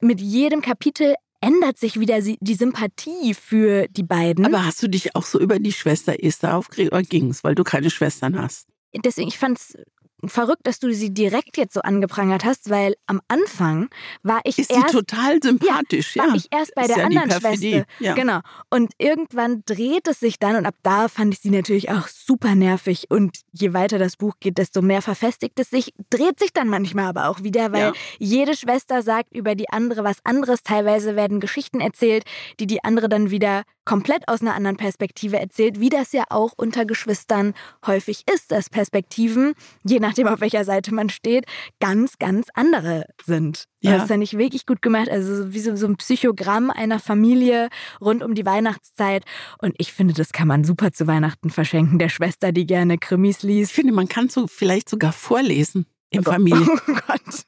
mit 0.00 0.20
jedem 0.20 0.60
Kapitel 0.60 1.14
ändert 1.40 1.78
sich 1.78 1.98
wieder 2.00 2.20
die 2.20 2.54
Sympathie 2.54 3.34
für 3.34 3.86
die 3.88 4.02
beiden. 4.02 4.44
Aber 4.44 4.64
hast 4.64 4.82
du 4.82 4.88
dich 4.88 5.14
auch 5.14 5.24
so 5.24 5.38
über 5.38 5.58
die 5.58 5.72
Schwester 5.72 6.22
Esther 6.22 6.56
aufgeregt 6.56 6.92
oder 6.92 7.02
ging 7.02 7.30
es, 7.30 7.44
weil 7.44 7.54
du 7.54 7.64
keine 7.64 7.90
Schwestern 7.90 8.40
hast? 8.40 8.66
Deswegen, 9.04 9.28
ich 9.28 9.38
fand 9.38 9.58
es 9.58 9.76
verrückt, 10.24 10.66
dass 10.66 10.78
du 10.78 10.92
sie 10.92 11.12
direkt 11.12 11.56
jetzt 11.56 11.74
so 11.74 11.80
angeprangert 11.80 12.44
hast, 12.44 12.70
weil 12.70 12.94
am 13.06 13.20
Anfang 13.28 13.88
war 14.22 14.40
ich 14.44 14.58
ist 14.58 14.70
erst 14.70 14.90
sie 14.90 14.96
total 14.96 15.42
sympathisch, 15.42 16.16
ja, 16.16 16.24
ja. 16.24 16.28
War 16.30 16.36
ich 16.36 16.46
erst 16.50 16.74
bei 16.74 16.82
ist 16.82 16.88
der 16.88 16.98
ja 16.98 17.04
anderen 17.04 17.30
Schwester, 17.30 17.84
ja. 17.98 18.14
genau. 18.14 18.40
Und 18.70 18.92
irgendwann 18.98 19.62
dreht 19.66 20.08
es 20.08 20.20
sich 20.20 20.38
dann 20.38 20.56
und 20.56 20.66
ab 20.66 20.74
da 20.82 21.08
fand 21.08 21.34
ich 21.34 21.40
sie 21.40 21.50
natürlich 21.50 21.90
auch 21.90 22.08
super 22.08 22.54
nervig 22.54 23.06
und 23.10 23.38
je 23.52 23.72
weiter 23.72 23.98
das 23.98 24.16
Buch 24.16 24.34
geht, 24.40 24.58
desto 24.58 24.82
mehr 24.82 25.02
verfestigt 25.02 25.58
es 25.58 25.70
sich, 25.70 25.92
dreht 26.10 26.38
sich 26.38 26.52
dann 26.52 26.68
manchmal 26.68 27.06
aber 27.06 27.28
auch 27.28 27.42
wieder, 27.42 27.72
weil 27.72 27.86
ja. 27.86 27.92
jede 28.18 28.56
Schwester 28.56 29.02
sagt 29.02 29.34
über 29.34 29.54
die 29.54 29.70
andere 29.70 30.04
was 30.04 30.18
anderes. 30.24 30.62
Teilweise 30.62 31.16
werden 31.16 31.40
Geschichten 31.40 31.80
erzählt, 31.80 32.24
die 32.60 32.66
die 32.66 32.84
andere 32.84 33.08
dann 33.08 33.30
wieder 33.30 33.62
komplett 33.84 34.28
aus 34.28 34.40
einer 34.40 34.54
anderen 34.54 34.76
Perspektive 34.76 35.38
erzählt, 35.38 35.80
wie 35.80 35.88
das 35.88 36.12
ja 36.12 36.24
auch 36.30 36.52
unter 36.56 36.84
Geschwistern 36.84 37.54
häufig 37.86 38.24
ist, 38.32 38.52
dass 38.52 38.70
Perspektiven 38.70 39.54
je 39.82 39.98
nach 39.98 40.11
nachdem 40.12 40.28
auf 40.28 40.40
welcher 40.40 40.64
Seite 40.64 40.94
man 40.94 41.08
steht, 41.08 41.46
ganz, 41.80 42.18
ganz 42.18 42.48
andere 42.54 43.06
sind. 43.24 43.64
Ja. 43.80 43.92
Das 43.92 44.04
ist 44.04 44.10
ja 44.10 44.16
nicht 44.18 44.36
wirklich 44.36 44.66
gut 44.66 44.82
gemacht. 44.82 45.08
Also 45.08 45.52
wie 45.52 45.60
so, 45.60 45.74
so 45.74 45.86
ein 45.86 45.96
Psychogramm 45.96 46.70
einer 46.70 47.00
Familie 47.00 47.68
rund 48.00 48.22
um 48.22 48.34
die 48.34 48.44
Weihnachtszeit. 48.44 49.24
Und 49.58 49.74
ich 49.78 49.92
finde, 49.92 50.14
das 50.14 50.32
kann 50.32 50.48
man 50.48 50.64
super 50.64 50.92
zu 50.92 51.06
Weihnachten 51.06 51.50
verschenken, 51.50 51.98
der 51.98 52.10
Schwester, 52.10 52.52
die 52.52 52.66
gerne 52.66 52.98
Krimis 52.98 53.42
liest. 53.42 53.70
Ich 53.70 53.74
finde, 53.74 53.94
man 53.94 54.08
kann 54.08 54.28
so 54.28 54.46
vielleicht 54.46 54.88
sogar 54.88 55.12
vorlesen 55.12 55.86
im 56.10 56.20
oh 56.26 56.30
Familie. 56.30 56.66
Oh 56.88 56.94
Gott. 57.06 57.44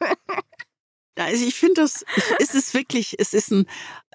Also 1.17 1.47
ich 1.47 1.55
finde 1.55 1.83
das, 1.83 2.05
es 2.41 2.55
ist 2.55 2.75
wirklich, 2.75 3.17
es 3.19 3.35
ist 3.35 3.53
ein, 3.53 3.67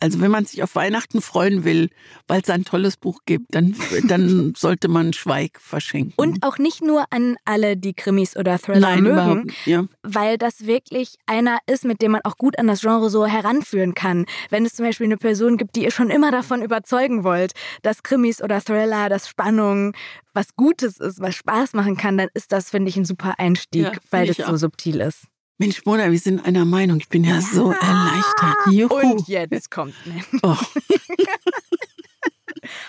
also 0.01 0.21
wenn 0.21 0.31
man 0.31 0.45
sich 0.45 0.63
auf 0.63 0.75
Weihnachten 0.75 1.21
freuen 1.21 1.63
will, 1.63 1.89
weil 2.27 2.41
es 2.41 2.49
ein 2.49 2.65
tolles 2.65 2.97
Buch 2.97 3.21
gibt, 3.25 3.45
dann, 3.49 3.75
dann 4.07 4.53
sollte 4.57 4.87
man 4.87 5.13
Schweig 5.13 5.59
verschenken. 5.61 6.13
Und 6.17 6.43
auch 6.43 6.57
nicht 6.57 6.81
nur 6.81 7.05
an 7.09 7.37
alle, 7.45 7.77
die 7.77 7.93
Krimis 7.93 8.35
oder 8.35 8.59
Thriller 8.59 8.95
Nein, 8.95 9.03
mögen, 9.03 9.53
ja. 9.65 9.85
weil 10.03 10.37
das 10.37 10.65
wirklich 10.65 11.15
einer 11.25 11.59
ist, 11.67 11.85
mit 11.85 12.01
dem 12.01 12.11
man 12.11 12.21
auch 12.23 12.37
gut 12.37 12.59
an 12.59 12.67
das 12.67 12.81
Genre 12.81 13.09
so 13.09 13.25
heranführen 13.25 13.93
kann. 13.93 14.25
Wenn 14.49 14.65
es 14.65 14.75
zum 14.75 14.85
Beispiel 14.85 15.05
eine 15.05 15.17
Person 15.17 15.57
gibt, 15.57 15.75
die 15.75 15.83
ihr 15.83 15.91
schon 15.91 16.09
immer 16.09 16.31
davon 16.31 16.61
überzeugen 16.61 17.23
wollt, 17.23 17.53
dass 17.81 18.03
Krimis 18.03 18.41
oder 18.41 18.61
Thriller, 18.61 19.09
dass 19.09 19.27
Spannung 19.27 19.93
was 20.33 20.55
Gutes 20.55 20.99
ist, 20.99 21.19
was 21.19 21.35
Spaß 21.35 21.73
machen 21.73 21.97
kann, 21.97 22.17
dann 22.17 22.29
ist 22.33 22.51
das, 22.51 22.69
finde 22.69 22.89
ich, 22.89 22.97
ein 22.97 23.05
super 23.05 23.35
Einstieg, 23.39 23.83
ja, 23.83 23.91
weil 24.11 24.27
das 24.27 24.37
so 24.37 24.55
subtil 24.55 25.01
ist. 25.01 25.25
Mensch, 25.61 25.85
Mona, 25.85 26.09
wir 26.09 26.17
sind 26.17 26.45
einer 26.45 26.63
Meinung. 26.63 26.99
Ich 26.99 27.09
bin 27.09 27.25
ja, 27.25 27.35
ja. 27.35 27.41
so 27.41 27.71
erleichtert. 27.71 28.55
Juhu. 28.71 28.95
Und 28.95 29.27
jetzt 29.27 29.69
kommt 29.69 29.93
ne. 30.05 30.23
Oh. 30.41 30.55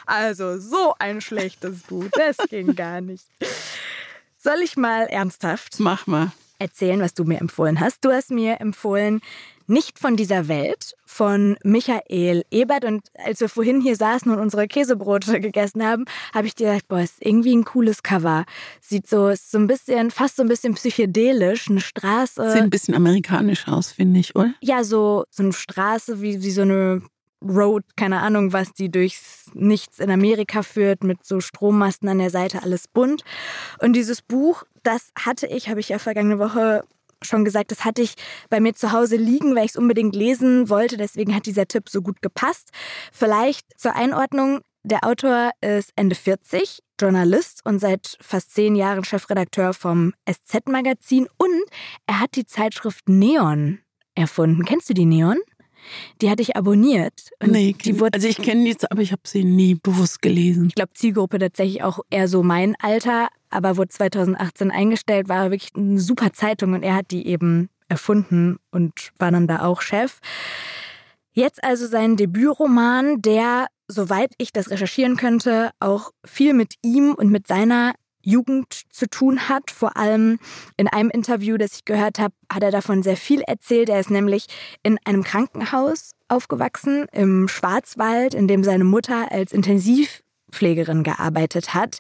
also, 0.07 0.61
so 0.61 0.95
ein 1.01 1.21
schlechtes 1.21 1.81
Buch. 1.81 2.05
Das 2.13 2.37
ging 2.49 2.77
gar 2.77 3.01
nicht. 3.01 3.25
Soll 4.39 4.61
ich 4.63 4.77
mal 4.77 5.07
ernsthaft? 5.07 5.81
Mach 5.81 6.07
mal. 6.07 6.31
Erzählen, 6.61 7.01
was 7.01 7.13
du 7.13 7.25
mir 7.25 7.41
empfohlen 7.41 7.81
hast. 7.81 8.05
Du 8.05 8.13
hast 8.13 8.31
mir 8.31 8.61
empfohlen 8.61 9.21
nicht 9.71 9.99
von 9.99 10.17
dieser 10.17 10.49
Welt 10.49 10.95
von 11.07 11.57
Michael 11.65 12.45
Ebert. 12.51 12.85
Und 12.85 13.09
als 13.15 13.41
wir 13.41 13.49
vorhin 13.49 13.81
hier 13.81 13.97
saßen 13.97 14.31
und 14.31 14.39
unsere 14.39 14.67
Käsebrote 14.67 15.41
gegessen 15.41 15.85
haben, 15.85 16.05
habe 16.35 16.47
ich 16.47 16.55
dir 16.55 16.69
gedacht, 16.69 16.89
boah, 16.89 17.01
ist 17.01 17.17
irgendwie 17.21 17.55
ein 17.55 17.65
cooles 17.65 18.03
Cover. 18.03 18.45
Sieht 18.81 19.09
so, 19.09 19.29
ist 19.29 19.51
so 19.51 19.59
ein 19.59 19.67
bisschen, 19.67 20.11
fast 20.11 20.37
so 20.37 20.43
ein 20.43 20.49
bisschen 20.49 20.75
psychedelisch, 20.75 21.71
eine 21.71 21.81
Straße. 21.81 22.51
Sieht 22.51 22.63
ein 22.63 22.71
bisschen 22.71 22.95
amerikanisch 22.95 23.69
aus, 23.69 23.93
finde 23.93 24.21
ich, 24.21 24.37
oder? 24.37 24.55
Ja, 24.61 24.85
so, 24.85 25.25
so 25.31 25.43
eine 25.43 25.53
Straße 25.53 26.21
wie, 26.21 26.43
wie 26.43 26.51
so 26.51 26.63
eine 26.63 27.03
Road, 27.43 27.85
keine 27.97 28.21
Ahnung 28.21 28.53
was, 28.53 28.73
die 28.73 28.91
durchs 28.91 29.51
Nichts 29.55 29.99
in 29.99 30.11
Amerika 30.11 30.63
führt, 30.63 31.05
mit 31.05 31.25
so 31.25 31.41
Strommasten 31.41 32.09
an 32.09 32.19
der 32.19 32.31
Seite, 32.31 32.63
alles 32.63 32.87
bunt. 32.87 33.25
Und 33.79 33.95
dieses 33.95 34.21
Buch, 34.21 34.65
das 34.83 35.11
hatte 35.19 35.47
ich, 35.47 35.69
habe 35.69 35.81
ich 35.81 35.89
ja 35.89 35.99
vergangene 35.99 36.39
Woche 36.39 36.85
schon 37.23 37.45
gesagt, 37.45 37.71
das 37.71 37.85
hatte 37.85 38.03
ich 38.03 38.15
bei 38.49 38.61
mir 38.61 38.75
zu 38.75 38.93
Hause 38.93 39.17
liegen, 39.17 39.55
weil 39.55 39.65
ich 39.65 39.73
es 39.73 39.77
unbedingt 39.77 40.15
lesen 40.15 40.69
wollte. 40.69 40.97
Deswegen 40.97 41.35
hat 41.35 41.47
dieser 41.47 41.67
Tipp 41.67 41.89
so 41.89 42.03
gut 42.03 42.23
gepasst. 42.23 42.71
Vielleicht 43.13 43.67
zur 43.79 43.95
Einordnung. 43.95 44.61
Der 44.83 45.05
Autor 45.05 45.51
ist 45.61 45.93
Ende 45.97 46.15
40, 46.15 46.81
Journalist 46.99 47.61
und 47.67 47.81
seit 47.81 48.17
fast 48.21 48.55
zehn 48.55 48.75
Jahren 48.75 49.05
Chefredakteur 49.05 49.75
vom 49.75 50.15
SZ-Magazin 50.27 51.29
und 51.37 51.63
er 52.07 52.21
hat 52.21 52.35
die 52.35 52.47
Zeitschrift 52.47 53.07
Neon 53.07 53.81
erfunden. 54.15 54.65
Kennst 54.65 54.89
du 54.89 54.95
die 54.95 55.05
Neon? 55.05 55.39
Die 56.21 56.31
hatte 56.31 56.43
ich 56.43 56.57
abonniert. 56.57 57.31
nee, 57.45 57.75
die 57.85 57.99
wurde, 57.99 58.15
also 58.15 58.29
ich 58.29 58.37
kenne 58.37 58.65
die, 58.65 58.77
aber 58.91 59.03
ich 59.03 59.13
habe 59.13 59.23
sie 59.25 59.45
nie 59.45 59.75
bewusst 59.75 60.23
gelesen. 60.23 60.67
Ich 60.69 60.75
glaube, 60.75 60.93
Zielgruppe 60.95 61.39
tatsächlich 61.39 61.83
auch 61.83 62.01
eher 62.11 62.29
so 62.29 62.43
mein 62.43 62.77
Alter, 62.81 63.29
aber 63.51 63.77
wurde 63.77 63.89
2018 63.89 64.71
eingestellt, 64.71 65.29
war 65.29 65.51
wirklich 65.51 65.73
eine 65.75 66.01
super 66.01 66.33
Zeitung 66.33 66.75
und 66.75 66.83
er 66.83 66.95
hat 66.97 67.11
die 67.11 67.27
eben 67.27 67.69
erfunden 67.89 68.59
und 68.71 69.11
war 69.19 69.31
dann 69.31 69.47
da 69.47 69.65
auch 69.65 69.83
Chef. 69.83 70.21
Jetzt 71.33 71.63
also 71.63 71.87
sein 71.87 72.17
Debütroman, 72.17 73.23
der, 73.23 73.67
soweit 73.89 74.33
ich 74.39 74.53
das 74.53 74.71
recherchieren 74.71 75.17
könnte, 75.17 75.71
auch 75.79 76.11
viel 76.25 76.55
mit 76.55 76.75
ihm 76.83 77.15
und 77.15 77.31
mit 77.31 77.47
seiner 77.47 77.95
Jugend 78.23 78.83
zu 78.91 79.09
tun 79.09 79.49
hat. 79.49 79.71
Vor 79.71 79.97
allem 79.97 80.39
in 80.77 80.89
einem 80.89 81.11
Interview, 81.11 81.57
das 81.57 81.75
ich 81.77 81.85
gehört 81.85 82.19
habe, 82.19 82.35
hat 82.53 82.63
er 82.63 82.71
davon 82.71 83.03
sehr 83.03 83.17
viel 83.17 83.43
erzählt. 83.43 83.89
Er 83.89 84.01
ist 84.01 84.11
nämlich 84.11 84.47
in 84.83 84.99
einem 85.05 85.23
Krankenhaus 85.23 86.13
aufgewachsen 86.29 87.07
im 87.13 87.49
Schwarzwald, 87.49 88.35
in 88.35 88.49
dem 88.49 88.65
seine 88.65 88.85
Mutter 88.85 89.31
als 89.33 89.53
Intensiv 89.53 90.23
Pflegerin 90.51 91.03
gearbeitet 91.03 91.75
hat. 91.75 91.99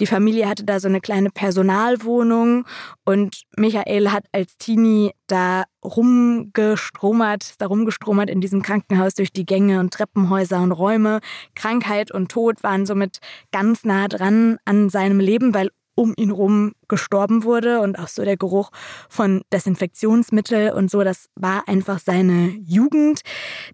Die 0.00 0.06
Familie 0.06 0.48
hatte 0.48 0.64
da 0.64 0.80
so 0.80 0.88
eine 0.88 1.00
kleine 1.00 1.30
Personalwohnung 1.30 2.64
und 3.04 3.42
Michael 3.56 4.10
hat 4.10 4.24
als 4.32 4.56
Teenie 4.58 5.12
da 5.26 5.64
rumgestromert, 5.84 7.60
da 7.60 7.66
rumgestromert 7.66 8.30
in 8.30 8.40
diesem 8.40 8.62
Krankenhaus 8.62 9.14
durch 9.14 9.32
die 9.32 9.46
Gänge 9.46 9.80
und 9.80 9.92
Treppenhäuser 9.92 10.60
und 10.60 10.72
Räume. 10.72 11.20
Krankheit 11.54 12.12
und 12.12 12.30
Tod 12.30 12.62
waren 12.62 12.86
somit 12.86 13.18
ganz 13.50 13.84
nah 13.84 14.08
dran 14.08 14.58
an 14.64 14.90
seinem 14.90 15.20
Leben, 15.20 15.54
weil 15.54 15.70
um 15.94 16.14
ihn 16.16 16.30
rum 16.30 16.72
gestorben 16.88 17.44
wurde 17.44 17.80
und 17.80 17.98
auch 17.98 18.08
so 18.08 18.24
der 18.24 18.36
Geruch 18.36 18.70
von 19.08 19.42
Desinfektionsmittel 19.52 20.72
und 20.72 20.90
so, 20.90 21.02
das 21.02 21.28
war 21.34 21.68
einfach 21.68 21.98
seine 21.98 22.48
Jugend. 22.64 23.20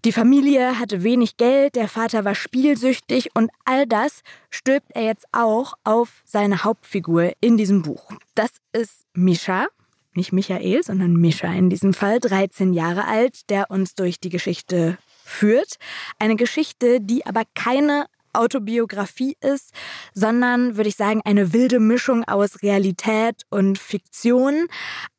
Die 0.05 0.11
Familie 0.11 0.79
hatte 0.79 1.03
wenig 1.03 1.37
Geld, 1.37 1.75
der 1.75 1.87
Vater 1.87 2.25
war 2.25 2.35
spielsüchtig 2.35 3.29
und 3.35 3.51
all 3.65 3.87
das 3.87 4.21
stülpt 4.49 4.91
er 4.93 5.03
jetzt 5.03 5.25
auch 5.31 5.73
auf 5.83 6.23
seine 6.25 6.63
Hauptfigur 6.63 7.31
in 7.41 7.57
diesem 7.57 7.81
Buch. 7.81 8.11
Das 8.35 8.51
ist 8.73 9.03
Misha, 9.13 9.67
nicht 10.13 10.33
Michael, 10.33 10.83
sondern 10.83 11.13
Misha 11.13 11.47
in 11.53 11.69
diesem 11.69 11.93
Fall, 11.93 12.19
13 12.19 12.73
Jahre 12.73 13.05
alt, 13.05 13.49
der 13.49 13.71
uns 13.71 13.95
durch 13.95 14.19
die 14.19 14.29
Geschichte 14.29 14.97
führt. 15.23 15.75
Eine 16.17 16.35
Geschichte, 16.35 16.99
die 17.01 17.25
aber 17.25 17.43
keine 17.55 18.05
Autobiografie 18.33 19.35
ist, 19.41 19.71
sondern 20.13 20.77
würde 20.77 20.89
ich 20.89 20.95
sagen, 20.95 21.21
eine 21.25 21.53
wilde 21.53 21.79
Mischung 21.79 22.23
aus 22.25 22.61
Realität 22.61 23.43
und 23.49 23.77
Fiktion. 23.77 24.67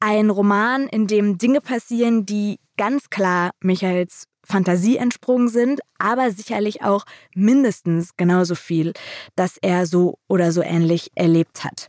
Ein 0.01 0.31
Roman, 0.31 0.87
in 0.87 1.07
dem 1.07 1.39
Dinge 1.39 1.61
passieren, 1.61 2.27
die 2.27 2.59
ganz 2.77 3.11
klar 3.11 3.51
Michaels 3.61 4.25
Fantasie 4.51 4.97
entsprungen 4.97 5.49
sind, 5.49 5.81
aber 5.99 6.31
sicherlich 6.31 6.83
auch 6.83 7.05
mindestens 7.35 8.17
genauso 8.17 8.55
viel, 8.55 8.93
dass 9.37 9.57
er 9.61 9.87
so 9.87 10.19
oder 10.29 10.53
so 10.53 10.63
ähnlich 10.63 11.11
erlebt 11.15 11.65
hat. 11.65 11.89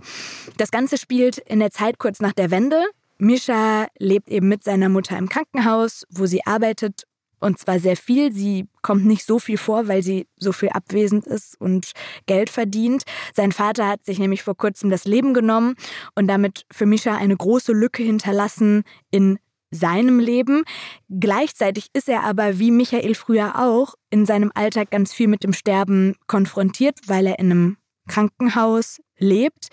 Das 0.57 0.72
Ganze 0.72 0.97
spielt 0.97 1.38
in 1.38 1.59
der 1.59 1.72
Zeit 1.72 1.97
kurz 1.97 2.19
nach 2.19 2.34
der 2.34 2.49
Mischa 2.51 2.84
Misha 3.17 3.88
lebt 3.99 4.30
eben 4.30 4.47
mit 4.47 4.63
seiner 4.63 4.89
Mutter 4.89 5.15
im 5.17 5.30
Krankenhaus, 5.30 6.05
wo 6.09 6.26
sie 6.26 6.43
arbeitet 6.45 7.03
und 7.42 7.60
zwar 7.60 7.80
sehr 7.80 7.98
viel. 7.98 8.32
Sie 8.32 8.68
kommt 8.82 9.06
nicht 9.06 9.26
so 9.26 9.39
viel 9.39 9.58
vor, 9.58 9.88
weil 9.88 10.04
sie 10.04 10.28
so 10.38 10.52
viel 10.52 10.70
abwesend 10.70 11.28
ist 11.28 11.60
und 11.60 11.92
Geld 12.26 12.50
verdient. 12.50 13.04
Sein 13.34 13.52
Vater 13.52 13.88
hat 13.88 14.06
sich 14.06 14.20
nämlich 14.20 14.44
vor 14.44 14.56
kurzem 14.56 14.89
das 14.89 15.06
Leben 15.06 15.34
genommen 15.34 15.76
und 16.16 16.28
damit 16.28 16.66
für 16.72 16.86
Mischa 16.86 17.16
eine 17.16 17.36
große 17.36 17.74
Lücke 17.74 18.04
hinterlassen 18.04 18.84
in 19.12 19.39
seinem 19.72 20.20
Leben. 20.20 20.64
Gleichzeitig 21.10 21.88
ist 21.94 22.10
er 22.10 22.24
aber, 22.24 22.60
wie 22.60 22.72
Michael 22.72 23.16
früher 23.16 23.58
auch, 23.60 23.96
in 24.10 24.26
seinem 24.26 24.52
Alltag 24.54 24.92
ganz 24.92 25.14
viel 25.14 25.28
mit 25.28 25.44
dem 25.44 25.54
Sterben 25.54 26.16
konfrontiert, 26.28 27.00
weil 27.08 27.26
er 27.26 27.39
in 27.39 27.52
einem 27.52 27.78
Krankenhaus 28.08 29.00
lebt. 29.18 29.68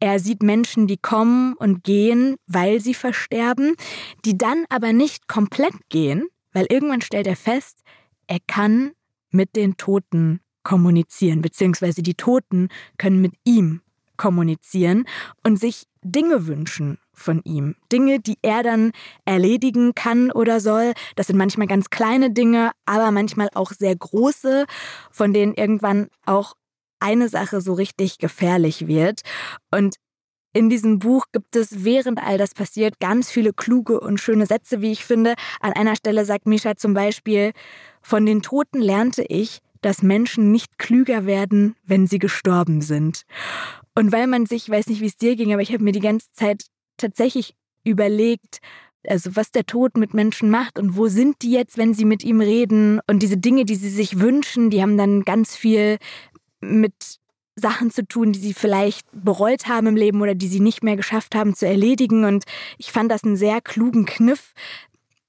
Er 0.00 0.18
sieht 0.18 0.42
Menschen, 0.42 0.86
die 0.86 0.96
kommen 0.96 1.54
und 1.54 1.84
gehen, 1.84 2.36
weil 2.46 2.80
sie 2.80 2.94
versterben, 2.94 3.74
die 4.24 4.36
dann 4.36 4.64
aber 4.68 4.92
nicht 4.92 5.28
komplett 5.28 5.74
gehen, 5.90 6.26
weil 6.54 6.66
irgendwann 6.70 7.02
stellt 7.02 7.26
er 7.26 7.36
fest, 7.36 7.82
er 8.26 8.38
kann 8.46 8.92
mit 9.30 9.54
den 9.56 9.76
Toten 9.76 10.40
kommunizieren, 10.62 11.42
beziehungsweise 11.42 12.02
die 12.02 12.14
Toten 12.14 12.68
können 12.96 13.20
mit 13.20 13.34
ihm 13.44 13.82
kommunizieren 14.16 15.04
und 15.42 15.58
sich 15.58 15.84
Dinge 16.02 16.46
wünschen 16.46 16.98
von 17.12 17.42
ihm. 17.44 17.76
Dinge, 17.92 18.20
die 18.20 18.38
er 18.42 18.62
dann 18.62 18.92
erledigen 19.24 19.94
kann 19.94 20.30
oder 20.30 20.60
soll. 20.60 20.94
Das 21.16 21.26
sind 21.26 21.36
manchmal 21.36 21.66
ganz 21.66 21.90
kleine 21.90 22.30
Dinge, 22.30 22.72
aber 22.86 23.10
manchmal 23.10 23.48
auch 23.54 23.72
sehr 23.72 23.94
große, 23.94 24.66
von 25.10 25.32
denen 25.32 25.54
irgendwann 25.54 26.08
auch 26.26 26.54
eine 27.00 27.28
Sache 27.28 27.60
so 27.60 27.74
richtig 27.74 28.18
gefährlich 28.18 28.86
wird. 28.86 29.20
Und 29.70 29.96
in 30.54 30.70
diesem 30.70 31.00
Buch 31.00 31.26
gibt 31.32 31.56
es, 31.56 31.84
während 31.84 32.22
all 32.22 32.38
das 32.38 32.54
passiert, 32.54 33.00
ganz 33.00 33.30
viele 33.30 33.52
kluge 33.52 34.00
und 34.00 34.20
schöne 34.20 34.46
Sätze, 34.46 34.80
wie 34.80 34.92
ich 34.92 35.04
finde. 35.04 35.34
An 35.60 35.72
einer 35.72 35.96
Stelle 35.96 36.24
sagt 36.24 36.46
Misha 36.46 36.76
zum 36.76 36.94
Beispiel, 36.94 37.52
von 38.00 38.24
den 38.24 38.40
Toten 38.40 38.80
lernte 38.80 39.24
ich, 39.28 39.58
dass 39.82 40.02
Menschen 40.02 40.52
nicht 40.52 40.78
klüger 40.78 41.26
werden, 41.26 41.74
wenn 41.84 42.06
sie 42.06 42.20
gestorben 42.20 42.80
sind. 42.80 43.22
Und 43.96 44.12
weil 44.12 44.28
man 44.28 44.46
sich, 44.46 44.68
ich 44.68 44.70
weiß 44.70 44.86
nicht, 44.86 45.00
wie 45.00 45.06
es 45.06 45.16
dir 45.16 45.36
ging, 45.36 45.52
aber 45.52 45.60
ich 45.60 45.72
habe 45.72 45.82
mir 45.82 45.92
die 45.92 46.00
ganze 46.00 46.30
Zeit 46.32 46.64
tatsächlich 46.96 47.54
überlegt, 47.82 48.60
also 49.06 49.36
was 49.36 49.50
der 49.50 49.66
Tod 49.66 49.96
mit 49.96 50.14
Menschen 50.14 50.50
macht 50.50 50.78
und 50.78 50.96
wo 50.96 51.08
sind 51.08 51.42
die 51.42 51.50
jetzt, 51.50 51.76
wenn 51.76 51.94
sie 51.94 52.04
mit 52.04 52.24
ihm 52.24 52.40
reden 52.40 53.00
und 53.08 53.22
diese 53.22 53.36
Dinge, 53.36 53.64
die 53.64 53.74
sie 53.74 53.90
sich 53.90 54.20
wünschen, 54.20 54.70
die 54.70 54.80
haben 54.80 54.96
dann 54.96 55.22
ganz 55.22 55.56
viel 55.56 55.98
mit 56.60 57.18
Sachen 57.56 57.90
zu 57.90 58.06
tun, 58.06 58.32
die 58.32 58.38
sie 58.38 58.54
vielleicht 58.54 59.06
bereut 59.12 59.66
haben 59.68 59.86
im 59.86 59.96
Leben 59.96 60.20
oder 60.20 60.34
die 60.34 60.48
sie 60.48 60.60
nicht 60.60 60.82
mehr 60.82 60.96
geschafft 60.96 61.34
haben 61.34 61.54
zu 61.54 61.66
erledigen. 61.66 62.24
Und 62.24 62.44
ich 62.78 62.92
fand 62.92 63.10
das 63.10 63.24
einen 63.24 63.36
sehr 63.36 63.60
klugen 63.60 64.06
Kniff, 64.06 64.52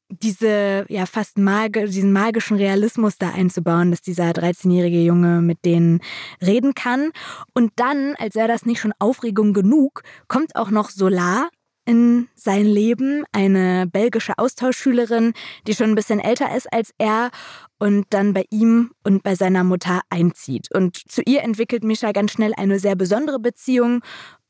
diese 0.09 0.85
ja 0.87 1.05
fast 1.05 1.37
magi 1.37 1.85
diesen 1.85 2.11
magischen 2.11 2.57
Realismus 2.57 3.17
da 3.17 3.29
einzubauen, 3.29 3.91
dass 3.91 4.01
dieser 4.01 4.29
13-jährige 4.29 5.01
Junge 5.01 5.41
mit 5.41 5.65
denen 5.65 6.01
reden 6.41 6.73
kann. 6.73 7.11
Und 7.53 7.71
dann, 7.75 8.15
als 8.17 8.35
wäre 8.35 8.47
das 8.47 8.65
nicht 8.65 8.79
schon 8.79 8.93
Aufregung 8.99 9.53
genug, 9.53 10.03
kommt 10.27 10.55
auch 10.55 10.69
noch 10.69 10.89
Solar 10.89 11.49
in 11.85 12.27
sein 12.35 12.65
Leben, 12.65 13.23
eine 13.31 13.87
belgische 13.87 14.37
Austauschschülerin, 14.37 15.33
die 15.67 15.75
schon 15.75 15.91
ein 15.91 15.95
bisschen 15.95 16.19
älter 16.19 16.55
ist 16.55 16.71
als 16.73 16.93
er 16.97 17.31
und 17.77 18.05
dann 18.09 18.33
bei 18.33 18.45
ihm 18.49 18.91
und 19.03 19.23
bei 19.23 19.35
seiner 19.35 19.63
Mutter 19.63 20.01
einzieht. 20.09 20.69
Und 20.73 20.97
zu 20.97 21.21
ihr 21.25 21.43
entwickelt 21.43 21.83
Mischa 21.83 22.11
ganz 22.11 22.31
schnell 22.31 22.53
eine 22.55 22.79
sehr 22.79 22.95
besondere 22.95 23.39
Beziehung 23.39 24.01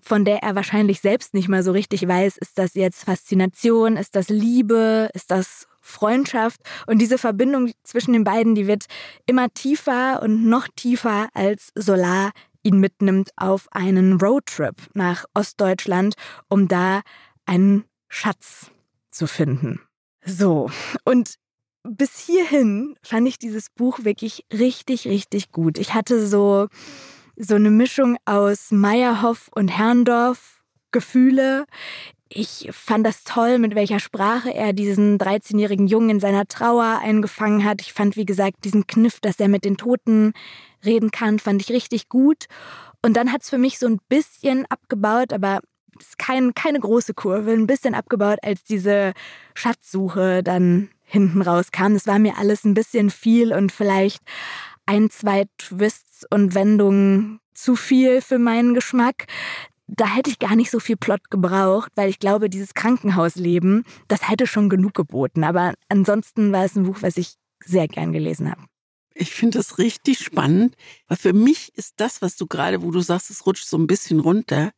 von 0.06 0.24
der 0.24 0.44
er 0.44 0.56
wahrscheinlich 0.56 1.02
selbst 1.02 1.34
nicht 1.34 1.50
mal 1.50 1.64
so 1.64 1.72
richtig 1.72 2.08
weiß, 2.08 2.38
ist 2.38 2.60
das 2.60 2.76
jetzt 2.76 3.06
Faszination, 3.06 3.98
ist 3.98 4.16
das 4.16 4.30
Liebe, 4.30 5.10
ist 5.16 5.32
das 5.32 5.68
Freundschaft? 5.82 6.62
Und 6.86 7.00
diese 7.00 7.18
Verbindung 7.18 7.72
zwischen 7.84 8.14
den 8.14 8.24
beiden, 8.24 8.54
die 8.54 8.68
wird 8.68 8.86
immer 9.26 9.52
tiefer 9.52 10.22
und 10.22 10.46
noch 10.46 10.68
tiefer, 10.76 11.30
als 11.34 11.72
Solar 11.74 12.32
ihn 12.66 12.80
mitnimmt 12.80 13.30
auf 13.38 13.68
einen 13.72 14.20
Roadtrip 14.20 14.76
nach 14.93 15.26
Ostdeutschland, 15.34 16.16
um 16.49 16.68
da 16.68 17.01
einen 17.45 17.86
Schatz 18.09 18.72
zu 19.11 19.28
finden. 19.28 19.80
So, 20.26 20.70
und 21.03 21.36
bis 21.84 22.18
hierhin 22.18 22.95
fand 23.03 23.28
ich 23.28 23.38
dieses 23.38 23.70
Buch 23.70 23.99
wirklich 24.03 24.45
richtig, 24.51 25.07
richtig 25.07 25.51
gut. 25.51 25.78
Ich 25.78 25.93
hatte 25.93 26.26
so 26.26 26.68
so 27.38 27.55
eine 27.55 27.70
Mischung 27.70 28.18
aus 28.26 28.72
Meyerhoff 28.72 29.49
und 29.53 29.68
Herrndorf 29.68 30.63
Gefühle. 30.91 31.66
Ich 32.28 32.69
fand 32.71 33.05
das 33.05 33.23
toll, 33.23 33.59
mit 33.59 33.76
welcher 33.76 33.99
Sprache 33.99 34.51
er 34.53 34.73
diesen 34.73 35.19
13-jährigen 35.19 35.88
Jungen 35.88 36.09
in 36.09 36.19
seiner 36.19 36.47
Trauer 36.47 36.99
eingefangen 37.01 37.63
hat. 37.63 37.82
Ich 37.82 37.93
fand, 37.93 38.15
wie 38.15 38.26
gesagt, 38.26 38.65
diesen 38.65 38.88
Kniff, 38.88 39.19
dass 39.19 39.39
er 39.39 39.47
mit 39.47 39.63
den 39.63 39.78
Toten 39.78 40.34
reden 40.84 41.11
kann, 41.11 41.38
fand 41.38 41.61
ich 41.61 41.69
richtig 41.69 42.09
gut. 42.09 42.45
Und 43.03 43.15
dann 43.15 43.32
hat 43.32 43.43
es 43.43 43.49
für 43.51 43.59
mich 43.59 43.78
so 43.78 43.86
ein 43.86 43.99
bisschen 44.09 44.65
abgebaut, 44.69 45.34
aber 45.34 45.59
ist 45.99 46.17
kein, 46.17 46.53
keine 46.53 46.80
große 46.80 47.13
Kurve, 47.13 47.51
ein 47.51 47.67
bisschen 47.67 47.93
abgebaut, 47.93 48.39
als 48.41 48.63
diese 48.63 49.13
Schatzsuche 49.53 50.41
dann 50.43 50.89
hinten 51.03 51.41
rauskam. 51.41 51.93
Das 51.93 52.07
war 52.07 52.19
mir 52.19 52.38
alles 52.38 52.63
ein 52.63 52.73
bisschen 52.73 53.11
viel 53.11 53.53
und 53.53 53.71
vielleicht 53.71 54.23
ein, 54.86 55.09
zwei 55.09 55.45
Twists 55.57 56.26
und 56.30 56.55
Wendungen 56.55 57.39
zu 57.53 57.76
viel 57.76 58.21
für 58.21 58.39
meinen 58.39 58.73
Geschmack. 58.73 59.28
Da 59.88 60.08
hätte 60.08 60.30
ich 60.30 60.40
gar 60.40 60.56
nicht 60.56 60.72
so 60.72 60.80
viel 60.80 60.98
Plot 60.98 61.30
gebraucht, 61.30 61.92
weil 61.96 62.10
ich 62.10 62.20
glaube, 62.20 62.50
dieses 62.50 62.74
Krankenhausleben, 62.74 63.84
das 64.08 64.30
hätte 64.30 64.48
schon 64.48 64.70
genug 64.70 64.94
geboten. 64.94 65.44
Aber 65.44 65.74
ansonsten 65.90 66.52
war 66.52 66.66
es 66.66 66.76
ein 66.76 66.84
Buch, 66.84 66.98
was 67.02 67.18
ich 67.18 67.36
sehr 67.64 67.88
gern 67.88 68.12
gelesen 68.12 68.50
habe. 68.50 68.62
Ich 69.14 69.32
finde 69.32 69.60
das 69.60 69.78
richtig 69.78 70.20
spannend, 70.20 70.76
weil 71.08 71.18
für 71.18 71.34
mich 71.34 71.72
ist 71.76 71.94
das, 71.98 72.22
was 72.22 72.36
du 72.36 72.48
gerade, 72.48 72.82
wo 72.82 72.92
du 72.92 73.00
sagst, 73.00 73.30
es 73.30 73.46
rutscht 73.46 73.66
so 73.66 73.78
ein 73.78 73.88
bisschen 73.88 74.20
runter, 74.20 74.72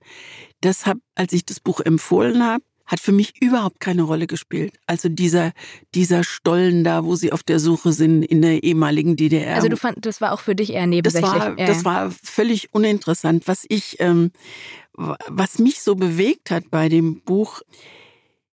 deshalb, 0.61 0.99
als 1.15 1.33
ich 1.33 1.43
das 1.43 1.59
Buch 1.59 1.79
empfohlen 1.79 2.45
habe, 2.45 2.63
hat 2.87 3.01
für 3.01 3.11
mich 3.11 3.41
überhaupt 3.41 3.79
keine 3.81 4.03
Rolle 4.03 4.27
gespielt. 4.27 4.73
Also 4.87 5.09
dieser, 5.09 5.51
dieser 5.93 6.23
Stollen 6.23 6.85
da, 6.85 7.03
wo 7.03 7.15
sie 7.15 7.33
auf 7.33 7.43
der 7.43 7.59
Suche 7.59 7.91
sind 7.91 8.23
in 8.23 8.41
der 8.41 8.63
ehemaligen 8.63 9.17
DDR. 9.17 9.55
Also 9.55 9.67
du 9.67 9.75
fand, 9.75 10.05
das 10.05 10.21
war 10.21 10.31
auch 10.31 10.39
für 10.39 10.55
dich 10.55 10.71
eher 10.71 10.87
nebensächlich. 10.87 11.29
Das 11.29 11.41
war, 11.41 11.59
ja. 11.59 11.67
das 11.67 11.83
war 11.83 12.11
völlig 12.11 12.73
uninteressant. 12.73 13.47
Was 13.47 13.65
ich, 13.67 13.97
ähm, 13.99 14.31
was 14.97 15.59
mich 15.59 15.81
so 15.81 15.95
bewegt 15.95 16.51
hat 16.51 16.69
bei 16.69 16.89
dem 16.89 17.21
Buch, 17.21 17.61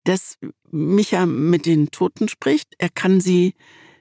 dass 0.04 0.38
Micha 0.72 1.26
mit 1.26 1.66
den 1.66 1.92
Toten 1.92 2.30
spricht. 2.30 2.76
Er 2.78 2.90
kann 2.90 3.20
sie 3.20 3.56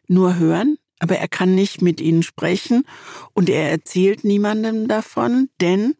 nur 0.06 0.36
hören, 0.36 0.78
aber 1.00 1.16
er 1.16 1.28
kann 1.28 1.54
nicht 1.54 1.82
mit 1.82 2.00
ihnen 2.00 2.22
sprechen 2.22 2.84
und 3.34 3.48
er 3.50 3.70
erzählt 3.70 4.22
niemandem 4.22 4.86
davon, 4.86 5.48
denn, 5.60 5.94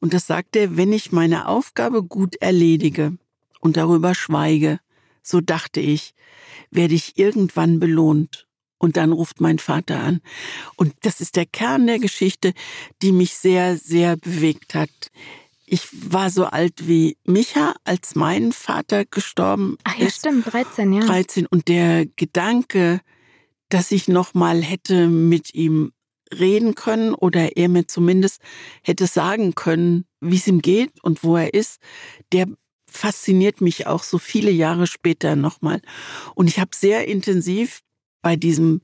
und 0.00 0.12
das 0.12 0.26
sagt 0.26 0.54
er, 0.56 0.76
wenn 0.76 0.92
ich 0.92 1.12
meine 1.12 1.48
Aufgabe 1.48 2.02
gut 2.02 2.36
erledige, 2.36 3.16
und 3.60 3.76
darüber 3.76 4.14
schweige, 4.14 4.80
so 5.22 5.40
dachte 5.40 5.80
ich, 5.80 6.14
werde 6.70 6.94
ich 6.94 7.18
irgendwann 7.18 7.80
belohnt. 7.80 8.46
Und 8.80 8.96
dann 8.96 9.10
ruft 9.10 9.40
mein 9.40 9.58
Vater 9.58 9.98
an. 9.98 10.20
Und 10.76 10.94
das 11.02 11.20
ist 11.20 11.34
der 11.34 11.46
Kern 11.46 11.88
der 11.88 11.98
Geschichte, 11.98 12.52
die 13.02 13.10
mich 13.10 13.34
sehr, 13.34 13.76
sehr 13.76 14.16
bewegt 14.16 14.74
hat. 14.76 15.10
Ich 15.70 15.88
war 15.92 16.30
so 16.30 16.46
alt 16.46 16.88
wie 16.88 17.18
Micha, 17.24 17.74
als 17.84 18.14
mein 18.14 18.52
Vater 18.52 19.04
gestorben 19.04 19.76
Ach 19.84 19.96
ja, 19.98 20.06
ist. 20.06 20.20
stimmt, 20.20 20.50
13, 20.52 20.92
ja. 20.92 21.00
13. 21.04 21.46
Und 21.46 21.68
der 21.68 22.06
Gedanke, 22.06 23.00
dass 23.68 23.90
ich 23.90 24.08
noch 24.08 24.32
mal 24.34 24.62
hätte 24.62 25.08
mit 25.08 25.54
ihm 25.54 25.92
reden 26.32 26.74
können 26.74 27.14
oder 27.14 27.56
er 27.56 27.68
mir 27.68 27.86
zumindest 27.86 28.40
hätte 28.82 29.06
sagen 29.06 29.54
können, 29.54 30.04
wie 30.20 30.36
es 30.36 30.46
ihm 30.46 30.60
geht 30.60 31.02
und 31.02 31.22
wo 31.22 31.36
er 31.36 31.52
ist, 31.54 31.80
der 32.32 32.46
fasziniert 32.90 33.60
mich 33.60 33.86
auch 33.86 34.02
so 34.02 34.18
viele 34.18 34.50
Jahre 34.50 34.86
später 34.86 35.36
nochmal. 35.36 35.82
Und 36.34 36.48
ich 36.48 36.58
habe 36.58 36.70
sehr 36.74 37.06
intensiv 37.06 37.80
bei 38.22 38.36
diesem 38.36 38.80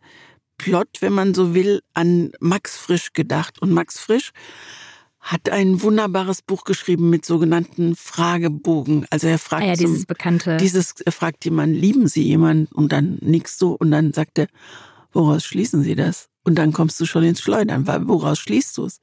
Plot, 0.58 0.88
wenn 1.00 1.12
man 1.12 1.34
so 1.34 1.54
will, 1.54 1.80
an 1.94 2.32
Max 2.40 2.76
Frisch 2.76 3.12
gedacht. 3.12 3.60
Und 3.60 3.72
Max 3.72 3.98
Frisch 3.98 4.30
hat 5.24 5.48
ein 5.48 5.80
wunderbares 5.80 6.42
Buch 6.42 6.64
geschrieben 6.64 7.08
mit 7.08 7.24
sogenannten 7.24 7.96
Fragebogen. 7.96 9.06
Also 9.08 9.26
er 9.26 9.38
fragt 9.38 9.62
ah 9.62 9.68
ja, 9.68 9.74
dieses 9.74 10.00
zum, 10.00 10.06
bekannte. 10.06 10.58
Dieses 10.58 10.92
er 11.00 11.12
fragt 11.12 11.46
jemand, 11.46 11.74
lieben 11.74 12.08
Sie 12.08 12.22
jemanden? 12.22 12.66
Und 12.74 12.92
dann 12.92 13.16
nickst 13.22 13.60
du 13.62 13.72
und 13.72 13.90
dann 13.90 14.12
sagt 14.12 14.38
er, 14.38 14.48
woraus 15.12 15.42
schließen 15.44 15.82
Sie 15.82 15.94
das? 15.94 16.28
Und 16.44 16.56
dann 16.56 16.74
kommst 16.74 17.00
du 17.00 17.06
schon 17.06 17.24
ins 17.24 17.40
Schleudern, 17.40 17.86
weil 17.86 18.06
woraus 18.06 18.38
schließt 18.38 18.76
du 18.76 18.84
es? 18.84 19.00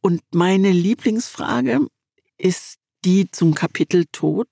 Und 0.00 0.22
meine 0.32 0.70
Lieblingsfrage 0.70 1.88
ist 2.38 2.76
die 3.04 3.28
zum 3.32 3.52
Kapitel 3.54 4.04
Tod. 4.12 4.46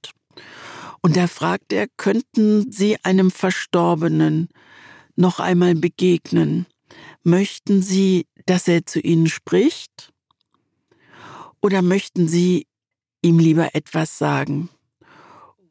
Und 1.03 1.17
da 1.17 1.29
fragt 1.29 1.73
er, 1.73 1.87
könnten 1.97 2.73
Sie 2.73 2.97
einem 3.05 3.31
Verstorbenen 3.31 4.49
noch 5.15 5.39
einmal 5.39 5.77
begegnen? 5.77 6.67
Möchten 7.23 7.81
Sie, 7.81 8.27
dass 8.47 8.67
er 8.67 8.87
zu 8.87 8.99
Ihnen 8.99 9.29
spricht? 9.29 10.13
Oder 11.61 11.83
möchten 11.83 12.29
Sie 12.29 12.67
ihm 13.23 13.39
lieber 13.39 13.75
etwas 13.75 14.19
sagen? 14.19 14.69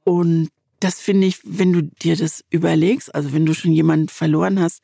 Und 0.03 0.49
das 0.79 0.99
finde 0.99 1.25
ich, 1.27 1.39
wenn 1.43 1.73
du 1.73 1.83
dir 1.83 2.15
das 2.15 2.43
überlegst, 2.49 3.13
also 3.15 3.33
wenn 3.33 3.45
du 3.45 3.53
schon 3.53 3.71
jemanden 3.71 4.09
verloren 4.09 4.59
hast, 4.59 4.83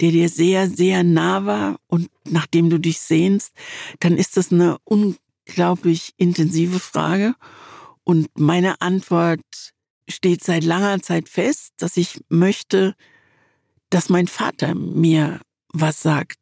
der 0.00 0.12
dir 0.12 0.28
sehr, 0.28 0.68
sehr 0.68 1.02
nah 1.02 1.44
war 1.44 1.80
und 1.88 2.08
nachdem 2.24 2.70
du 2.70 2.78
dich 2.78 3.00
sehnst, 3.00 3.52
dann 4.00 4.16
ist 4.16 4.36
das 4.36 4.52
eine 4.52 4.76
unglaublich 4.84 6.12
intensive 6.18 6.78
Frage. 6.78 7.34
Und 8.04 8.28
meine 8.38 8.80
Antwort 8.80 9.40
steht 10.08 10.44
seit 10.44 10.64
langer 10.64 11.00
Zeit 11.02 11.28
fest, 11.28 11.72
dass 11.78 11.96
ich 11.96 12.20
möchte, 12.28 12.94
dass 13.88 14.08
mein 14.08 14.26
Vater 14.26 14.74
mir 14.74 15.40
was 15.72 16.02
sagt, 16.02 16.38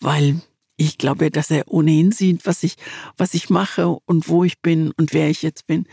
weil 0.00 0.40
ich 0.76 0.98
glaube, 0.98 1.30
dass 1.30 1.50
er 1.50 1.68
ohnehin 1.68 2.12
sieht, 2.12 2.46
was 2.46 2.62
ich, 2.62 2.76
was 3.16 3.34
ich 3.34 3.50
mache 3.50 3.88
und 3.88 4.28
wo 4.28 4.44
ich 4.44 4.60
bin 4.60 4.92
und 4.92 5.12
wer 5.12 5.28
ich 5.30 5.42
jetzt 5.42 5.66
bin. 5.66 5.86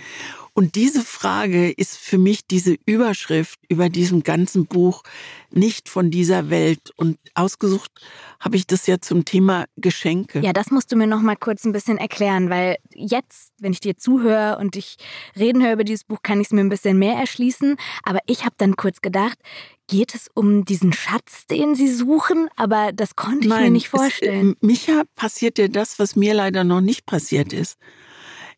Und 0.56 0.76
diese 0.76 1.02
Frage 1.02 1.72
ist 1.72 1.98
für 1.98 2.20
mich 2.20 2.46
diese 2.46 2.78
Überschrift 2.86 3.60
über 3.70 3.90
diesem 3.90 4.22
ganzen 4.22 4.68
Buch 4.68 5.02
nicht 5.50 5.90
von 5.90 6.12
dieser 6.12 6.52
Welt. 6.52 6.92
Und 6.96 7.18
ausgesucht 7.34 7.92
habe 8.40 8.56
ich 8.56 8.68
das 8.68 8.86
ja 8.86 9.00
zum 9.00 9.26
Thema 9.26 9.66
Geschenke. 9.78 10.42
Ja, 10.42 10.54
das 10.54 10.70
musst 10.70 10.92
du 10.92 10.96
mir 10.96 11.08
noch 11.08 11.22
mal 11.22 11.36
kurz 11.36 11.66
ein 11.66 11.72
bisschen 11.72 11.98
erklären, 11.98 12.52
weil 12.52 12.78
jetzt, 12.94 13.52
wenn 13.60 13.74
ich 13.74 13.80
dir 13.80 13.98
zuhöre 13.98 14.60
und 14.60 14.76
ich 14.76 14.98
reden 15.36 15.64
höre 15.64 15.74
über 15.74 15.84
dieses 15.84 16.04
Buch, 16.04 16.20
kann 16.22 16.40
ich 16.40 16.48
es 16.48 16.54
mir 16.54 16.62
ein 16.62 16.70
bisschen 16.70 17.00
mehr 17.00 17.16
erschließen. 17.16 17.76
Aber 18.04 18.20
ich 18.28 18.46
habe 18.46 18.56
dann 18.60 18.76
kurz 18.76 19.02
gedacht, 19.02 19.40
geht 19.88 20.14
es 20.14 20.28
um 20.36 20.66
diesen 20.66 20.94
Schatz, 20.94 21.48
den 21.48 21.74
sie 21.74 21.92
suchen? 21.92 22.48
Aber 22.58 22.92
das 22.94 23.16
konnte 23.16 23.48
ich 23.48 23.50
Nein, 23.50 23.64
mir 23.64 23.72
nicht 23.72 23.90
vorstellen. 23.90 24.52
Es, 24.52 24.62
äh, 24.62 24.66
Micha 24.68 25.04
passiert 25.16 25.58
ja 25.58 25.68
das, 25.68 25.98
was 25.98 26.16
mir 26.16 26.36
leider 26.36 26.64
noch 26.64 26.82
nicht 26.82 27.08
passiert 27.08 27.54
ist. 27.54 27.78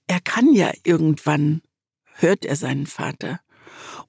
Er 0.07 0.19
kann 0.19 0.53
ja 0.53 0.71
irgendwann 0.83 1.61
hört 2.15 2.45
er 2.45 2.55
seinen 2.55 2.87
Vater. 2.87 3.39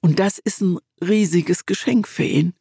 Und 0.01 0.19
das 0.19 0.37
ist 0.37 0.61
ein 0.61 0.77
riesiges 1.01 1.65
Geschenk 1.65 2.07
für 2.07 2.23
ihn. 2.23 2.53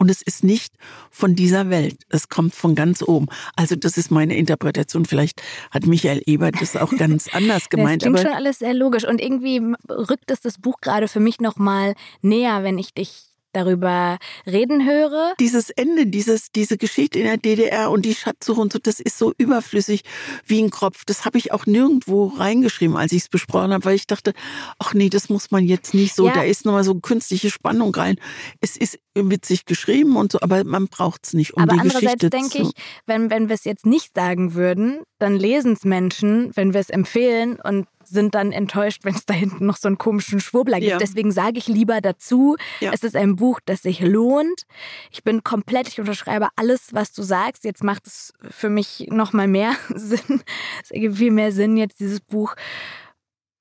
Und 0.00 0.10
es 0.10 0.22
ist 0.22 0.44
nicht 0.44 0.72
von 1.10 1.34
dieser 1.34 1.68
Welt. 1.68 1.98
Es 2.08 2.30
kommt 2.30 2.54
von 2.54 2.74
ganz 2.74 3.02
oben. 3.02 3.26
Also 3.54 3.76
das 3.76 3.98
ist 3.98 4.10
meine 4.10 4.34
Interpretation. 4.34 5.04
Vielleicht 5.04 5.42
hat 5.70 5.84
Michael 5.84 6.22
Ebert 6.24 6.54
das 6.58 6.74
auch 6.74 6.90
ganz 6.96 7.28
anders 7.34 7.68
gemeint. 7.68 8.02
Das 8.02 8.08
klingt 8.08 8.26
schon 8.26 8.34
alles 8.34 8.60
sehr 8.60 8.72
logisch. 8.72 9.06
Und 9.06 9.20
irgendwie 9.20 9.60
rückt 9.90 10.30
es 10.30 10.40
das 10.40 10.58
Buch 10.58 10.80
gerade 10.80 11.06
für 11.06 11.20
mich 11.20 11.38
noch 11.40 11.56
mal 11.56 11.94
näher, 12.22 12.64
wenn 12.64 12.78
ich 12.78 12.94
dich 12.94 13.29
darüber 13.52 14.18
reden 14.46 14.86
höre. 14.86 15.34
Dieses 15.40 15.70
Ende, 15.70 16.06
dieses, 16.06 16.50
diese 16.52 16.78
Geschichte 16.78 17.18
in 17.18 17.24
der 17.24 17.36
DDR 17.36 17.90
und 17.90 18.04
die 18.04 18.14
Schatzsuche 18.14 18.60
und 18.60 18.72
so, 18.72 18.78
das 18.78 19.00
ist 19.00 19.18
so 19.18 19.32
überflüssig 19.38 20.02
wie 20.46 20.62
ein 20.62 20.70
Kropf. 20.70 21.04
Das 21.04 21.24
habe 21.24 21.38
ich 21.38 21.52
auch 21.52 21.66
nirgendwo 21.66 22.26
reingeschrieben, 22.26 22.96
als 22.96 23.12
ich 23.12 23.22
es 23.22 23.28
besprochen 23.28 23.72
habe, 23.72 23.84
weil 23.84 23.94
ich 23.94 24.06
dachte, 24.06 24.32
ach 24.78 24.94
nee, 24.94 25.08
das 25.08 25.28
muss 25.28 25.50
man 25.50 25.64
jetzt 25.64 25.94
nicht 25.94 26.14
so, 26.14 26.26
ja. 26.26 26.32
da 26.32 26.42
ist 26.42 26.64
nochmal 26.64 26.84
so 26.84 26.94
künstliche 26.94 27.50
Spannung 27.50 27.94
rein. 27.94 28.16
Es 28.60 28.76
ist 28.76 28.98
witzig 29.14 29.64
geschrieben 29.64 30.16
und 30.16 30.32
so, 30.32 30.40
aber 30.40 30.64
man 30.64 30.86
braucht 30.86 31.26
es 31.26 31.32
nicht, 31.34 31.54
um 31.54 31.62
aber 31.62 31.74
die 31.74 31.88
Geschichte 31.88 32.18
zu... 32.18 32.26
Aber 32.26 32.36
andererseits 32.36 32.52
denke 32.52 32.68
ich, 32.68 32.84
wenn, 33.06 33.30
wenn 33.30 33.48
wir 33.48 33.54
es 33.54 33.64
jetzt 33.64 33.86
nicht 33.86 34.14
sagen 34.14 34.54
würden, 34.54 35.00
dann 35.18 35.36
lesen 35.36 35.72
es 35.72 35.84
Menschen, 35.84 36.50
wenn 36.54 36.72
wir 36.72 36.80
es 36.80 36.90
empfehlen 36.90 37.58
und 37.60 37.86
sind 38.10 38.34
dann 38.34 38.52
enttäuscht, 38.52 39.04
wenn 39.04 39.14
es 39.14 39.24
da 39.24 39.34
hinten 39.34 39.66
noch 39.66 39.76
so 39.76 39.88
einen 39.88 39.98
komischen 39.98 40.40
Schwurbler 40.40 40.80
gibt. 40.80 40.90
Ja. 40.90 40.98
Deswegen 40.98 41.32
sage 41.32 41.58
ich 41.58 41.68
lieber 41.68 42.00
dazu, 42.00 42.56
ja. 42.80 42.92
es 42.92 43.02
ist 43.02 43.16
ein 43.16 43.36
Buch, 43.36 43.60
das 43.64 43.82
sich 43.82 44.00
lohnt. 44.00 44.66
Ich 45.10 45.24
bin 45.24 45.42
komplett, 45.42 45.88
ich 45.88 46.00
unterschreibe 46.00 46.48
alles, 46.56 46.92
was 46.92 47.12
du 47.12 47.22
sagst. 47.22 47.64
Jetzt 47.64 47.84
macht 47.84 48.06
es 48.06 48.32
für 48.50 48.68
mich 48.68 49.06
noch 49.10 49.32
mal 49.32 49.48
mehr 49.48 49.74
Sinn. 49.94 50.42
Es 50.82 50.90
ergibt 50.90 51.16
viel 51.16 51.30
mehr 51.30 51.52
Sinn 51.52 51.76
jetzt 51.76 52.00
dieses 52.00 52.20
Buch 52.20 52.54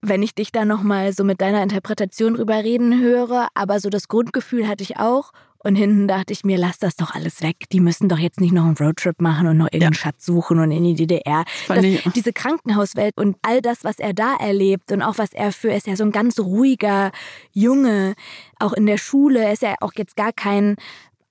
wenn 0.01 0.23
ich 0.23 0.33
dich 0.33 0.51
da 0.51 0.63
nochmal 0.65 1.11
so 1.13 1.23
mit 1.23 1.41
deiner 1.41 1.61
Interpretation 1.61 2.35
drüber 2.35 2.63
reden 2.63 3.01
höre, 3.01 3.49
aber 3.53 3.79
so 3.79 3.89
das 3.89 4.07
Grundgefühl 4.07 4.65
hatte 4.67 4.83
ich 4.83 4.97
auch. 4.97 5.33
Und 5.61 5.75
hinten 5.75 6.07
dachte 6.07 6.31
ich 6.31 6.45
mir, 6.45 6.57
lass 6.57 6.79
das 6.79 6.95
doch 6.95 7.13
alles 7.13 7.41
weg. 7.41 7.57
Die 7.71 7.81
müssen 7.81 8.07
doch 8.07 8.17
jetzt 8.17 8.39
nicht 8.39 8.53
noch 8.53 8.63
einen 8.63 8.77
Roadtrip 8.77 9.19
machen 9.19 9.47
und 9.47 9.57
noch 9.57 9.65
irgendeinen 9.65 9.93
ja. 9.93 9.99
Schatz 9.99 10.25
suchen 10.25 10.59
und 10.59 10.71
in 10.71 10.83
die 10.85 10.95
DDR. 10.95 11.43
Das, 11.67 11.85
diese 12.15 12.31
Krankenhauswelt 12.31 13.17
und 13.17 13.35
all 13.41 13.61
das, 13.61 13.83
was 13.83 13.99
er 13.99 14.13
da 14.13 14.35
erlebt 14.35 14.91
und 14.91 15.01
auch 15.01 15.17
was 15.17 15.33
er 15.33 15.51
für, 15.51 15.71
ist 15.71 15.87
ja 15.87 15.97
so 15.97 16.05
ein 16.05 16.11
ganz 16.11 16.39
ruhiger 16.39 17.11
Junge, 17.51 18.15
auch 18.57 18.71
in 18.71 18.85
der 18.85 18.97
Schule, 18.97 19.43
er 19.43 19.51
ist 19.51 19.61
ja 19.61 19.75
auch 19.81 19.91
jetzt 19.97 20.15
gar 20.15 20.31
kein 20.31 20.75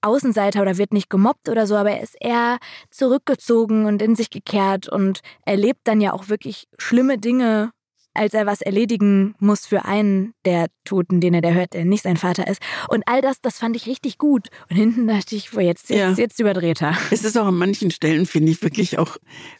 Außenseiter 0.03 0.63
oder 0.63 0.79
wird 0.79 0.93
nicht 0.93 1.11
gemobbt 1.11 1.49
oder 1.49 1.67
so, 1.67 1.75
aber 1.75 1.91
er 1.93 2.03
ist 2.03 2.17
eher 2.21 2.59
zurückgezogen 2.91 3.87
und 3.87 4.03
in 4.03 4.15
sich 4.15 4.31
gekehrt 4.31 4.89
und 4.89 5.21
erlebt 5.45 5.81
dann 5.85 6.01
ja 6.01 6.13
auch 6.13 6.29
wirklich 6.29 6.69
schlimme 6.79 7.19
Dinge 7.19 7.73
als 8.19 8.35
er 8.35 8.47
was 8.47 8.61
erledigen 8.61 9.35
muss 9.39 9.67
für 9.67 9.85
einen 9.85 10.35
der 10.45 10.67
Toten, 10.85 11.21
den 11.21 11.35
er 11.35 11.41
da 11.41 11.51
hört, 11.51 11.75
der 11.75 11.85
nicht 11.85 12.03
sein 12.03 12.17
Vater 12.17 12.47
ist. 12.47 12.61
Und 12.89 13.05
all 13.07 13.21
das, 13.21 13.41
das 13.41 13.59
fand 13.59 13.77
ich 13.77 13.87
richtig 13.87 14.19
gut. 14.19 14.49
Und 14.71 14.77
hinten 14.77 15.07
dachte 15.07 15.37
ich, 15.37 15.55
wo 15.55 15.61
jetzt, 15.61 15.91
jetzt, 15.91 15.99
ja. 15.99 16.13
jetzt 16.13 16.41
überdreht 16.41 16.83
er. 16.83 16.97
Es 17.11 17.25
ist 17.25 17.37
auch 17.39 17.47
an 17.47 17.57
manchen 17.57 17.91
Stellen, 17.91 18.27
finde 18.27 18.53
ich, 18.53 18.63
wirklich 18.63 18.99
auch 18.99 19.17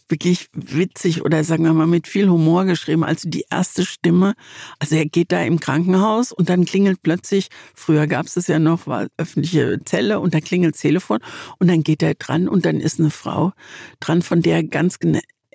wirklich 0.09 0.49
witzig 0.53 1.25
oder 1.25 1.45
sagen 1.45 1.65
wir 1.65 1.73
mal 1.73 1.87
mit 1.87 2.09
viel 2.09 2.29
Humor 2.29 2.65
geschrieben. 2.65 3.05
Also 3.05 3.29
die 3.29 3.45
erste 3.51 3.85
Stimme, 3.85 4.35
also 4.79 4.97
er 4.97 5.07
geht 5.07 5.33
da 5.33 5.43
im 5.43 5.61
Krankenhaus 5.61 6.33
und 6.33 6.49
dann 6.49 6.65
klingelt 6.65 7.03
plötzlich, 7.03 7.49
früher 7.75 8.07
gab 8.07 8.27
es 8.27 8.37
es 8.37 8.47
ja 8.47 8.59
noch, 8.59 8.87
war 8.87 9.09
öffentliche 9.17 9.81
Zelle 9.85 10.21
und 10.21 10.35
da 10.35 10.41
klingelt 10.41 10.75
das 10.75 10.81
Telefon 10.81 11.19
und 11.59 11.69
dann 11.69 11.83
geht 11.83 12.03
er 12.03 12.15
dran 12.15 12.49
und 12.49 12.65
dann 12.65 12.81
ist 12.81 12.99
eine 12.99 13.11
Frau 13.11 13.53
dran, 14.01 14.23
von 14.23 14.43
der 14.43 14.65
ganz 14.65 14.99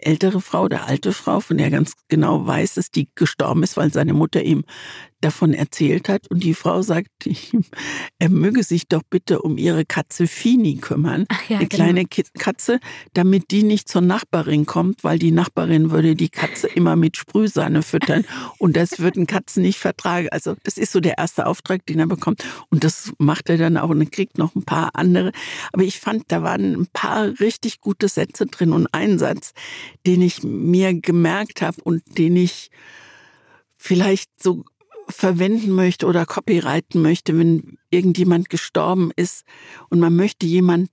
ältere 0.06 0.42
Frau, 0.42 0.68
der 0.68 0.88
alte 0.88 1.14
Frau, 1.14 1.40
von 1.40 1.58
der 1.58 1.68
er 1.68 1.72
ganz 1.72 1.94
genau 2.08 2.46
weiß, 2.46 2.76
dass 2.76 2.92
die 2.92 3.10
gestorben 3.16 3.64
ist, 3.64 3.78
weil 3.78 3.92
seine 3.92 4.14
Mutter 4.14 4.44
ihm 4.44 4.64
davon 5.24 5.54
erzählt 5.54 6.10
hat. 6.10 6.30
Und 6.30 6.44
die 6.44 6.54
Frau 6.54 6.82
sagt 6.82 7.26
ihm, 7.26 7.64
er 8.20 8.30
möge 8.30 8.64
sich 8.64 8.88
doch 8.88 9.02
bitte 9.10 9.42
um 9.42 9.58
ihre 9.58 9.86
Katze 9.86 10.28
Fini 10.28 10.78
kümmern, 10.78 11.26
ja, 11.48 11.58
eine 11.58 11.68
genau. 11.68 11.84
kleine 11.84 12.06
Katze, 12.06 12.80
damit 13.14 13.52
die 13.52 13.64
nicht 13.64 13.88
zur 13.88 14.02
Nachbarin 14.02 14.66
kommt, 14.66 15.04
weil 15.04 15.20
die 15.20 15.32
Nachbarin 15.32 15.92
würde 15.92 16.16
die 16.16 16.30
Katze 16.30 16.68
immer 16.68 16.96
mit 16.96 17.18
Sprühsahne 17.18 17.84
füttern 17.84 18.26
und 18.58 18.76
das 18.76 19.00
würden 19.00 19.28
Katzen 19.28 19.64
nicht 19.64 19.80
vertragen. 19.80 20.30
Also 20.30 20.56
das 20.64 20.78
ist 20.78 20.92
so 20.92 21.00
der 21.00 21.18
erste 21.18 21.46
Auftrag, 21.46 21.86
den 21.86 22.00
er 22.00 22.08
bekommt. 22.08 22.44
Und 22.70 22.84
das 22.84 23.14
macht 23.18 23.50
er 23.50 23.58
dann 23.58 23.78
auch 23.78 23.90
und 23.90 24.02
er 24.02 24.10
kriegt 24.10 24.38
noch 24.38 24.56
ein 24.56 24.64
paar 24.64 24.92
andere. 24.94 25.32
Aber 25.72 25.84
ich 25.84 26.00
fand, 26.00 26.26
da 26.28 26.44
waren 26.44 26.74
ein 26.74 26.88
paar 26.92 27.40
richtig 27.40 27.82
gute 27.82 28.08
Sätze 28.08 28.46
drin 28.46 28.74
und 28.74 28.88
ein 28.94 29.20
Satz, 29.20 29.54
den 30.06 30.22
ich 30.22 30.44
mir 30.44 30.94
gemerkt 30.94 31.62
habe 31.62 31.82
und 31.84 32.18
den 32.18 32.36
ich 32.36 32.70
vielleicht 33.84 34.42
so 34.42 34.64
verwenden 35.10 35.72
möchte 35.72 36.06
oder 36.06 36.26
copyrighten 36.26 37.02
möchte, 37.02 37.38
wenn 37.38 37.78
irgendjemand 37.90 38.50
gestorben 38.50 39.12
ist 39.16 39.44
und 39.90 40.00
man 40.00 40.16
möchte 40.16 40.46
jemanden 40.46 40.90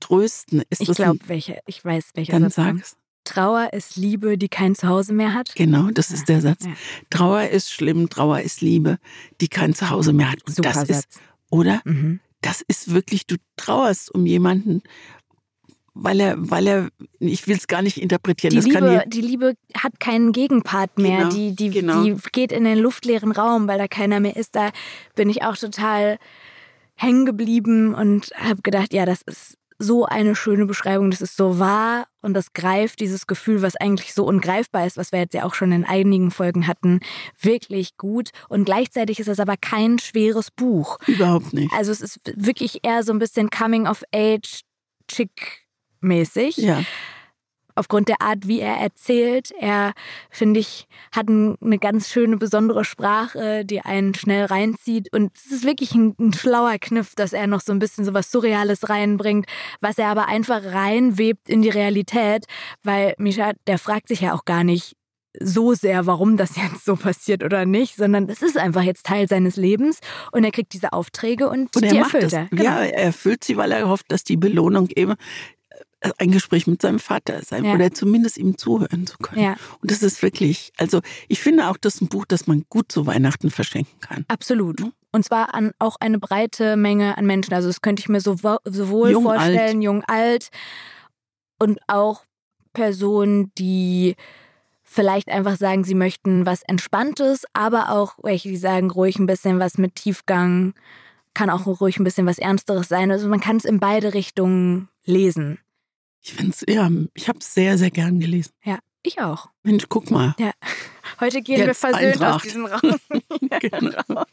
trösten. 0.00 0.62
Ist 0.70 0.82
ich 0.82 0.92
glaube, 0.92 1.20
welche, 1.26 1.58
ich 1.66 1.84
weiß, 1.84 2.10
welcher 2.14 2.32
Dann 2.32 2.42
Satz 2.44 2.54
sag's. 2.54 2.96
Trauer 3.24 3.72
ist 3.72 3.96
Liebe, 3.96 4.36
die 4.36 4.48
kein 4.48 4.74
Zuhause 4.74 5.12
mehr 5.12 5.32
hat. 5.32 5.54
Genau, 5.54 5.90
das 5.90 6.10
ist 6.10 6.28
der 6.28 6.40
Satz. 6.40 6.64
Ja. 6.64 6.72
Trauer 7.10 7.48
ist 7.48 7.70
schlimm, 7.70 8.08
Trauer 8.08 8.40
ist 8.40 8.60
Liebe, 8.60 8.98
die 9.40 9.48
kein 9.48 9.74
Zuhause 9.74 10.12
mehr 10.12 10.30
hat. 10.30 10.44
Und 10.46 10.56
Super 10.56 10.70
das 10.70 10.88
Satz. 10.88 10.90
ist, 10.90 11.20
oder? 11.50 11.80
Mhm. 11.84 12.20
Das 12.40 12.62
ist 12.66 12.92
wirklich, 12.92 13.26
du 13.26 13.36
trauerst 13.56 14.12
um 14.12 14.26
jemanden, 14.26 14.82
weil 15.94 16.20
er, 16.20 16.34
weil 16.38 16.66
er, 16.66 16.88
ich 17.18 17.46
will 17.46 17.56
es 17.56 17.66
gar 17.66 17.82
nicht 17.82 18.00
interpretieren. 18.00 18.58
Die, 18.58 18.70
Liebe, 18.70 19.04
die 19.06 19.20
Liebe 19.20 19.54
hat 19.76 20.00
keinen 20.00 20.32
Gegenpart 20.32 20.98
mehr. 20.98 21.18
Genau, 21.18 21.30
die, 21.30 21.54
die, 21.54 21.70
genau. 21.70 22.02
die 22.02 22.16
geht 22.32 22.52
in 22.52 22.64
den 22.64 22.78
luftleeren 22.78 23.32
Raum, 23.32 23.68
weil 23.68 23.78
da 23.78 23.88
keiner 23.88 24.20
mehr 24.20 24.36
ist. 24.36 24.56
Da 24.56 24.70
bin 25.14 25.28
ich 25.28 25.42
auch 25.42 25.56
total 25.56 26.18
hängen 26.94 27.26
geblieben 27.26 27.94
und 27.94 28.30
habe 28.36 28.62
gedacht, 28.62 28.92
ja, 28.92 29.04
das 29.04 29.22
ist 29.22 29.58
so 29.78 30.04
eine 30.04 30.36
schöne 30.36 30.66
Beschreibung, 30.66 31.10
das 31.10 31.20
ist 31.20 31.36
so 31.36 31.58
wahr 31.58 32.06
und 32.20 32.34
das 32.34 32.52
greift 32.52 33.00
dieses 33.00 33.26
Gefühl, 33.26 33.62
was 33.62 33.74
eigentlich 33.74 34.14
so 34.14 34.24
ungreifbar 34.24 34.86
ist, 34.86 34.96
was 34.96 35.10
wir 35.10 35.18
jetzt 35.18 35.34
ja 35.34 35.44
auch 35.44 35.54
schon 35.54 35.72
in 35.72 35.84
einigen 35.84 36.30
Folgen 36.30 36.68
hatten, 36.68 37.00
wirklich 37.40 37.96
gut. 37.96 38.30
Und 38.48 38.64
gleichzeitig 38.64 39.18
ist 39.18 39.28
es 39.28 39.40
aber 39.40 39.56
kein 39.56 39.98
schweres 39.98 40.52
Buch. 40.52 40.98
Überhaupt 41.06 41.52
nicht. 41.52 41.72
Also 41.72 41.90
es 41.90 42.00
ist 42.00 42.20
wirklich 42.36 42.80
eher 42.84 43.02
so 43.02 43.12
ein 43.12 43.18
bisschen 43.18 43.50
Coming 43.50 43.88
of 43.88 44.04
Age, 44.14 44.62
Chick 45.08 45.61
mäßig. 46.02 46.56
Ja. 46.58 46.82
Aufgrund 47.74 48.08
der 48.08 48.20
Art, 48.20 48.46
wie 48.46 48.60
er 48.60 48.76
erzählt. 48.76 49.50
Er, 49.58 49.92
finde 50.30 50.60
ich, 50.60 50.86
hat 51.10 51.28
eine 51.28 51.78
ganz 51.78 52.10
schöne, 52.10 52.36
besondere 52.36 52.84
Sprache, 52.84 53.64
die 53.64 53.80
einen 53.80 54.14
schnell 54.14 54.44
reinzieht. 54.44 55.10
Und 55.12 55.34
es 55.34 55.50
ist 55.50 55.64
wirklich 55.64 55.94
ein, 55.94 56.14
ein 56.18 56.34
schlauer 56.34 56.76
Kniff, 56.78 57.14
dass 57.14 57.32
er 57.32 57.46
noch 57.46 57.62
so 57.62 57.72
ein 57.72 57.78
bisschen 57.78 58.04
so 58.04 58.12
was 58.12 58.30
Surreales 58.30 58.90
reinbringt, 58.90 59.46
was 59.80 59.96
er 59.96 60.08
aber 60.08 60.28
einfach 60.28 60.62
reinwebt 60.62 61.48
in 61.48 61.62
die 61.62 61.70
Realität. 61.70 62.44
Weil 62.82 63.14
Misha, 63.16 63.52
der 63.66 63.78
fragt 63.78 64.08
sich 64.08 64.20
ja 64.20 64.34
auch 64.34 64.44
gar 64.44 64.64
nicht, 64.64 64.94
so 65.40 65.74
sehr, 65.74 66.06
warum 66.06 66.36
das 66.36 66.56
jetzt 66.56 66.84
so 66.84 66.96
passiert 66.96 67.42
oder 67.42 67.64
nicht, 67.64 67.96
sondern 67.96 68.28
es 68.28 68.42
ist 68.42 68.58
einfach 68.58 68.82
jetzt 68.82 69.06
Teil 69.06 69.28
seines 69.28 69.56
Lebens 69.56 69.98
und 70.30 70.44
er 70.44 70.50
kriegt 70.50 70.72
diese 70.72 70.92
Aufträge 70.92 71.48
und, 71.48 71.74
und 71.74 71.90
die 71.90 71.96
erfüllt 71.96 72.32
er. 72.32 72.48
Genau. 72.50 72.64
Ja, 72.64 72.80
er 72.80 73.04
erfüllt 73.04 73.44
sie, 73.44 73.56
weil 73.56 73.72
er 73.72 73.88
hofft, 73.88 74.12
dass 74.12 74.24
die 74.24 74.36
Belohnung 74.36 74.88
eben 74.94 75.14
ein 76.18 76.30
Gespräch 76.30 76.66
mit 76.66 76.82
seinem 76.82 76.98
Vater 76.98 77.42
sein 77.42 77.64
ja. 77.64 77.74
oder 77.74 77.92
zumindest 77.92 78.38
ihm 78.38 78.58
zuhören 78.58 79.06
zu 79.06 79.18
können. 79.18 79.42
Ja. 79.42 79.56
Und 79.80 79.90
das 79.90 80.02
ist 80.02 80.22
wirklich, 80.22 80.72
also 80.76 81.00
ich 81.28 81.40
finde 81.40 81.68
auch, 81.68 81.76
das 81.76 81.96
ist 81.96 82.02
ein 82.02 82.08
Buch, 82.08 82.24
das 82.26 82.46
man 82.46 82.64
gut 82.68 82.90
zu 82.90 83.06
Weihnachten 83.06 83.50
verschenken 83.50 84.00
kann. 84.00 84.24
Absolut. 84.28 84.82
Und 85.12 85.24
zwar 85.24 85.54
an 85.54 85.72
auch 85.78 85.96
eine 86.00 86.18
breite 86.18 86.76
Menge 86.76 87.16
an 87.18 87.26
Menschen. 87.26 87.54
Also 87.54 87.68
das 87.68 87.82
könnte 87.82 88.00
ich 88.00 88.08
mir 88.08 88.20
sowohl 88.20 89.10
jung, 89.10 89.24
vorstellen, 89.24 89.76
alt. 89.76 89.82
jung, 89.82 90.04
alt 90.04 90.48
und 91.58 91.78
auch 91.86 92.24
Personen, 92.72 93.52
die 93.58 94.16
vielleicht 94.82 95.28
einfach 95.28 95.56
sagen, 95.56 95.84
sie 95.84 95.94
möchten 95.94 96.44
was 96.46 96.62
Entspanntes, 96.62 97.44
aber 97.52 97.90
auch 97.90 98.14
welche, 98.22 98.48
die 98.48 98.56
sagen, 98.56 98.90
ruhig 98.90 99.18
ein 99.18 99.26
bisschen 99.26 99.58
was 99.58 99.78
mit 99.78 99.94
Tiefgang, 99.94 100.74
kann 101.34 101.50
auch 101.50 101.66
ruhig 101.66 101.98
ein 101.98 102.04
bisschen 102.04 102.26
was 102.26 102.38
Ernsteres 102.38 102.88
sein. 102.88 103.10
Also 103.10 103.28
man 103.28 103.40
kann 103.40 103.56
es 103.56 103.64
in 103.64 103.80
beide 103.80 104.14
Richtungen 104.14 104.88
lesen. 105.04 105.58
Ich 106.22 106.34
finde 106.34 106.52
es, 106.52 106.64
ja, 106.68 106.88
ich 107.14 107.28
habe 107.28 107.40
es 107.40 107.52
sehr, 107.52 107.76
sehr 107.76 107.90
gern 107.90 108.20
gelesen. 108.20 108.52
Ja, 108.64 108.78
ich 109.02 109.20
auch. 109.20 109.48
Mensch, 109.64 109.84
guck 109.88 110.10
mal. 110.10 110.34
Ja. 110.38 110.52
Heute 111.20 111.42
gehen 111.42 111.58
Jetzt 111.58 111.66
wir 111.66 111.74
versöhnt 111.74 112.14
Eintracht. 112.14 112.36
aus 112.36 112.42
diesem 112.42 112.66
Raum. 112.66 112.96
genau. 113.60 114.24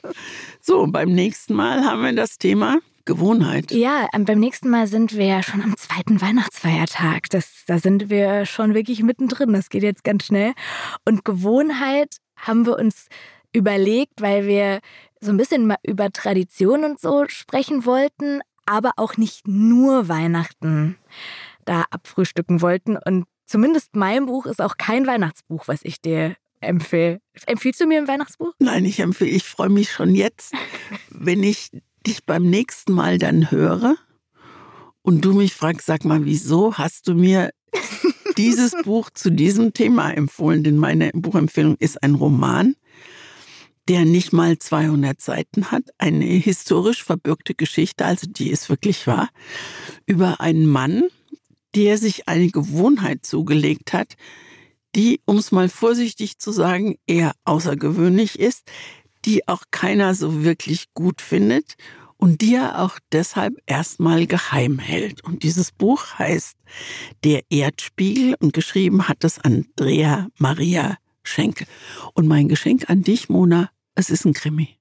So, 0.61 0.85
beim 0.87 1.11
nächsten 1.11 1.55
Mal 1.55 1.83
haben 1.83 2.03
wir 2.03 2.13
das 2.13 2.37
Thema 2.37 2.77
Gewohnheit. 3.05 3.71
Ja, 3.71 4.07
ähm, 4.13 4.25
beim 4.25 4.39
nächsten 4.39 4.69
Mal 4.69 4.85
sind 4.85 5.15
wir 5.15 5.25
ja 5.25 5.41
schon 5.41 5.63
am 5.63 5.75
zweiten 5.77 6.21
Weihnachtsfeiertag. 6.21 7.29
Das, 7.31 7.63
da 7.65 7.79
sind 7.79 8.11
wir 8.11 8.45
schon 8.45 8.75
wirklich 8.75 9.01
mittendrin. 9.01 9.53
Das 9.53 9.69
geht 9.69 9.81
jetzt 9.81 10.03
ganz 10.03 10.25
schnell. 10.25 10.53
Und 11.05 11.25
Gewohnheit 11.25 12.17
haben 12.35 12.67
wir 12.67 12.77
uns 12.77 13.07
überlegt, 13.51 14.21
weil 14.21 14.45
wir 14.45 14.79
so 15.21 15.31
ein 15.31 15.37
bisschen 15.37 15.65
mal 15.65 15.77
über 15.83 16.11
Tradition 16.11 16.83
und 16.83 16.99
so 16.99 17.25
sprechen 17.27 17.83
wollten, 17.85 18.41
aber 18.67 18.91
auch 18.97 19.17
nicht 19.17 19.47
nur 19.47 20.07
Weihnachten 20.07 20.95
da 21.69 21.85
abfrühstücken 21.91 22.61
wollten. 22.61 22.97
Und 22.97 23.25
zumindest 23.45 23.95
mein 23.95 24.25
Buch 24.25 24.47
ist 24.47 24.61
auch 24.61 24.77
kein 24.77 25.05
Weihnachtsbuch, 25.05 25.67
was 25.67 25.81
ich 25.83 26.01
dir 26.01 26.35
empfehle. 26.61 27.21
Empfiehlst 27.45 27.79
du 27.79 27.85
mir 27.85 27.99
ein 27.99 28.07
Weihnachtsbuch? 28.07 28.53
Nein, 28.59 28.85
ich 28.85 28.99
empfehle, 28.99 29.29
ich 29.29 29.43
freue 29.43 29.69
mich 29.69 29.91
schon 29.91 30.15
jetzt, 30.15 30.53
wenn 31.09 31.43
ich 31.43 31.69
dich 32.05 32.25
beim 32.25 32.49
nächsten 32.49 32.93
Mal 32.93 33.19
dann 33.19 33.51
höre 33.51 33.95
und 35.03 35.23
du 35.23 35.33
mich 35.33 35.53
fragst, 35.53 35.85
sag 35.85 36.05
mal, 36.05 36.25
wieso 36.25 36.77
hast 36.77 37.07
du 37.07 37.13
mir 37.13 37.51
dieses 38.35 38.71
Buch 38.83 39.11
zu 39.11 39.29
diesem 39.31 39.73
Thema 39.73 40.11
empfohlen? 40.11 40.63
Denn 40.63 40.77
meine 40.77 41.11
Buchempfehlung 41.13 41.75
ist 41.77 42.01
ein 42.01 42.15
Roman, 42.15 42.75
der 43.87 44.05
nicht 44.05 44.33
mal 44.33 44.57
200 44.57 45.21
Seiten 45.21 45.71
hat, 45.71 45.83
eine 45.99 46.25
historisch 46.25 47.03
verbürgte 47.03 47.53
Geschichte, 47.53 48.05
also 48.05 48.27
die 48.27 48.49
ist 48.49 48.69
wirklich 48.69 49.05
wahr, 49.07 49.29
über 50.05 50.41
einen 50.41 50.65
Mann, 50.65 51.03
der 51.75 51.97
sich 51.97 52.27
eine 52.27 52.49
Gewohnheit 52.49 53.25
zugelegt 53.25 53.93
hat, 53.93 54.15
die, 54.95 55.21
um 55.25 55.37
es 55.37 55.51
mal 55.51 55.69
vorsichtig 55.69 56.39
zu 56.39 56.51
sagen, 56.51 56.95
eher 57.05 57.33
außergewöhnlich 57.45 58.39
ist, 58.39 58.63
die 59.25 59.47
auch 59.47 59.63
keiner 59.71 60.15
so 60.15 60.43
wirklich 60.43 60.93
gut 60.93 61.21
findet 61.21 61.75
und 62.17 62.41
die 62.41 62.55
er 62.55 62.81
auch 62.81 62.99
deshalb 63.11 63.55
erstmal 63.65 64.27
geheim 64.27 64.79
hält. 64.79 65.23
Und 65.23 65.43
dieses 65.43 65.71
Buch 65.71 66.17
heißt 66.17 66.57
Der 67.23 67.41
Erdspiegel 67.49 68.35
und 68.39 68.53
geschrieben 68.53 69.07
hat 69.07 69.23
es 69.23 69.39
Andrea 69.39 70.27
Maria 70.37 70.97
Schenke. 71.23 71.65
Und 72.13 72.27
mein 72.27 72.47
Geschenk 72.47 72.89
an 72.89 73.03
dich, 73.03 73.29
Mona, 73.29 73.69
es 73.95 74.09
ist 74.09 74.25
ein 74.25 74.33
Krimi. 74.33 74.78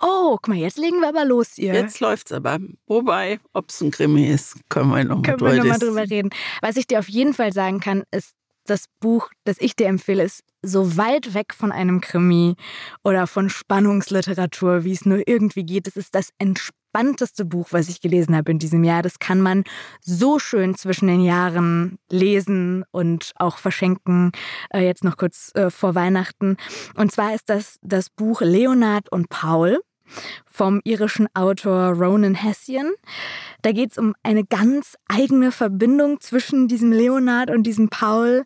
Oh, 0.00 0.36
guck 0.36 0.48
mal, 0.48 0.56
jetzt 0.56 0.78
legen 0.78 1.00
wir 1.00 1.08
aber 1.08 1.24
los, 1.24 1.58
ihr. 1.58 1.74
Jetzt 1.74 2.00
läuft's 2.00 2.32
aber. 2.32 2.58
Wobei, 2.86 3.40
ob 3.52 3.70
es 3.70 3.80
ein 3.80 3.90
Krimi 3.90 4.26
ist, 4.28 4.56
können 4.68 4.90
wir 4.90 5.04
noch 5.04 5.22
können 5.22 5.40
wir 5.40 5.54
noch 5.56 5.64
mal 5.64 5.78
drüber 5.78 6.08
reden. 6.08 6.30
Was 6.62 6.76
ich 6.76 6.86
dir 6.86 6.98
auf 6.98 7.08
jeden 7.08 7.34
Fall 7.34 7.52
sagen 7.52 7.80
kann, 7.80 8.04
ist, 8.10 8.34
das 8.70 8.84
Buch, 9.00 9.30
das 9.44 9.56
ich 9.60 9.74
dir 9.74 9.88
empfehle, 9.88 10.22
ist 10.22 10.44
so 10.62 10.96
weit 10.96 11.34
weg 11.34 11.54
von 11.54 11.72
einem 11.72 12.00
Krimi 12.00 12.54
oder 13.02 13.26
von 13.26 13.48
Spannungsliteratur, 13.48 14.84
wie 14.84 14.92
es 14.92 15.04
nur 15.04 15.26
irgendwie 15.26 15.64
geht. 15.64 15.88
Es 15.88 15.96
ist 15.96 16.14
das 16.14 16.30
entspannteste 16.38 17.44
Buch, 17.44 17.68
was 17.70 17.88
ich 17.88 18.00
gelesen 18.00 18.36
habe 18.36 18.52
in 18.52 18.58
diesem 18.58 18.84
Jahr. 18.84 19.02
Das 19.02 19.18
kann 19.18 19.40
man 19.40 19.64
so 20.00 20.38
schön 20.38 20.76
zwischen 20.76 21.08
den 21.08 21.20
Jahren 21.20 21.98
lesen 22.10 22.84
und 22.90 23.32
auch 23.36 23.58
verschenken, 23.58 24.32
äh, 24.72 24.84
jetzt 24.84 25.04
noch 25.04 25.16
kurz 25.16 25.50
äh, 25.54 25.70
vor 25.70 25.94
Weihnachten. 25.94 26.56
Und 26.94 27.10
zwar 27.10 27.34
ist 27.34 27.48
das 27.48 27.78
das 27.82 28.10
Buch 28.10 28.40
Leonard 28.40 29.10
und 29.10 29.30
Paul 29.30 29.80
vom 30.46 30.80
irischen 30.84 31.28
Autor 31.34 31.92
Ronan 31.92 32.34
Hessian. 32.34 32.90
Da 33.62 33.72
geht 33.72 33.92
es 33.92 33.98
um 33.98 34.14
eine 34.22 34.44
ganz 34.44 34.96
eigene 35.08 35.52
Verbindung 35.52 36.20
zwischen 36.20 36.68
diesem 36.68 36.92
Leonard 36.92 37.50
und 37.50 37.64
diesem 37.64 37.88
Paul, 37.88 38.44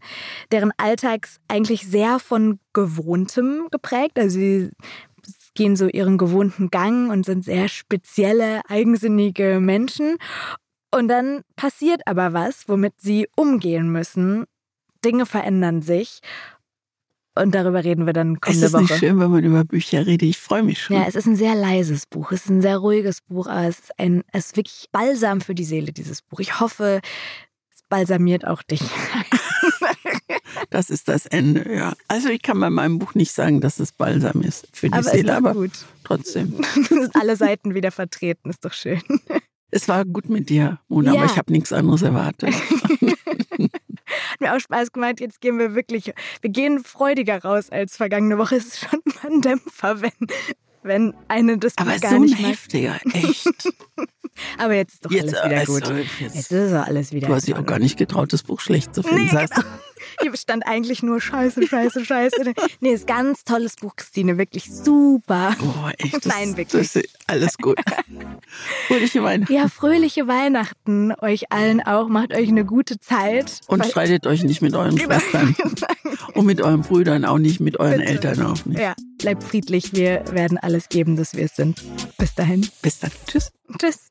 deren 0.53 0.73
Alltags 0.77 1.39
eigentlich 1.49 1.87
sehr 1.87 2.19
von 2.19 2.59
Gewohntem 2.73 3.69
geprägt. 3.71 4.19
Also 4.19 4.39
sie 4.39 4.71
gehen 5.55 5.77
so 5.77 5.87
ihren 5.87 6.19
gewohnten 6.19 6.71
Gang 6.71 7.11
und 7.11 7.25
sind 7.25 7.45
sehr 7.45 7.69
spezielle, 7.69 8.61
eigensinnige 8.69 9.61
Menschen. 9.61 10.17
Und 10.91 11.09
dann 11.09 11.43
passiert 11.57 12.03
aber 12.07 12.33
was, 12.33 12.69
womit 12.69 12.95
sie 12.99 13.29
umgehen 13.37 13.91
müssen. 13.91 14.45
Dinge 15.05 15.27
verändern 15.27 15.83
sich 15.83 16.21
und 17.35 17.55
darüber 17.55 17.83
reden 17.83 18.07
wir 18.07 18.13
dann 18.13 18.41
kommende 18.41 18.73
Woche. 18.73 18.85
Es 18.85 18.85
ist 18.85 18.91
nicht 18.91 19.01
schön, 19.01 19.21
wenn 19.21 19.31
man 19.31 19.45
über 19.45 19.65
Bücher 19.65 20.07
redet. 20.07 20.29
Ich 20.29 20.39
freue 20.39 20.63
mich 20.63 20.83
schon. 20.83 20.97
Ja, 20.97 21.05
es 21.07 21.15
ist 21.15 21.27
ein 21.27 21.37
sehr 21.37 21.55
leises 21.55 22.07
Buch. 22.07 22.33
Es 22.33 22.45
ist 22.45 22.51
ein 22.51 22.63
sehr 22.63 22.79
ruhiges 22.79 23.21
Buch, 23.23 23.47
aber 23.47 23.67
es 23.67 23.81
ist, 23.81 23.99
ein, 23.99 24.23
es 24.33 24.47
ist 24.47 24.57
wirklich 24.57 24.87
balsam 24.93 25.41
für 25.41 25.55
die 25.55 25.65
Seele, 25.65 25.93
dieses 25.93 26.23
Buch. 26.23 26.41
Ich 26.41 26.61
hoffe, 26.61 27.01
es 27.73 27.83
balsamiert 27.89 28.47
auch 28.47 28.63
dich. 28.63 28.83
Das 30.71 30.91
ist 30.91 31.09
das 31.09 31.27
Ende, 31.27 31.73
ja. 31.73 31.95
Also 32.09 32.29
ich 32.29 32.43
kann 32.43 32.59
bei 32.59 32.71
meinem 32.71 32.99
Buch 32.99 33.15
nicht 33.15 33.33
sagen, 33.33 33.61
dass 33.61 33.79
es 33.81 33.93
balsam 33.93 34.43
ist 34.43 34.67
für 34.73 34.89
die 34.89 34.93
aber 34.93 35.03
Seele, 35.03 35.33
ist 35.33 35.37
aber 35.37 35.55
gut. 35.55 35.73
trotzdem. 36.05 36.55
sind 36.89 37.15
alle 37.15 37.37
Seiten 37.37 37.75
wieder 37.75 37.91
vertreten, 37.91 38.51
ist 38.51 38.65
doch 38.65 38.73
schön. 38.73 39.03
Es 39.71 39.89
war 39.89 40.05
gut 40.05 40.29
mit 40.29 40.49
dir, 40.49 40.79
Mona, 40.89 41.13
ja. 41.15 41.23
aber 41.23 41.31
ich 41.31 41.39
habe 41.39 41.53
nichts 41.53 41.73
anderes 41.73 42.03
erwartet. 42.03 42.55
Hat 44.33 44.41
mir 44.41 44.55
auch 44.55 44.61
Spaß 44.61 44.93
gemacht. 44.93 45.21
Jetzt 45.21 45.41
gehen 45.41 45.59
wir 45.59 45.75
wirklich, 45.75 46.13
wir 46.41 46.51
gehen 46.51 46.83
freudiger 46.85 47.43
raus 47.43 47.71
als 47.71 47.97
vergangene 47.97 48.39
Woche. 48.39 48.57
Es 48.57 48.67
ist 48.67 48.79
schon 48.81 49.01
mal 49.05 49.31
ein 49.33 49.41
Dämpfer, 49.41 50.01
wenn, 50.01 50.13
wenn 50.83 51.15
eine 51.29 51.59
das 51.59 51.77
Aber 51.79 51.97
gar 51.99 52.13
so 52.13 52.19
nicht 52.19 52.39
ein 52.39 52.47
heftiger, 52.47 52.99
echt. 53.13 53.49
Aber 54.59 54.75
jetzt 54.75 54.95
ist 54.95 55.05
doch 55.05 55.11
jetzt, 55.13 55.35
alles 55.37 55.69
wieder 55.69 55.79
also, 55.79 55.95
gut. 55.95 56.07
Jetzt, 56.19 56.21
jetzt 56.21 56.53
ist 56.53 56.73
doch 56.73 56.87
alles 56.87 57.13
wieder 57.13 57.29
Du 57.29 57.35
hast 57.35 57.47
dich 57.47 57.55
auch 57.55 57.65
gar 57.65 57.79
nicht 57.79 57.97
getraut, 57.97 58.33
das 58.33 58.43
Buch 58.43 58.61
schlecht 58.61 58.93
zu 58.95 59.03
finden. 59.05 59.27
Nee, 59.27 59.47
genau. 59.47 59.69
Hier 60.21 60.37
stand 60.37 60.67
eigentlich 60.67 61.03
nur 61.03 61.21
Scheiße, 61.21 61.67
Scheiße, 61.67 62.05
Scheiße. 62.05 62.55
Nee, 62.81 62.93
ist 62.93 63.09
ein 63.09 63.17
ganz 63.17 63.45
tolles 63.45 63.77
Buch, 63.77 63.97
Christine. 63.97 64.39
Wirklich 64.39 64.71
super. 64.71 65.57
Oh, 65.61 65.89
echt? 65.99 66.15
Das, 66.15 66.25
Nein, 66.27 66.57
wirklich. 66.57 66.93
Das 66.93 67.03
alles 67.27 67.57
gut. 67.59 67.79
fröhliche 68.89 69.23
Weihnachten. 69.23 69.53
Ja, 69.53 69.69
fröhliche 69.69 70.27
Weihnachten 70.27 71.13
euch 71.21 71.53
allen 71.53 71.81
auch. 71.83 72.09
Macht 72.09 72.33
euch 72.33 72.49
eine 72.49 72.65
gute 72.65 72.99
Zeit. 73.01 73.61
Und 73.67 73.85
streitet 73.87 74.27
euch 74.27 74.45
nicht 74.45 74.63
mit 74.63 74.75
euren 74.75 74.99
Schwestern. 74.99 75.55
Und 76.35 76.47
mit 76.47 76.61
euren 76.61 76.83
Brüdern 76.83 77.25
auch 77.25 77.39
nicht, 77.39 77.61
mit 77.61 77.79
euren 77.79 77.99
Bitte. 77.99 78.11
Eltern 78.11 78.43
auch 78.43 78.65
nicht. 78.65 78.81
Ja, 78.81 78.95
bleibt 79.19 79.45
friedlich. 79.45 79.95
Wir 79.95 80.25
werden 80.33 80.59
alles 80.59 80.89
geben, 80.89 81.17
dass 81.17 81.35
wir 81.35 81.45
es 81.45 81.57
sind. 81.57 81.83
Bis 82.19 82.35
dahin. 82.35 82.69
Bis 82.83 83.01
dann. 83.01 83.11
Tschüss. 83.27 83.53
Tschüss. 83.79 84.11